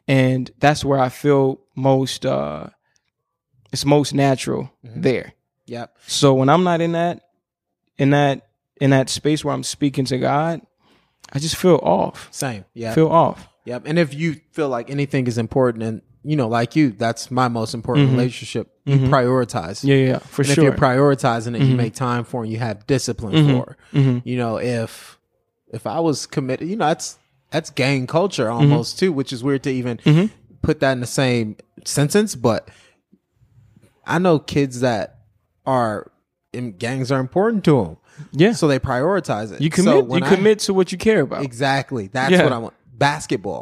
[0.08, 2.68] and that's where I feel most uh,
[3.74, 5.02] it's most natural mm-hmm.
[5.02, 5.34] there.
[5.66, 5.98] Yep.
[6.06, 7.24] So when I'm not in that
[7.98, 8.48] in that
[8.80, 10.62] in that space where I'm speaking to God,
[11.34, 12.30] I just feel off.
[12.32, 12.66] Same.
[12.76, 12.94] Yeah.
[12.94, 13.50] Feel off.
[13.66, 13.88] Yep.
[13.88, 17.48] And if you feel like anything is important and you know, like you, that's my
[17.48, 18.72] most important relationship.
[18.86, 19.80] You prioritize.
[19.80, 19.88] Mm-hmm.
[19.88, 20.64] Yeah, yeah, for and if sure.
[20.64, 20.64] Mm-hmm.
[20.64, 24.22] you're prioritizing it, you make time for it and you have discipline for it.
[24.26, 25.18] You know, if
[25.74, 27.18] if I was committed, you know, that's
[27.52, 28.72] that's gang culture Mm-hmm.
[28.72, 30.32] almost too, which is weird to even
[30.62, 32.70] put that in the same sentence, but
[34.06, 35.20] I know kids that
[35.66, 36.12] are
[36.54, 37.98] in gangs are important to them.
[38.32, 38.52] yeah.
[38.54, 39.62] So they prioritize it.
[39.62, 41.44] you commit when you I- commit to what you care about.
[41.44, 42.08] Exactly.
[42.08, 42.44] That's Yeah.
[42.44, 42.74] what I want.
[42.94, 43.62] Basketball.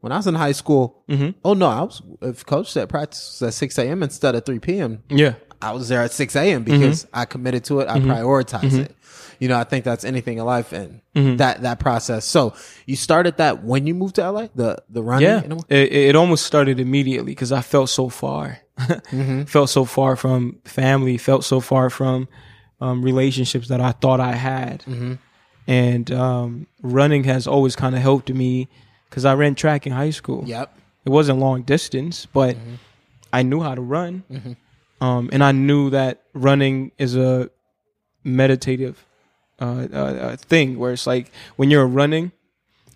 [0.00, 1.30] When I was in high school, mm-hmm.
[1.44, 2.02] oh no, I was.
[2.22, 4.02] If coach said practice was at six a.m.
[4.02, 5.34] instead of three p.m., Yeah.
[5.62, 6.64] I was there at six a.m.
[6.64, 7.16] because mm-hmm.
[7.18, 7.88] I committed to it.
[7.88, 8.10] I mm-hmm.
[8.10, 8.96] prioritize it.
[9.38, 11.00] You know, I think that's anything in life and
[11.38, 12.24] that that process.
[12.24, 12.54] So
[12.86, 15.28] you started that when you moved to LA, the the running.
[15.28, 18.58] Yeah, it, it almost started immediately because I felt so far,
[19.46, 22.28] felt so far from family, felt so far from
[22.80, 24.84] um, relationships that I thought I had,
[25.66, 28.68] and um, running has always kind of helped me
[29.10, 30.44] because I ran track in high school.
[30.46, 30.72] Yep.
[31.04, 32.56] It wasn't long distance, but
[33.32, 34.24] I knew how to run,
[35.00, 37.50] um, and I knew that running is a
[38.22, 39.04] meditative
[39.60, 42.32] uh, uh, uh, thing where it's like when you're running,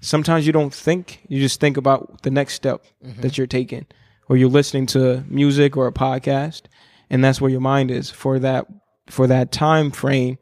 [0.00, 2.84] sometimes you don't think; you just think about the next step
[3.20, 3.86] that you're taking,
[4.28, 6.62] or you're listening to music or a podcast,
[7.10, 8.66] and that's where your mind is for that
[9.08, 10.38] for that time frame.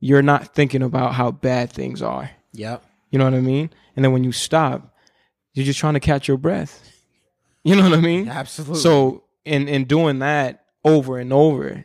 [0.00, 2.30] You're not thinking about how bad things are.
[2.52, 2.84] Yep.
[3.10, 3.70] You know what I mean?
[3.96, 4.94] And then when you stop,
[5.54, 6.84] you're just trying to catch your breath.
[7.64, 8.28] You know what I mean?
[8.28, 8.76] Absolutely.
[8.78, 11.84] So in in doing that over and over,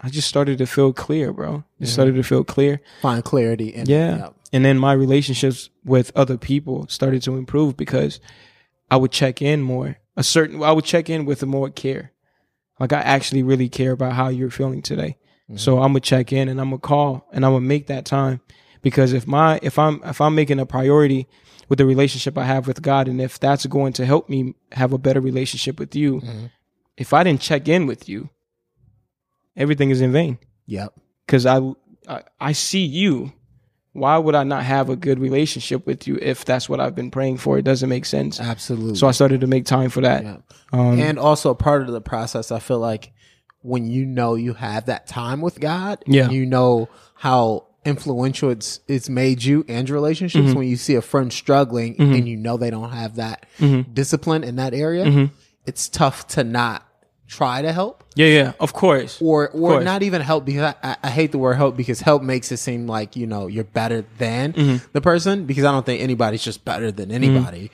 [0.00, 1.62] I just started to feel clear, bro.
[1.78, 2.80] Just started to feel clear.
[3.02, 3.72] Find clarity.
[3.74, 4.16] and Yeah.
[4.16, 4.34] Yep.
[4.52, 8.18] And then my relationships with other people started to improve because
[8.90, 9.98] I would check in more.
[10.16, 12.12] A certain I would check in with more care.
[12.80, 15.16] Like I actually really care about how you're feeling today.
[15.44, 15.58] Mm-hmm.
[15.58, 18.40] So I'm gonna check in and I'm gonna call and I'm gonna make that time
[18.82, 21.28] because if my if I'm if I'm making a priority
[21.70, 24.92] with the relationship I have with God, and if that's going to help me have
[24.92, 26.20] a better relationship with you,
[26.98, 28.28] if I didn't check in with you,
[29.56, 30.38] everything is in vain.
[30.66, 30.92] Yep.
[31.24, 31.60] Because I,
[32.08, 33.32] I I see you.
[33.92, 37.10] Why would I not have a good relationship with you if that's what I've been
[37.10, 37.58] praying for?
[37.58, 38.38] It doesn't make sense.
[38.38, 38.94] Absolutely.
[38.94, 40.22] So I started to make time for that.
[40.22, 40.36] Yeah.
[40.72, 43.12] Um, and also part of the process, I feel like
[43.62, 46.30] when you know you have that time with God, Yeah.
[46.30, 50.48] you know how influential it's it's made you and your relationships.
[50.48, 50.58] Mm-hmm.
[50.58, 53.92] When you see a friend struggling and you know they don't have that Mm-hmm.
[53.94, 55.30] discipline in that area,
[55.66, 56.86] it's tough to not
[57.26, 59.22] try to help yeah, yeah, of course.
[59.22, 59.84] or or course.
[59.84, 62.88] not even help because I, I, hate the word help because help makes it seem
[62.88, 64.84] like you know you're better than Mm-hmm.
[64.92, 67.70] the person because I don't think anybody's just better than anybody,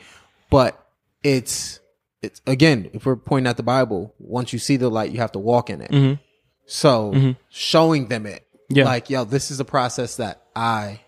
[0.50, 0.78] but
[1.22, 1.80] it's
[2.22, 5.32] it's again if we're pointing at the Bible, once you see the light, you have
[5.32, 6.18] to walk in it.
[6.66, 8.45] So showing them it, Mm-hmm.
[8.68, 8.84] Yeah.
[8.84, 11.00] like yo, this is a process that I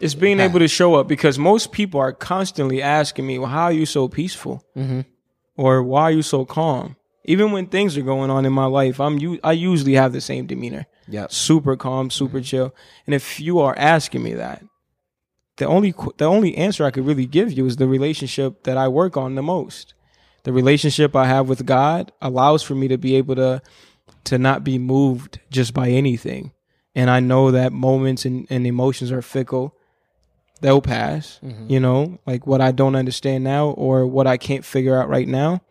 [0.00, 3.64] It's being able to show up because most people are constantly asking me, "Well, how
[3.64, 5.00] are you so peaceful?" Mm-hmm.
[5.56, 8.98] Or "Why are you so calm?" Even when things are going on in my life,
[9.00, 10.86] I'm you I usually have the same demeanor.
[11.08, 11.26] Yeah.
[11.28, 12.44] super calm, super mm-hmm.
[12.44, 12.74] chill.
[13.06, 14.62] And if you are asking me that,
[15.56, 18.88] the only the only answer I could really give you is the relationship that I
[18.88, 19.94] work on the most.
[20.44, 23.62] The relationship I have with God allows for me to be able to
[24.24, 26.52] to not be moved just by anything.
[26.94, 29.74] And I know that moments and, and emotions are fickle.
[30.60, 31.40] They'll pass.
[31.42, 31.70] Mm-hmm.
[31.70, 35.28] You know, like what I don't understand now or what I can't figure out right
[35.28, 35.62] now,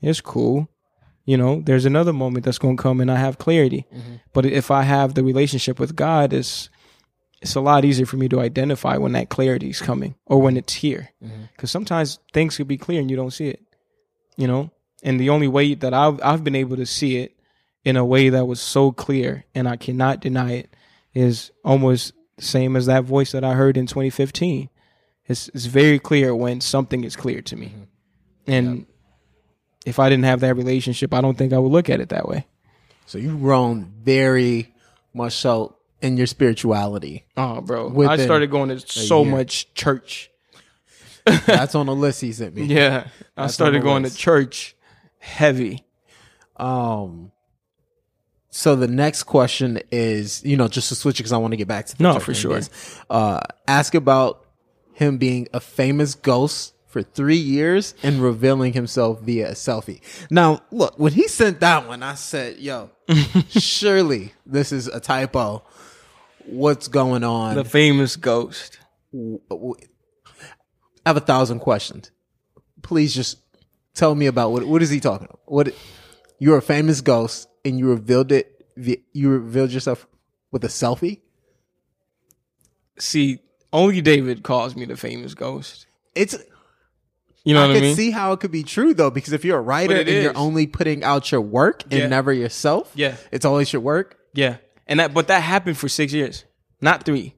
[0.00, 0.68] it's cool.
[1.24, 3.86] You know, there's another moment that's going to come and I have clarity.
[3.94, 4.14] Mm-hmm.
[4.32, 6.70] But if I have the relationship with God, it's
[7.40, 10.56] it's a lot easier for me to identify when that clarity is coming or when
[10.56, 11.10] it's here.
[11.22, 11.42] Mm-hmm.
[11.54, 13.62] Because sometimes things could be clear and you don't see it.
[14.36, 14.70] You know,
[15.02, 17.37] and the only way that I've I've been able to see it
[17.84, 20.74] in a way that was so clear and I cannot deny it
[21.14, 24.68] is almost the same as that voice that I heard in 2015.
[25.26, 27.74] It's it's very clear when something is clear to me,
[28.46, 28.86] and
[29.84, 32.26] if I didn't have that relationship, I don't think I would look at it that
[32.26, 32.46] way.
[33.04, 34.74] so you've grown very
[35.12, 37.26] much so in your spirituality.
[37.36, 39.32] Oh, bro, I started going to so year.
[39.32, 40.30] much church.
[41.24, 42.64] That's on the list he sent me.
[42.64, 44.76] Yeah, I started going to church
[45.18, 45.84] heavy.
[46.56, 47.32] Um.
[48.58, 51.68] So the next question is, you know, just to switch because I want to get
[51.68, 52.58] back to the No, for sure.
[52.58, 52.70] is,
[53.08, 54.44] uh, ask about
[54.94, 60.00] him being a famous ghost for three years and revealing himself via a selfie.
[60.28, 62.90] Now, look, when he sent that one, I said, "Yo,
[63.48, 65.62] surely this is a typo.
[66.44, 68.80] What's going on?" The famous ghost.
[69.14, 69.74] I
[71.06, 72.10] have a thousand questions.
[72.82, 73.38] Please just
[73.94, 75.38] tell me about what what is he talking about?
[75.44, 75.72] What
[76.40, 78.54] you're a famous ghost and you revealed it
[79.12, 80.06] you revealed yourself
[80.52, 81.20] with a selfie?
[82.98, 83.40] See,
[83.72, 85.86] only David calls me the famous ghost.
[86.14, 86.36] It's
[87.44, 87.96] You know I what I can mean?
[87.96, 90.36] see how it could be true though because if you're a writer and it you're
[90.36, 92.08] only putting out your work and Yeah.
[92.08, 93.16] never yourself, Yeah.
[93.30, 94.16] it's always your work.
[94.34, 94.56] yeah,
[94.86, 96.44] and that, but that happened for six years,
[96.80, 97.34] not three.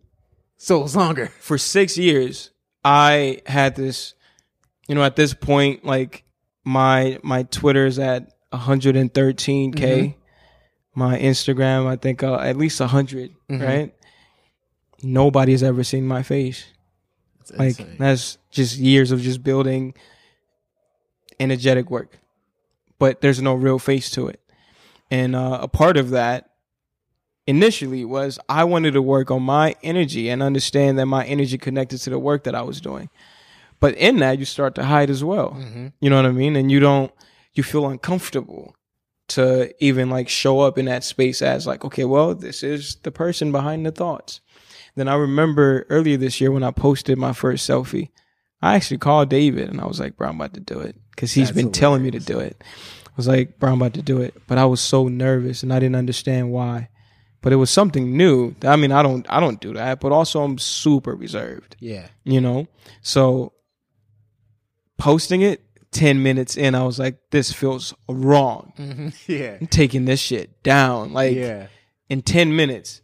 [0.57, 1.27] So it's longer.
[1.41, 2.51] for six years,
[2.85, 4.15] I had this,
[4.89, 6.25] you know, at this point, like
[6.65, 11.01] my my Twitter's at 113k, Mm-hmm.
[11.01, 13.63] my Instagram, I think uh, at least 100, Mm-hmm.
[13.63, 13.95] right?
[15.03, 16.65] Nobody's ever seen my face.
[17.41, 17.97] It's Like insane.
[17.99, 19.95] that's just years of just building
[21.39, 22.19] energetic work,
[22.99, 24.41] but there's no real face to it.
[25.11, 26.51] And uh, a part of that
[27.47, 31.99] initially was I wanted to work on my energy and understand that my energy connected
[32.03, 33.09] to the work that I was doing.
[33.81, 35.57] But in that, you start to hide as well.
[36.01, 36.55] You know what I mean?
[36.57, 37.11] And you don't,
[37.55, 38.75] you feel uncomfortable
[39.29, 43.13] to even like show up in that space as like, okay, well, this is the
[43.13, 44.41] person behind the thoughts.
[44.97, 48.11] Then I remember earlier this year when I posted my first selfie,
[48.61, 50.97] I actually called David and I was like, bro, I'm about to do it.
[51.17, 52.63] Cause he's That's been telling me to do it.
[53.07, 54.35] I was like, bro, I'm about to do it.
[54.47, 56.89] But I was so nervous and I didn't understand why.
[57.41, 58.55] But it was something new.
[58.63, 62.09] I mean, I don't, I don't do that, but also I'm super reserved, yeah.
[62.25, 62.67] you know?
[63.01, 63.53] So
[64.99, 65.63] posting it
[65.93, 68.73] 10 minutes in, I was like, this feels wrong.
[69.27, 69.57] Yeah.
[69.61, 71.13] I'm taking this shit down.
[71.13, 71.67] Like, Yeah.
[72.09, 73.03] in 10 minutes.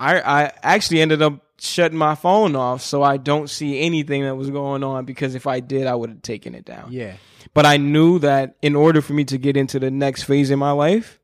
[0.00, 4.36] I I actually ended up shutting my phone off so I don't see anything that
[4.36, 6.92] was going on because if I did I would have taken it down.
[6.92, 7.14] Yeah.
[7.54, 10.58] But I knew that in order for me to get into the next phase in
[10.60, 11.18] my life,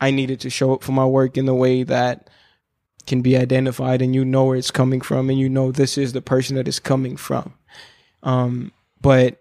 [0.00, 2.30] I needed to show up for my work in the way that
[3.06, 6.12] can be identified and you know where it's coming from and you know this is
[6.12, 7.54] the person that it's coming from.
[8.22, 8.70] Um
[9.00, 9.39] but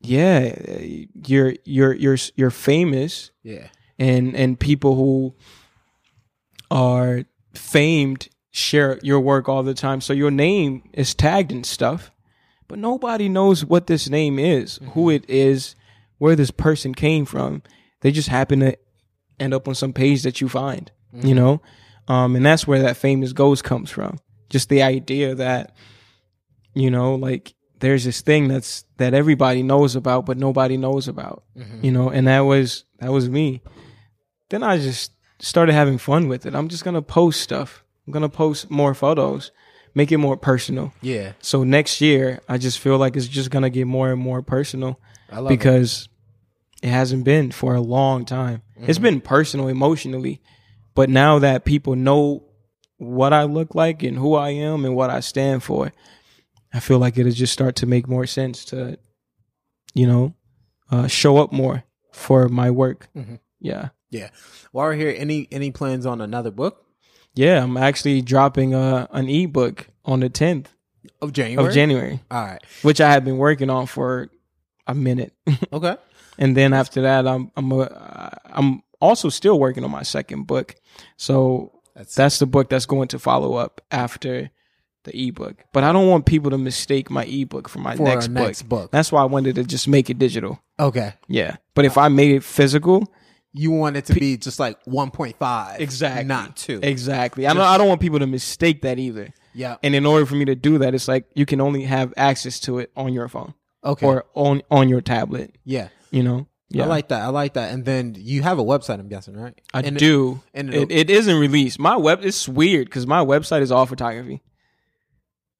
[0.00, 0.78] yeah, uh,
[1.26, 3.68] you're you're you're you're famous Yeah.
[3.98, 5.34] and and people who
[6.70, 7.24] are
[7.54, 10.00] famed share your work all the time.
[10.00, 12.10] So your name is tagged and stuff,
[12.68, 14.90] but nobody knows what this name is, mm-hmm.
[14.92, 15.74] who it is,
[16.18, 17.62] where this person came from.
[18.00, 18.76] They just happen to
[19.38, 21.34] end up on some page that you find, you mm-hmm.
[21.34, 21.62] know?
[22.08, 24.18] Um, and that's where that famous ghost comes from.
[24.48, 25.76] Just the idea that,
[26.74, 31.42] you know, like there's this thing that's that everybody knows about, but nobody knows about,
[31.56, 31.84] mm-hmm.
[31.84, 33.62] you know, and that was that was me.
[34.50, 36.54] Then I just started having fun with it.
[36.54, 37.82] I'm just gonna post stuff.
[38.06, 39.50] I'm gonna post more photos,
[39.94, 40.92] make it more personal.
[41.00, 41.32] Yeah.
[41.40, 45.00] So next year, I just feel like it's just gonna get more and more personal
[45.30, 46.08] I love because
[46.82, 46.88] it.
[46.88, 48.62] hasn't been for a long time.
[48.76, 49.04] It's mm-hmm.
[49.04, 50.40] been personal emotionally,
[50.94, 52.44] but now that people know
[52.98, 55.92] what I look like and who I am and what I stand for,
[56.72, 58.98] I feel like it'll just start to make more sense to,
[59.94, 60.34] you know,
[60.90, 63.08] uh, show up more for my work.
[63.60, 63.88] Yeah.
[64.10, 64.30] Yeah.
[64.72, 66.84] While we're here, any any plans on another book
[67.34, 70.66] Yeah, I'm actually dropping uh, an ebook on the 10th
[71.22, 71.68] of January?
[71.68, 72.60] of January, All right.
[72.82, 74.28] which I have been working on for
[74.86, 75.32] a minute.
[75.72, 75.96] Okay.
[76.38, 77.86] and then after that i'm i'm uh,
[78.46, 80.74] i'm also still working on my second book
[81.16, 84.50] so That's, that's the book that's going to follow up after
[85.04, 88.28] the ebook but i don't want people to mistake my ebook for my for next
[88.28, 88.90] book next book.
[88.90, 91.14] that's why i wanted to just make it digital Okay.
[91.28, 93.10] yeah but if i made it physical
[93.52, 95.80] You want it to be just like 1.5.
[95.80, 96.80] exactly Not 2.
[96.82, 99.76] exactly i don't i don't want people to mistake that either yeah.
[99.82, 102.60] and in order for me to do that it's like you can only have access
[102.60, 104.06] to it on your phone Okay.
[104.06, 105.88] or on on your tablet yeah.
[106.10, 107.22] you know yeah I like that.
[107.22, 107.72] I like that.
[107.72, 109.60] And then you have a website, I'm guessing, right?
[109.74, 110.40] I And it- do.
[110.54, 111.80] and it, it isn't released.
[111.80, 114.40] My web it's weird because my website is all photography.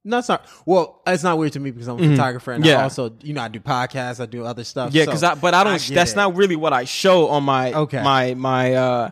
[0.05, 0.47] No, it's not.
[0.65, 2.83] Well, it's not weird to me because I'm a photographer and I Mm-hmm.
[2.83, 4.93] Also, you know, I do podcasts, I do other stuff.
[4.95, 5.79] Yeah, so because I but I don't.
[5.81, 6.17] get that's it.
[6.17, 8.03] not really what I show on my Okay.
[8.03, 9.11] my my uh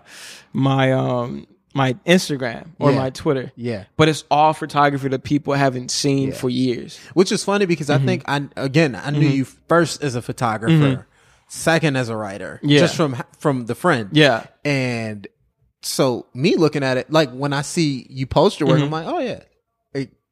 [0.55, 2.97] my um my Instagram or Yeah.
[2.99, 3.53] my Twitter.
[3.55, 3.85] Yeah.
[3.99, 6.35] But it's all photography that people haven't seen Yeah.
[6.35, 6.99] for years.
[7.13, 8.03] Which is funny because Mm-hmm.
[8.03, 11.07] I think I again I knew you first as a photographer,
[11.49, 12.81] second as a writer, Yeah.
[12.81, 14.47] just from from the friend, Yeah.
[14.65, 15.27] And
[15.83, 18.85] so me looking at it, like when I see you post your work, Mm-hmm.
[18.95, 19.41] I'm like, oh yeah,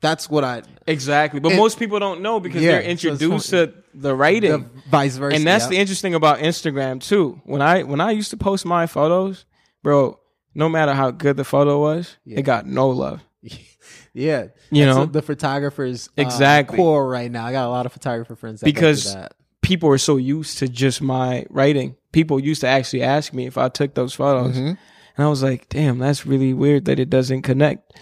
[0.00, 1.40] that's what I Exactly.
[1.40, 3.66] But And- most people don't know because Yeah, they're introduced funny.
[3.68, 4.50] to the writing.
[4.50, 5.70] the vice versa, and that's yeah.
[5.70, 7.40] the interesting about Instagram too.
[7.44, 9.44] When I when I used to post my photos,
[9.82, 10.18] bro,
[10.54, 12.38] no matter how good the photo was, Yeah.
[12.38, 13.22] it got no love.
[14.12, 15.06] yeah, You That's know?
[15.06, 17.46] the photographers uh, core right now.
[17.46, 19.14] I got a lot of photographer friends Because
[19.62, 21.96] people are so used to just my writing.
[22.12, 24.56] People used to actually ask me if I took those photos.
[24.56, 24.74] Mm-hmm.
[25.18, 27.98] And I was like, damn, that's really weird that it doesn't connect.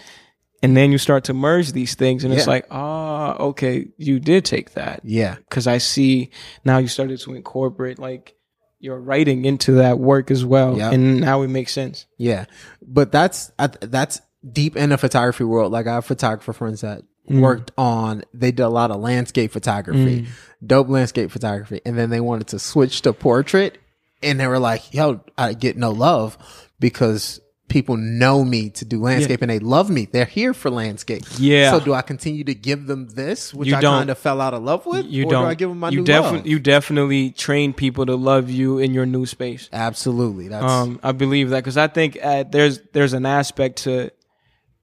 [0.63, 2.49] And then you start to merge these things and it's Yeah.
[2.53, 5.01] like, ah, okay, you did take that.
[5.03, 6.31] yeah, Cause I see
[6.63, 8.35] now you started to incorporate like
[8.79, 10.77] your writing into that work as well.
[10.77, 10.91] Yeah.
[10.91, 12.05] And now it makes sense.
[12.17, 12.45] Yeah,
[12.81, 15.71] but that's that's deep in the photography world.
[15.71, 18.23] Like I have photographer friends that worked on.
[18.33, 20.27] They did a lot of landscape photography,
[20.65, 23.77] dope landscape photography, and then they wanted to switch to portrait,
[24.21, 26.37] and they were like, "Yo, I get no love
[26.79, 30.05] because." People know me to do landscape and they love me.
[30.09, 31.23] They're here for landscape.
[31.39, 31.71] Yeah.
[31.71, 34.53] So do I continue to give them this, which You I kind of fell out
[34.53, 35.43] of love with, You or don't.
[35.43, 36.47] do I give them my you new defi- love?
[36.47, 39.67] You definitely train people to love you in your new space.
[39.73, 40.47] Absolutely.
[40.47, 44.11] That's Um, I believe that because I think uh, there's there's an aspect to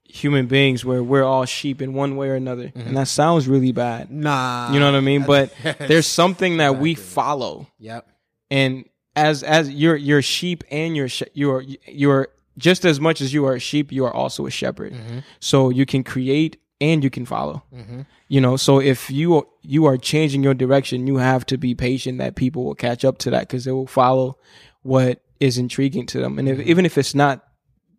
[0.03, 2.87] human beings where we're all sheep in one way or another, Mm-hmm.
[2.89, 4.11] and that sounds really bad.
[4.11, 4.71] nah.
[4.73, 5.23] You know what I mean?
[5.23, 8.07] But there's something that we follow, Yep.
[8.51, 8.85] and
[9.15, 12.27] as as you're you're sheep and you're sh- you're you're
[12.57, 14.93] just as much as you are a sheep, you are also a shepherd.
[14.93, 15.19] Mm-hmm.
[15.39, 17.63] So you can create and you can follow.
[17.73, 18.01] Mm-hmm.
[18.27, 22.17] You know, so if you you are changing your direction, you have to be patient
[22.19, 24.37] that people will catch up to that because they will follow
[24.81, 26.69] what is intriguing to them, and if, mm-hmm.
[26.69, 27.45] even if it's not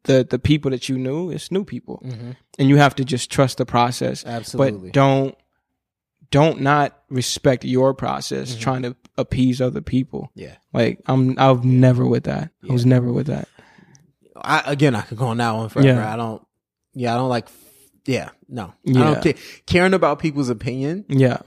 [0.05, 2.33] the the people that you knew, it's new people, mm-hmm.
[2.59, 4.25] and you have to just trust the process.
[4.27, 4.89] Absolutely.
[4.89, 5.37] but don't
[6.31, 10.33] don't not respect your process trying to appease other people.
[10.35, 10.57] Yeah.
[10.73, 12.51] Like I'm, I was never with that.
[12.69, 13.49] I was never with that.
[14.45, 15.89] I again, I could go on that one forever.
[15.89, 16.13] Yeah.
[16.13, 16.43] I don't.
[16.95, 17.49] Yeah, I don't like.
[18.07, 19.35] Yeah, no, I don't care.
[19.67, 21.39] Caring about people's opinion Yeah,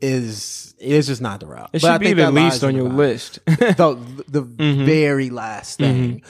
[0.00, 1.70] is is just not the route.
[1.72, 3.38] it But I should be think the least on your list.
[3.46, 3.98] the
[4.28, 4.86] the Mhm.
[4.86, 6.22] very last thing.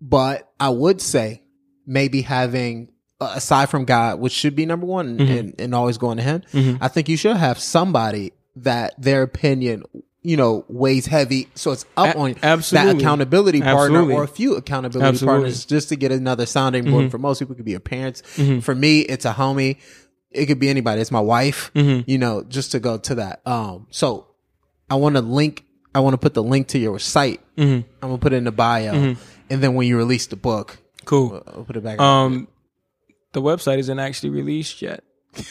[0.00, 1.42] But I would say
[1.86, 2.88] maybe having
[3.20, 5.38] uh, aside from God, which should be number one Mhm.
[5.38, 6.42] and, and always going to Him.
[6.52, 6.78] Mhm.
[6.80, 9.82] I think you should have somebody that their opinion.
[10.22, 12.92] You know, weighs heavy, so it's up A- on absolutely.
[12.92, 14.14] that accountability partner Absolutely.
[14.14, 15.32] or a few accountability Absolutely.
[15.34, 15.42] Mm-hmm.
[15.44, 17.10] partners just to get another sounding board.
[17.10, 18.20] For most people, it could be your parents.
[18.62, 19.78] For me, it's a homie.
[20.30, 21.00] It could be anybody.
[21.00, 21.70] It's my wife.
[21.74, 22.04] Mhm.
[22.06, 23.40] You know, just to go to that.
[23.46, 24.26] Um, so
[24.90, 25.64] I want to link.
[25.94, 27.40] I want to put the link to your site.
[27.56, 27.84] Mhm.
[28.02, 29.16] I'm gonna put it in the bio, and
[29.48, 31.42] then when you release the book, Cool.
[31.46, 31.98] I'll put it back.
[31.98, 32.46] Um,
[33.32, 35.02] the website isn't actually released yet.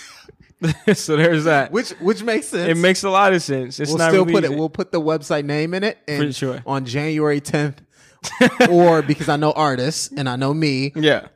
[0.93, 1.71] so there's that.
[1.71, 2.69] Which which makes sense.
[2.69, 3.79] It makes a lot of sense.
[3.79, 4.51] It's we'll not still put it.
[4.51, 6.63] We'll put the website name in it, and For sure.
[6.65, 7.77] on January 10th,
[8.69, 11.27] or because I know artists and I know me, yeah,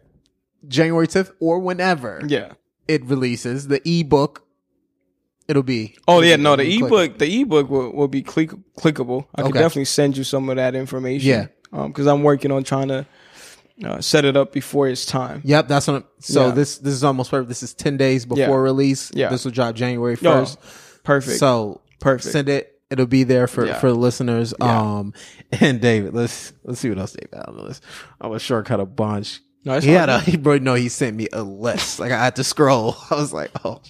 [0.67, 2.53] January 10th or whenever yeah.
[2.87, 4.45] it releases the ebook,
[5.47, 5.95] it'll be.
[6.07, 7.05] Oh yeah, no, the it'll be clickable.
[7.05, 9.27] ebook, the ebook will, will be click, clickable.
[9.35, 11.29] I can definitely send you some of that information.
[11.29, 11.47] Yeah.
[11.71, 13.05] um, because I'm working on trying to
[13.83, 15.41] uh, set it up before it's time.
[15.45, 15.95] Yep, that's what.
[15.95, 16.53] I'm, so Yeah.
[16.53, 17.49] this this is almost perfect.
[17.49, 18.63] This is ten days before Yeah.
[18.63, 19.11] release.
[19.13, 19.29] Yeah.
[19.29, 20.59] this will drop January No, first.
[21.03, 21.37] perfect.
[21.39, 22.31] So Perfect.
[22.33, 22.69] Send it.
[22.91, 23.79] It'll be there for Yeah.
[23.79, 24.53] for the listeners.
[24.59, 25.13] Um,
[25.51, 27.83] and David, let's let's see what else David had on the list.
[28.21, 29.39] I'm gonna shortcut a bunch.
[29.65, 32.35] No, he had a he bro no he sent me a list like I had
[32.35, 32.97] to scroll.
[33.09, 33.81] I was like oh,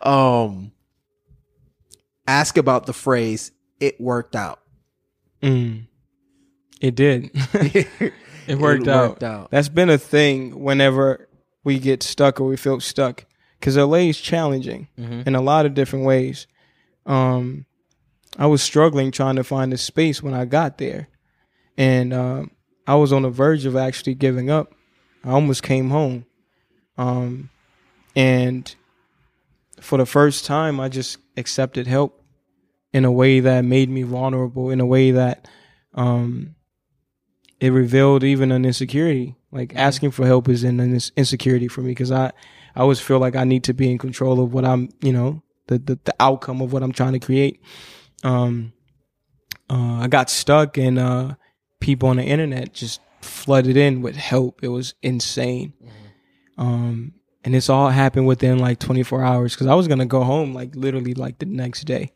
[0.00, 0.72] um,
[2.26, 4.60] ask about the phrase "it worked out."
[5.42, 5.86] Mm.
[6.80, 7.30] It did.
[8.46, 9.10] it worked out.
[9.10, 9.50] worked out.
[9.50, 11.28] That's been a thing whenever
[11.64, 13.24] we get stuck or we feel stuck.
[13.58, 15.26] Because LA is challenging Mhm.
[15.26, 16.46] in a lot of different ways.
[17.06, 17.66] Um,
[18.38, 21.08] I was struggling trying to find a space when I got there.
[21.76, 22.50] And um,
[22.86, 24.74] I was on the verge of actually giving up.
[25.24, 26.26] I almost came home.
[26.98, 27.50] Um,
[28.16, 28.74] and
[29.80, 32.22] for the first time, I just accepted help
[32.92, 35.46] in a way that made me vulnerable, in a way that
[35.94, 36.54] um,
[37.62, 39.36] it revealed even an insecurity.
[39.52, 40.80] Like asking for help is an
[41.16, 42.32] insecurity for me because I,
[42.74, 45.44] I always feel like I need to be in control of what I'm, you know,
[45.68, 47.62] the the, the outcome of what I'm trying to create.
[48.24, 48.72] Um,
[49.70, 51.36] uh, I got stuck and uh,
[51.78, 54.64] people on the internet just flooded in with help.
[54.64, 55.72] It was insane.
[56.58, 57.12] Um,
[57.44, 60.74] and this all happened within like 24 hours because I was gonna go home like
[60.74, 62.12] literally like the next day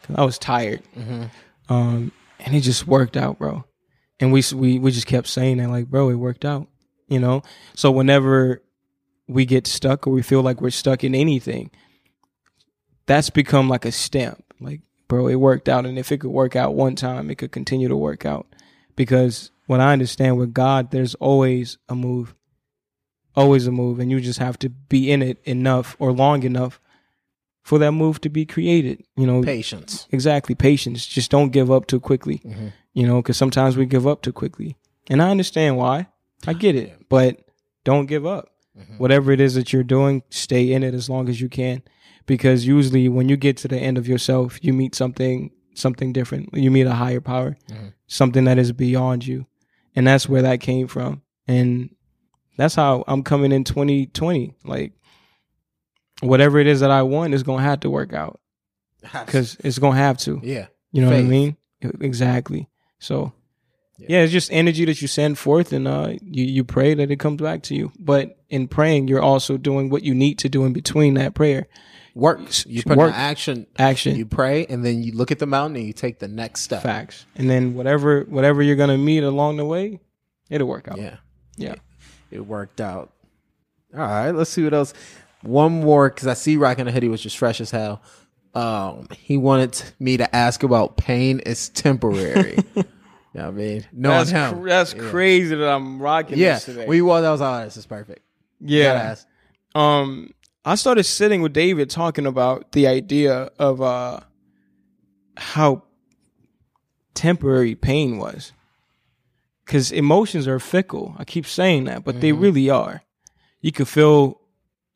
[0.00, 0.82] because I was tired.
[1.68, 2.10] Um,
[2.40, 3.64] and it just worked out, bro.
[4.20, 6.68] And we we we just kept saying that, like, bro, it worked out,
[7.08, 7.42] you know.
[7.74, 8.62] So whenever
[9.26, 11.70] we get stuck or we feel like we're stuck in anything,
[13.06, 14.44] that's become like a stamp.
[14.60, 17.50] Like, bro, it worked out, and if it could work out one time, it could
[17.50, 18.46] continue to work out.
[18.94, 22.34] Because what I understand with God, there's always a move,
[23.34, 26.78] always a move, and you just have to be in it enough or long enough
[27.62, 29.04] for that move to be created.
[29.16, 30.06] You know, Patience.
[30.10, 31.06] exactly patience.
[31.06, 32.68] Just don't give up too quickly mm-hmm.
[32.92, 34.76] you know because sometimes we give up too quickly.
[35.08, 36.08] And i understand why.
[36.46, 37.08] I get it.
[37.08, 37.40] But
[37.84, 38.48] don't give up.
[38.78, 38.98] Mm-hmm.
[38.98, 41.82] Whatever it is that you're doing stay in it as long as you can.
[42.26, 46.50] Because usually when you get to the end of yourself you meet something something different.
[46.52, 47.88] You meet a higher power mm-hmm.
[48.06, 49.46] something that is beyond you.
[49.94, 51.22] And that's where that came from.
[51.48, 51.90] And
[52.60, 54.92] that's how i'm coming in 2020 like
[56.20, 58.40] whatever it is that i want is gonna have to work out
[59.26, 61.56] because it's gonna have to yeah, you know what I mean?
[62.00, 62.68] Exactly.
[62.98, 63.32] So
[63.96, 64.20] yeah.
[64.20, 67.40] it's just energy that you send forth and uh you, you pray that it comes
[67.40, 67.92] back to you.
[67.98, 71.66] But in praying, you're also doing what you need to do in between that prayer.
[72.14, 72.66] works.
[72.66, 73.14] You put Work.
[73.14, 73.66] in action.
[73.78, 74.16] Action.
[74.16, 76.82] You pray, and then you look at the mountain and you take the next step.
[76.82, 77.24] Facts.
[77.36, 80.00] And then whatever whatever you're gonna meet along the way,
[80.50, 80.98] it'll work out.
[80.98, 81.16] Yeah,
[81.56, 81.76] Yeah.
[82.30, 83.12] it worked out.
[83.94, 84.92] All right, let's see what else.
[85.42, 88.02] One more because I see rocking the hoodie which is fresh as hell.
[88.54, 92.58] Um, he wanted me to ask about pain is temporary.
[93.34, 94.60] yeah, I mean, no, That's, him.
[94.62, 95.02] cr- that's yeah.
[95.10, 96.86] crazy that I'm rocking Yeah, this today.
[96.86, 97.60] we well, that was all.
[97.64, 98.20] This is perfect.
[98.60, 98.92] Yeah.
[98.92, 99.26] ask.
[99.74, 100.34] um
[100.64, 104.20] I started sitting with David talking about the idea of uh
[105.36, 105.84] how
[107.14, 108.52] temporary pain was.
[109.64, 111.14] Cuz emotions are fickle.
[111.18, 113.02] I keep saying that, but they really are.
[113.60, 114.39] You could feel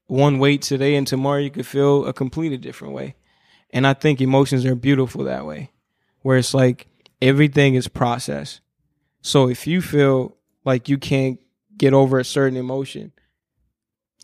[0.06, 3.14] one way today and tomorrow you could feel a completely different way.
[3.70, 5.70] And I think emotions are beautiful that way.
[6.20, 6.86] Where it's like
[7.20, 8.60] everything is processed.
[9.20, 11.39] So if you feel like you can't
[11.76, 13.12] get over a certain emotion,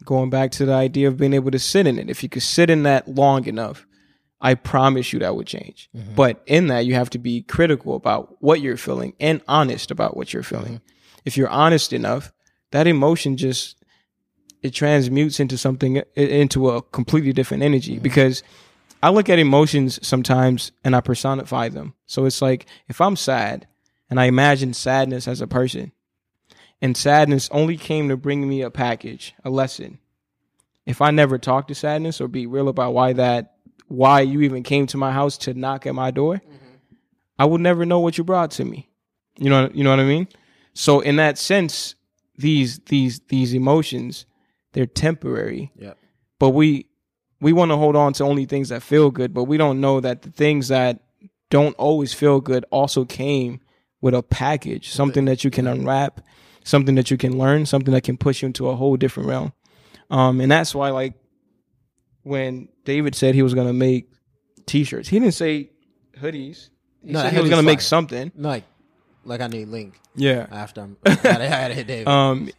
[0.05, 2.11] going back to the idea of being able to sit in it.
[2.11, 3.87] If you could sit in that long enough,
[4.41, 5.91] I promise you that would change.
[5.95, 6.15] Mm-hmm.
[6.15, 10.17] But in that, you have to be critical about what you're feeling and honest about
[10.17, 10.77] what you're feeling.
[10.77, 11.21] Mm-hmm.
[11.25, 12.33] If you're honest enough,
[12.71, 13.77] that emotion just
[14.63, 18.43] it transmutes into something into a completely different energy because
[19.03, 21.95] I look at emotions sometimes and I personify them.
[22.07, 23.67] So it's like if I'm sad
[24.09, 25.93] and I imagine sadness as a person,
[26.83, 29.99] and sadness only came to bring me a package, a lesson.
[30.87, 33.55] If I never talk to sadness or be real about why that,
[33.87, 36.57] why you even came to my house to knock at my door, mm-hmm.
[37.39, 38.89] I would never know what you brought to me.
[39.37, 40.29] You know, you know what I mean.
[40.75, 41.95] So in that sense,
[42.37, 44.27] these these these emotions,
[44.73, 45.99] they're temporary Yep.
[46.39, 46.87] but we
[47.41, 50.01] we want to hold on to only things that feel good but we don't know
[50.01, 51.01] that the things that
[51.51, 53.61] don't always feel good also came
[54.01, 56.21] with a package something that you can unwrap
[56.65, 59.53] something that you can learn something that can push you into a whole different realm
[60.11, 61.15] Um, and that's why like
[62.23, 64.11] when David said he was gonna make
[64.67, 65.71] t-shirts, he didn't say
[66.19, 66.69] hoodies.
[67.03, 67.85] He No, said he was gonna make fire.
[67.85, 68.31] something.
[68.37, 68.65] Like,
[69.25, 70.47] like I need link Yeah.
[70.51, 70.97] after I'm.
[71.07, 72.09] I I gotta hit David.
[72.09, 72.51] Um,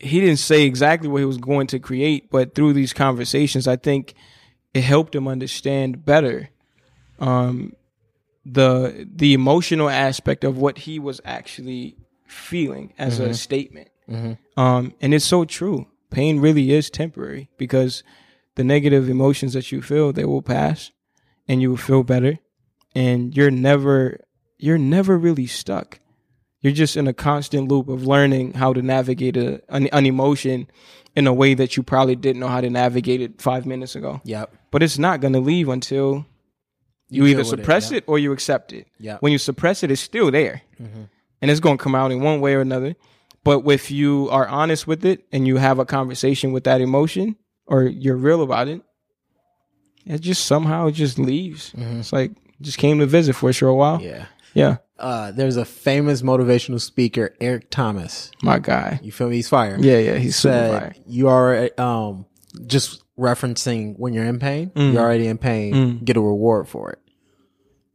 [0.00, 3.76] he didn't say exactly what he was going to create, but through these conversations, I
[3.76, 4.14] think
[4.74, 6.50] it helped him understand better
[7.18, 7.72] um,
[8.44, 11.96] the the emotional aspect of what he was actually
[12.26, 13.88] feeling as a statement.
[14.56, 15.86] Um, and it's so true.
[16.10, 18.02] Pain really is temporary because
[18.54, 20.90] the negative emotions that you feel they will pass,
[21.46, 22.38] and you will feel better,
[22.94, 24.20] and you're never
[24.58, 26.00] you're never really stuck
[26.60, 30.66] you're just in a constant loop of learning how to navigate a, an, an emotion
[31.14, 34.20] in a way that you probably didn't know how to navigate it five minutes ago.
[34.24, 34.54] yep.
[34.70, 36.26] But it's not going to leave until
[37.08, 38.86] you, deal either with it, suppress it, or you accept it.
[38.98, 39.22] Yep.
[39.22, 40.62] When you suppress it, it's still there.
[40.80, 41.04] Mm-hmm.
[41.40, 42.96] And it's going to come out in one way or another.
[43.44, 47.36] But if you are honest with it and you have a conversation with that emotion
[47.66, 48.82] or you're real about it,
[50.04, 51.72] it just somehow just leaves.
[51.72, 52.00] Mm-hmm.
[52.00, 54.02] It's like just came to visit for a short while.
[54.02, 54.26] Yeah.
[54.54, 54.76] yeah.
[54.98, 58.30] Uh, there's a famous motivational speaker, Eric Thomas.
[58.42, 58.98] My guy.
[59.02, 59.36] You feel me?
[59.36, 59.76] He's fire.
[59.78, 60.14] Yeah, yeah.
[60.16, 60.94] He's super said fire.
[61.06, 62.26] you are um
[62.66, 64.72] just referencing when you're in pain.
[64.74, 65.98] You're already in pain.
[66.04, 66.98] Get a reward for it.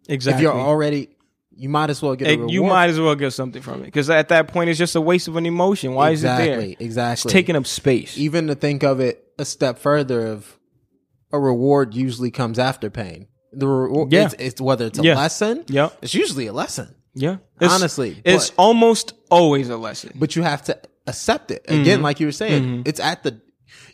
[0.07, 0.37] Exactly.
[0.37, 1.09] If you're already,
[1.55, 2.51] you might as well get a reward.
[2.51, 5.01] you might as well get something from it because at that point it's just a
[5.01, 5.93] waste of an emotion.
[5.93, 6.85] Why exactly, is it there?
[6.85, 7.29] Exactly.
[7.29, 8.17] It's taking up space.
[8.17, 10.57] even to think of it a step further of
[11.31, 13.27] a reward usually comes after pain.
[13.55, 14.25] The reward, Yeah.
[14.25, 15.15] it's, it's whether it's a Yeah.
[15.15, 15.63] lesson.
[15.67, 17.37] Yeah, It's usually a lesson, Yeah.
[17.59, 20.11] It's- Honestly, it's but- almost always a lesson.
[20.15, 20.77] but you have to
[21.07, 21.63] accept it.
[21.67, 22.03] Again, Mm-hmm.
[22.03, 23.39] like you were saying, it's at the.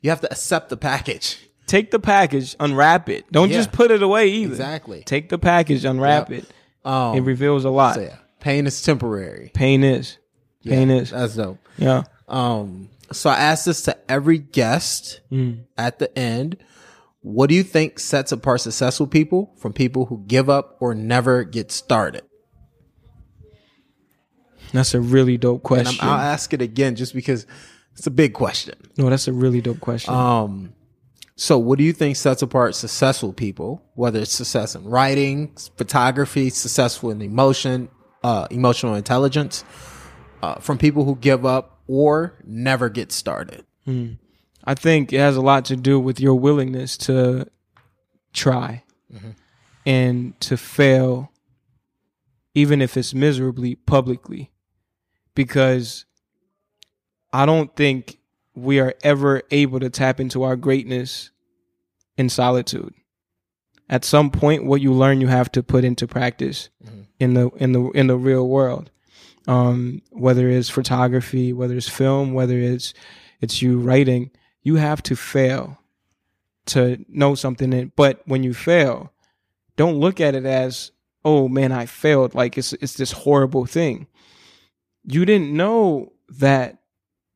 [0.01, 1.37] You have to accept the package.
[1.67, 3.31] Take the package, unwrap it.
[3.31, 3.57] Don't Yeah.
[3.57, 4.51] just put it away either.
[4.53, 5.03] Exactly.
[5.05, 6.43] Take the package, unwrap Yep.
[6.43, 6.45] it.
[6.87, 7.95] Um, It reveals a lot.
[7.95, 9.51] so yeah, pain is temporary.
[9.53, 10.17] Pain is.
[10.65, 11.11] Pain is.
[11.11, 11.57] That's dope.
[11.77, 12.03] Yeah.
[12.27, 15.59] Um, so I asked this to every guest Mm.
[15.77, 16.57] at the end.
[17.21, 21.43] What do you think sets apart successful people from people who give up or never
[21.43, 22.23] get started?
[24.71, 25.97] That's a really dope question.
[26.01, 27.45] I'll ask it again just because
[27.95, 28.75] it's a big question.
[28.97, 30.13] no, that's a really dope question.
[30.13, 30.73] Um,
[31.35, 36.49] so what do you think sets apart successful people, whether it's success in writing, photography,
[36.49, 37.89] successful in emotion,
[38.23, 39.63] uh, emotional intelligence,
[40.41, 43.65] uh, from people who give up or never get started?
[44.63, 47.47] I think it has a lot to do with your willingness to
[48.33, 48.83] try
[49.85, 51.31] and to fail,
[52.53, 54.51] even if it's miserably publicly.
[55.33, 56.05] Because
[57.31, 58.19] I don't think
[58.55, 61.31] we are ever able to tap into our greatness
[62.17, 62.93] in solitude.
[63.89, 66.69] At some point, what you learn, you have to put into practice
[67.19, 68.91] in the in the in the real world.
[69.47, 72.93] Um, whether it's photography, whether it's film, whether it's
[73.41, 74.29] it's you writing,
[74.69, 75.79] you have to fail
[76.67, 77.73] to know something.
[77.73, 79.11] In, but when you fail,
[79.77, 80.91] don't look at it as,
[81.25, 82.35] oh man, I failed.
[82.35, 84.05] Like it's it's this horrible thing.
[85.05, 86.77] You didn't know that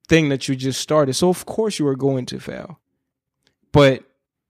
[0.08, 2.80] thing that you just started, so of course you are going to fail.
[3.72, 4.04] But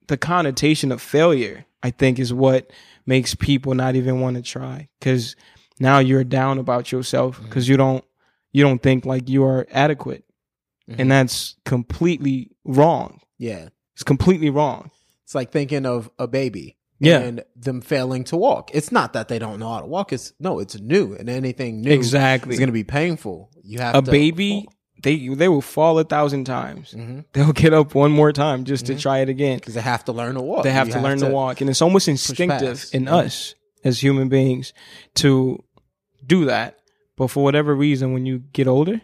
[0.08, 2.70] the connotation of failure, I think, is what
[3.06, 5.38] makes people not even want to try because
[5.80, 7.72] now you're down about yourself because mm-hmm.
[7.72, 8.06] you don't
[8.52, 10.26] you don't think like you are adequate
[10.88, 11.10] and mm-hmm.
[11.10, 13.70] that's completely wrong Yeah.
[13.94, 14.92] it's completely wrong
[15.24, 16.78] It's like thinking of a baby.
[17.00, 17.20] Yeah.
[17.20, 18.72] And them failing to walk.
[18.74, 20.14] It's not that they don't know how to walk.
[20.14, 21.16] It's no, it's new.
[21.16, 22.54] And anything new Exactly.
[22.54, 23.50] is going to be painful.
[23.62, 24.68] You have a to baby
[25.02, 27.26] they they will fall a thousand times Mhm.
[27.34, 29.00] they'll get up one more time just to mm-hmm.
[29.00, 30.64] try it again because they have to learn to walk.
[30.64, 33.16] they have You to learn to walk and it's almost instinctive in Yeah.
[33.18, 34.74] us as human beings
[35.16, 35.62] to
[36.26, 36.80] do that
[37.18, 39.02] but for whatever reason when you get older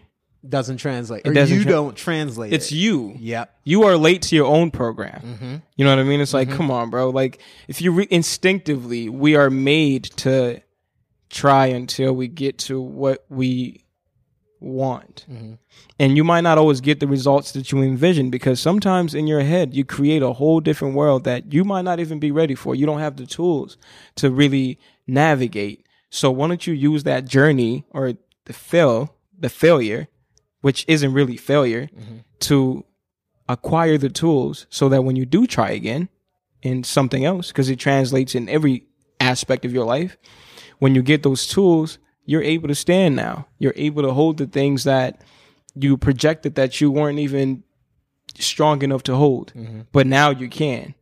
[0.48, 1.24] Doesn't translate.
[1.26, 2.53] It or doesn't you tra- don't translate.
[2.53, 2.76] it's it.
[2.76, 3.53] you Yep.
[3.66, 5.56] you are late to your own program Mm-hmm.
[5.76, 6.22] You know what I mean?
[6.22, 7.10] It's like, come on, bro.
[7.10, 10.61] Like, if you re- instinctively, we are made to
[11.30, 13.84] try until we get to what we
[14.61, 15.26] want.
[15.99, 19.41] And you might not always get the results that you envision because sometimes in your
[19.41, 22.76] head, you create a whole different world that you might not even be ready for.
[22.76, 23.78] You don't have the tools
[24.16, 25.86] to really navigate.
[26.10, 28.14] So why don't you use that journey or
[28.45, 30.07] the fail, the failure,
[30.61, 32.18] which isn't really failure, mm-hmm.
[32.40, 32.86] to
[33.48, 36.10] acquire the tools so that when you do try again
[36.61, 38.86] in something else, because it translates in every
[39.19, 40.18] aspect of your life,
[40.80, 43.48] when you get those tools, you're able to stand now.
[43.57, 45.22] You're able to hold the things that
[45.76, 47.64] you projected that you weren't even
[48.38, 49.81] strong enough to hold, mm-hmm.
[49.91, 50.94] but now you can.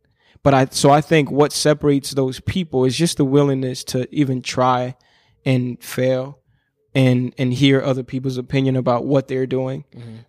[0.43, 4.41] But I, so I think what separates those people is just the willingness to even
[4.41, 4.95] try
[5.45, 6.39] and fail
[6.97, 9.83] and, and hear other people's opinion about what they're doing.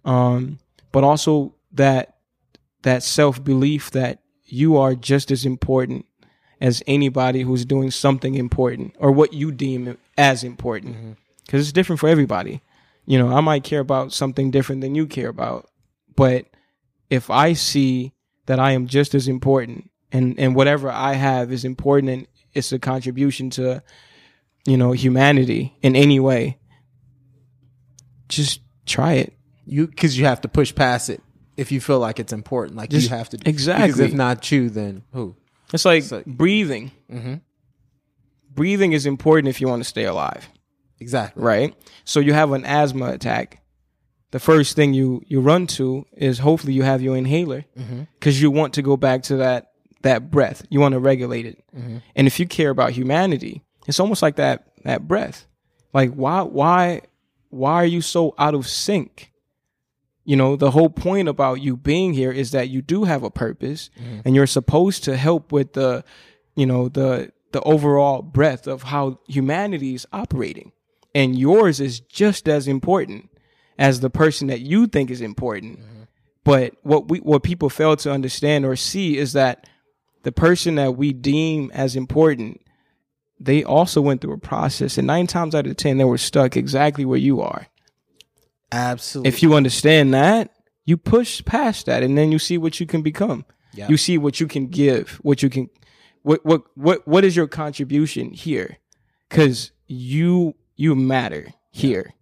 [0.05, 0.59] Um,
[0.93, 2.15] but also that
[2.83, 6.05] that self belief that you are just as important
[6.61, 10.95] as anybody who's doing something important or what you deem as important
[11.47, 12.61] because it's different for everybody.
[13.07, 15.71] You know, I might care about something different than you care about,
[16.17, 16.45] but
[17.11, 18.13] if I see
[18.47, 22.73] that I am just as important and and whatever I have is important and it's
[22.73, 23.83] a contribution to
[24.67, 26.58] you know humanity in any way,
[28.29, 29.35] just try it.
[29.67, 31.23] You because you have to push past it
[31.57, 32.77] if you feel like it's important.
[32.77, 34.05] Like Just- you have to Because exactly.
[34.05, 35.37] if not you, then who?
[35.73, 36.91] It's like like- breathing.
[37.13, 37.41] Mhm.
[38.55, 40.49] Breathing is important if you want to stay alive,
[41.01, 41.43] Exactly.
[41.43, 41.75] right?
[42.05, 43.63] So you have an asthma attack.
[44.31, 47.65] The first thing you you run to is hopefully you have your inhaler
[48.19, 49.73] because you want to go back to that
[50.03, 50.65] that breath.
[50.71, 51.63] You want to regulate it.
[52.17, 55.47] And if you care about humanity, it's almost like that that breath.
[55.95, 57.03] Like why why
[57.51, 59.33] why are you so out of sync?
[60.25, 63.31] You know, the whole point about you being here is that you do have a
[63.31, 64.21] purpose mm-hmm.
[64.25, 66.05] and you're supposed to help with the
[66.59, 70.73] you know, the the overall breadth of how humanity is operating.
[71.15, 73.31] And yours is just as important
[73.79, 75.79] as the person that you think is important.
[75.79, 76.03] Mm-hmm.
[76.43, 79.69] But what we what people fail to understand or see is that
[80.25, 82.61] the person that we deem as important,
[83.41, 86.57] they also went through a process, and nine times out of ten, they were stuck
[86.57, 87.67] exactly where you are.
[88.73, 89.29] Absolutely.
[89.29, 90.51] If you understand that,
[90.85, 93.45] you push past that, and then you see what you can become.
[93.75, 93.89] Yeah.
[93.89, 95.71] You see what you can give, what you can,
[96.23, 98.79] what what what what is your contribution here?
[99.29, 102.15] Because you you matter here.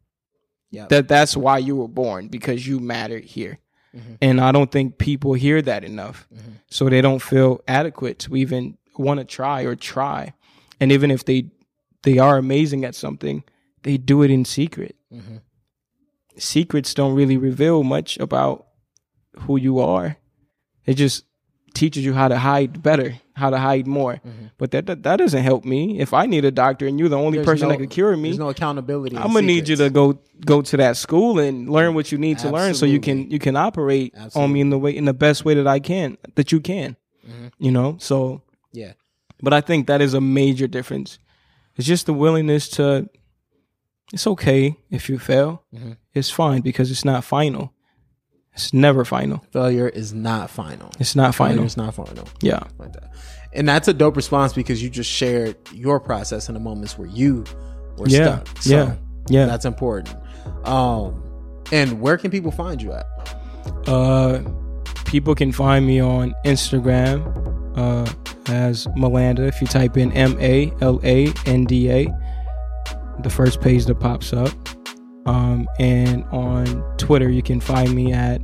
[0.70, 0.86] Yeah.
[0.88, 3.58] That that's why you were born because you matter here.
[3.96, 4.14] Mm-hmm.
[4.20, 6.26] And I don't think people hear that enough.
[6.34, 6.52] Mm-hmm.
[6.68, 10.34] So they don't feel adequate to even want to try or try.
[10.80, 11.50] And even if they
[12.02, 13.42] they are amazing at something,
[13.82, 14.96] they do it in secret.
[16.38, 18.66] Secrets don't really reveal much about
[19.40, 20.16] who you are.
[20.84, 21.24] It just
[21.72, 24.20] teaches you how to hide better, how to hide more.
[24.58, 25.98] But that, that that doesn't help me.
[25.98, 28.14] If I need a doctor and you're the only There's person no- that could cure
[28.16, 29.16] me, There's no accountability.
[29.16, 32.38] I'm gonna need you to go go to that school and learn what you need
[32.40, 35.14] to learn, so you can you can operate on me in the way in the
[35.14, 36.96] best way that I can that you can.
[37.26, 37.46] Mm-hmm.
[37.58, 38.42] You know, so
[38.72, 38.92] Yeah.
[39.42, 41.18] But I think that is a major difference.
[41.76, 43.08] It's just the willingness to.
[44.12, 45.64] It's okay if you fail.
[45.74, 45.92] Mm-hmm.
[46.14, 47.72] It's fine because it's not final.
[48.54, 49.44] It's never final.
[49.52, 50.90] Failure is not final.
[50.98, 51.64] It's not Failure final.
[51.66, 52.26] is not final.
[52.40, 52.60] Yeah.
[52.78, 53.10] Like that.
[53.52, 57.08] And that's a dope response because you just shared your process in the moments where
[57.08, 57.44] you
[57.98, 58.42] were Yeah.
[58.44, 58.62] stuck.
[58.62, 58.94] So Yeah.
[59.28, 59.46] Yeah.
[59.46, 60.16] That's important.
[60.64, 61.22] Um,
[61.72, 63.06] and where can people find you at?
[63.86, 64.40] Uh,
[65.04, 67.45] people can find me on Instagram
[67.76, 68.10] uh,
[68.48, 69.46] as Malanda.
[69.46, 72.06] If you type in M A L A N D A,
[73.20, 74.50] the first page that pops up.
[75.26, 78.40] Um, and on Twitter, you can find me at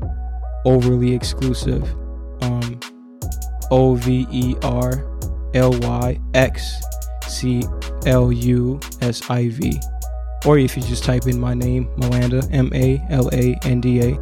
[0.64, 1.84] Overly Exclusive.
[2.42, 2.80] Um,
[3.70, 5.08] O V E R
[5.54, 6.80] L Y X
[7.26, 7.62] C
[8.06, 9.80] L U S I V.
[10.44, 14.00] Or if you just type in my name, Malanda, M A L A N D
[14.00, 14.18] A,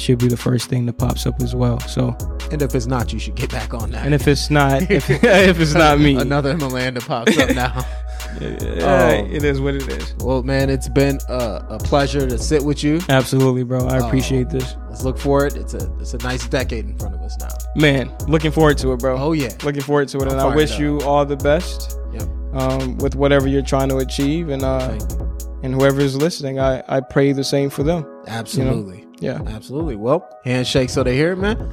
[0.00, 1.78] should be the first thing that pops up as well.
[1.80, 2.16] So,
[2.50, 4.04] And if it's not, you should get back on that.
[4.04, 7.84] and if it's not, if, if it's not me, Another Malanda pops up now.
[8.40, 10.14] yeah, it is what it is.
[10.18, 13.00] well, man, it's been a, a pleasure to sit with you.
[13.08, 13.86] Absolutely, bro.
[13.86, 14.58] I appreciate Oh.
[14.58, 15.56] this, Let's look forward.
[15.56, 17.48] It's a it's a nice decade in front of us now.
[17.76, 18.12] man.
[18.28, 19.16] Looking forward to it, bro.
[19.16, 19.50] Oh yeah.
[19.62, 22.22] Looking forward to it, and I wish you all the best Yep.
[22.54, 24.98] um, with whatever you're trying to achieve, and uh,
[25.62, 28.04] and whoever is listening, I I pray the same for them.
[28.26, 29.06] Absolutely.
[29.20, 29.40] Yeah.
[29.46, 29.96] Absolutely.
[29.96, 31.70] Well, handshake so they hear it, man.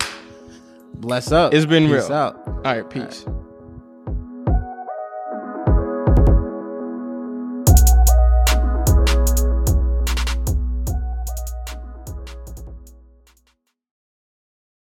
[0.95, 1.53] Bless up.
[1.53, 2.13] It's been Peace real.
[2.13, 2.41] out.
[2.47, 3.25] All right, peace.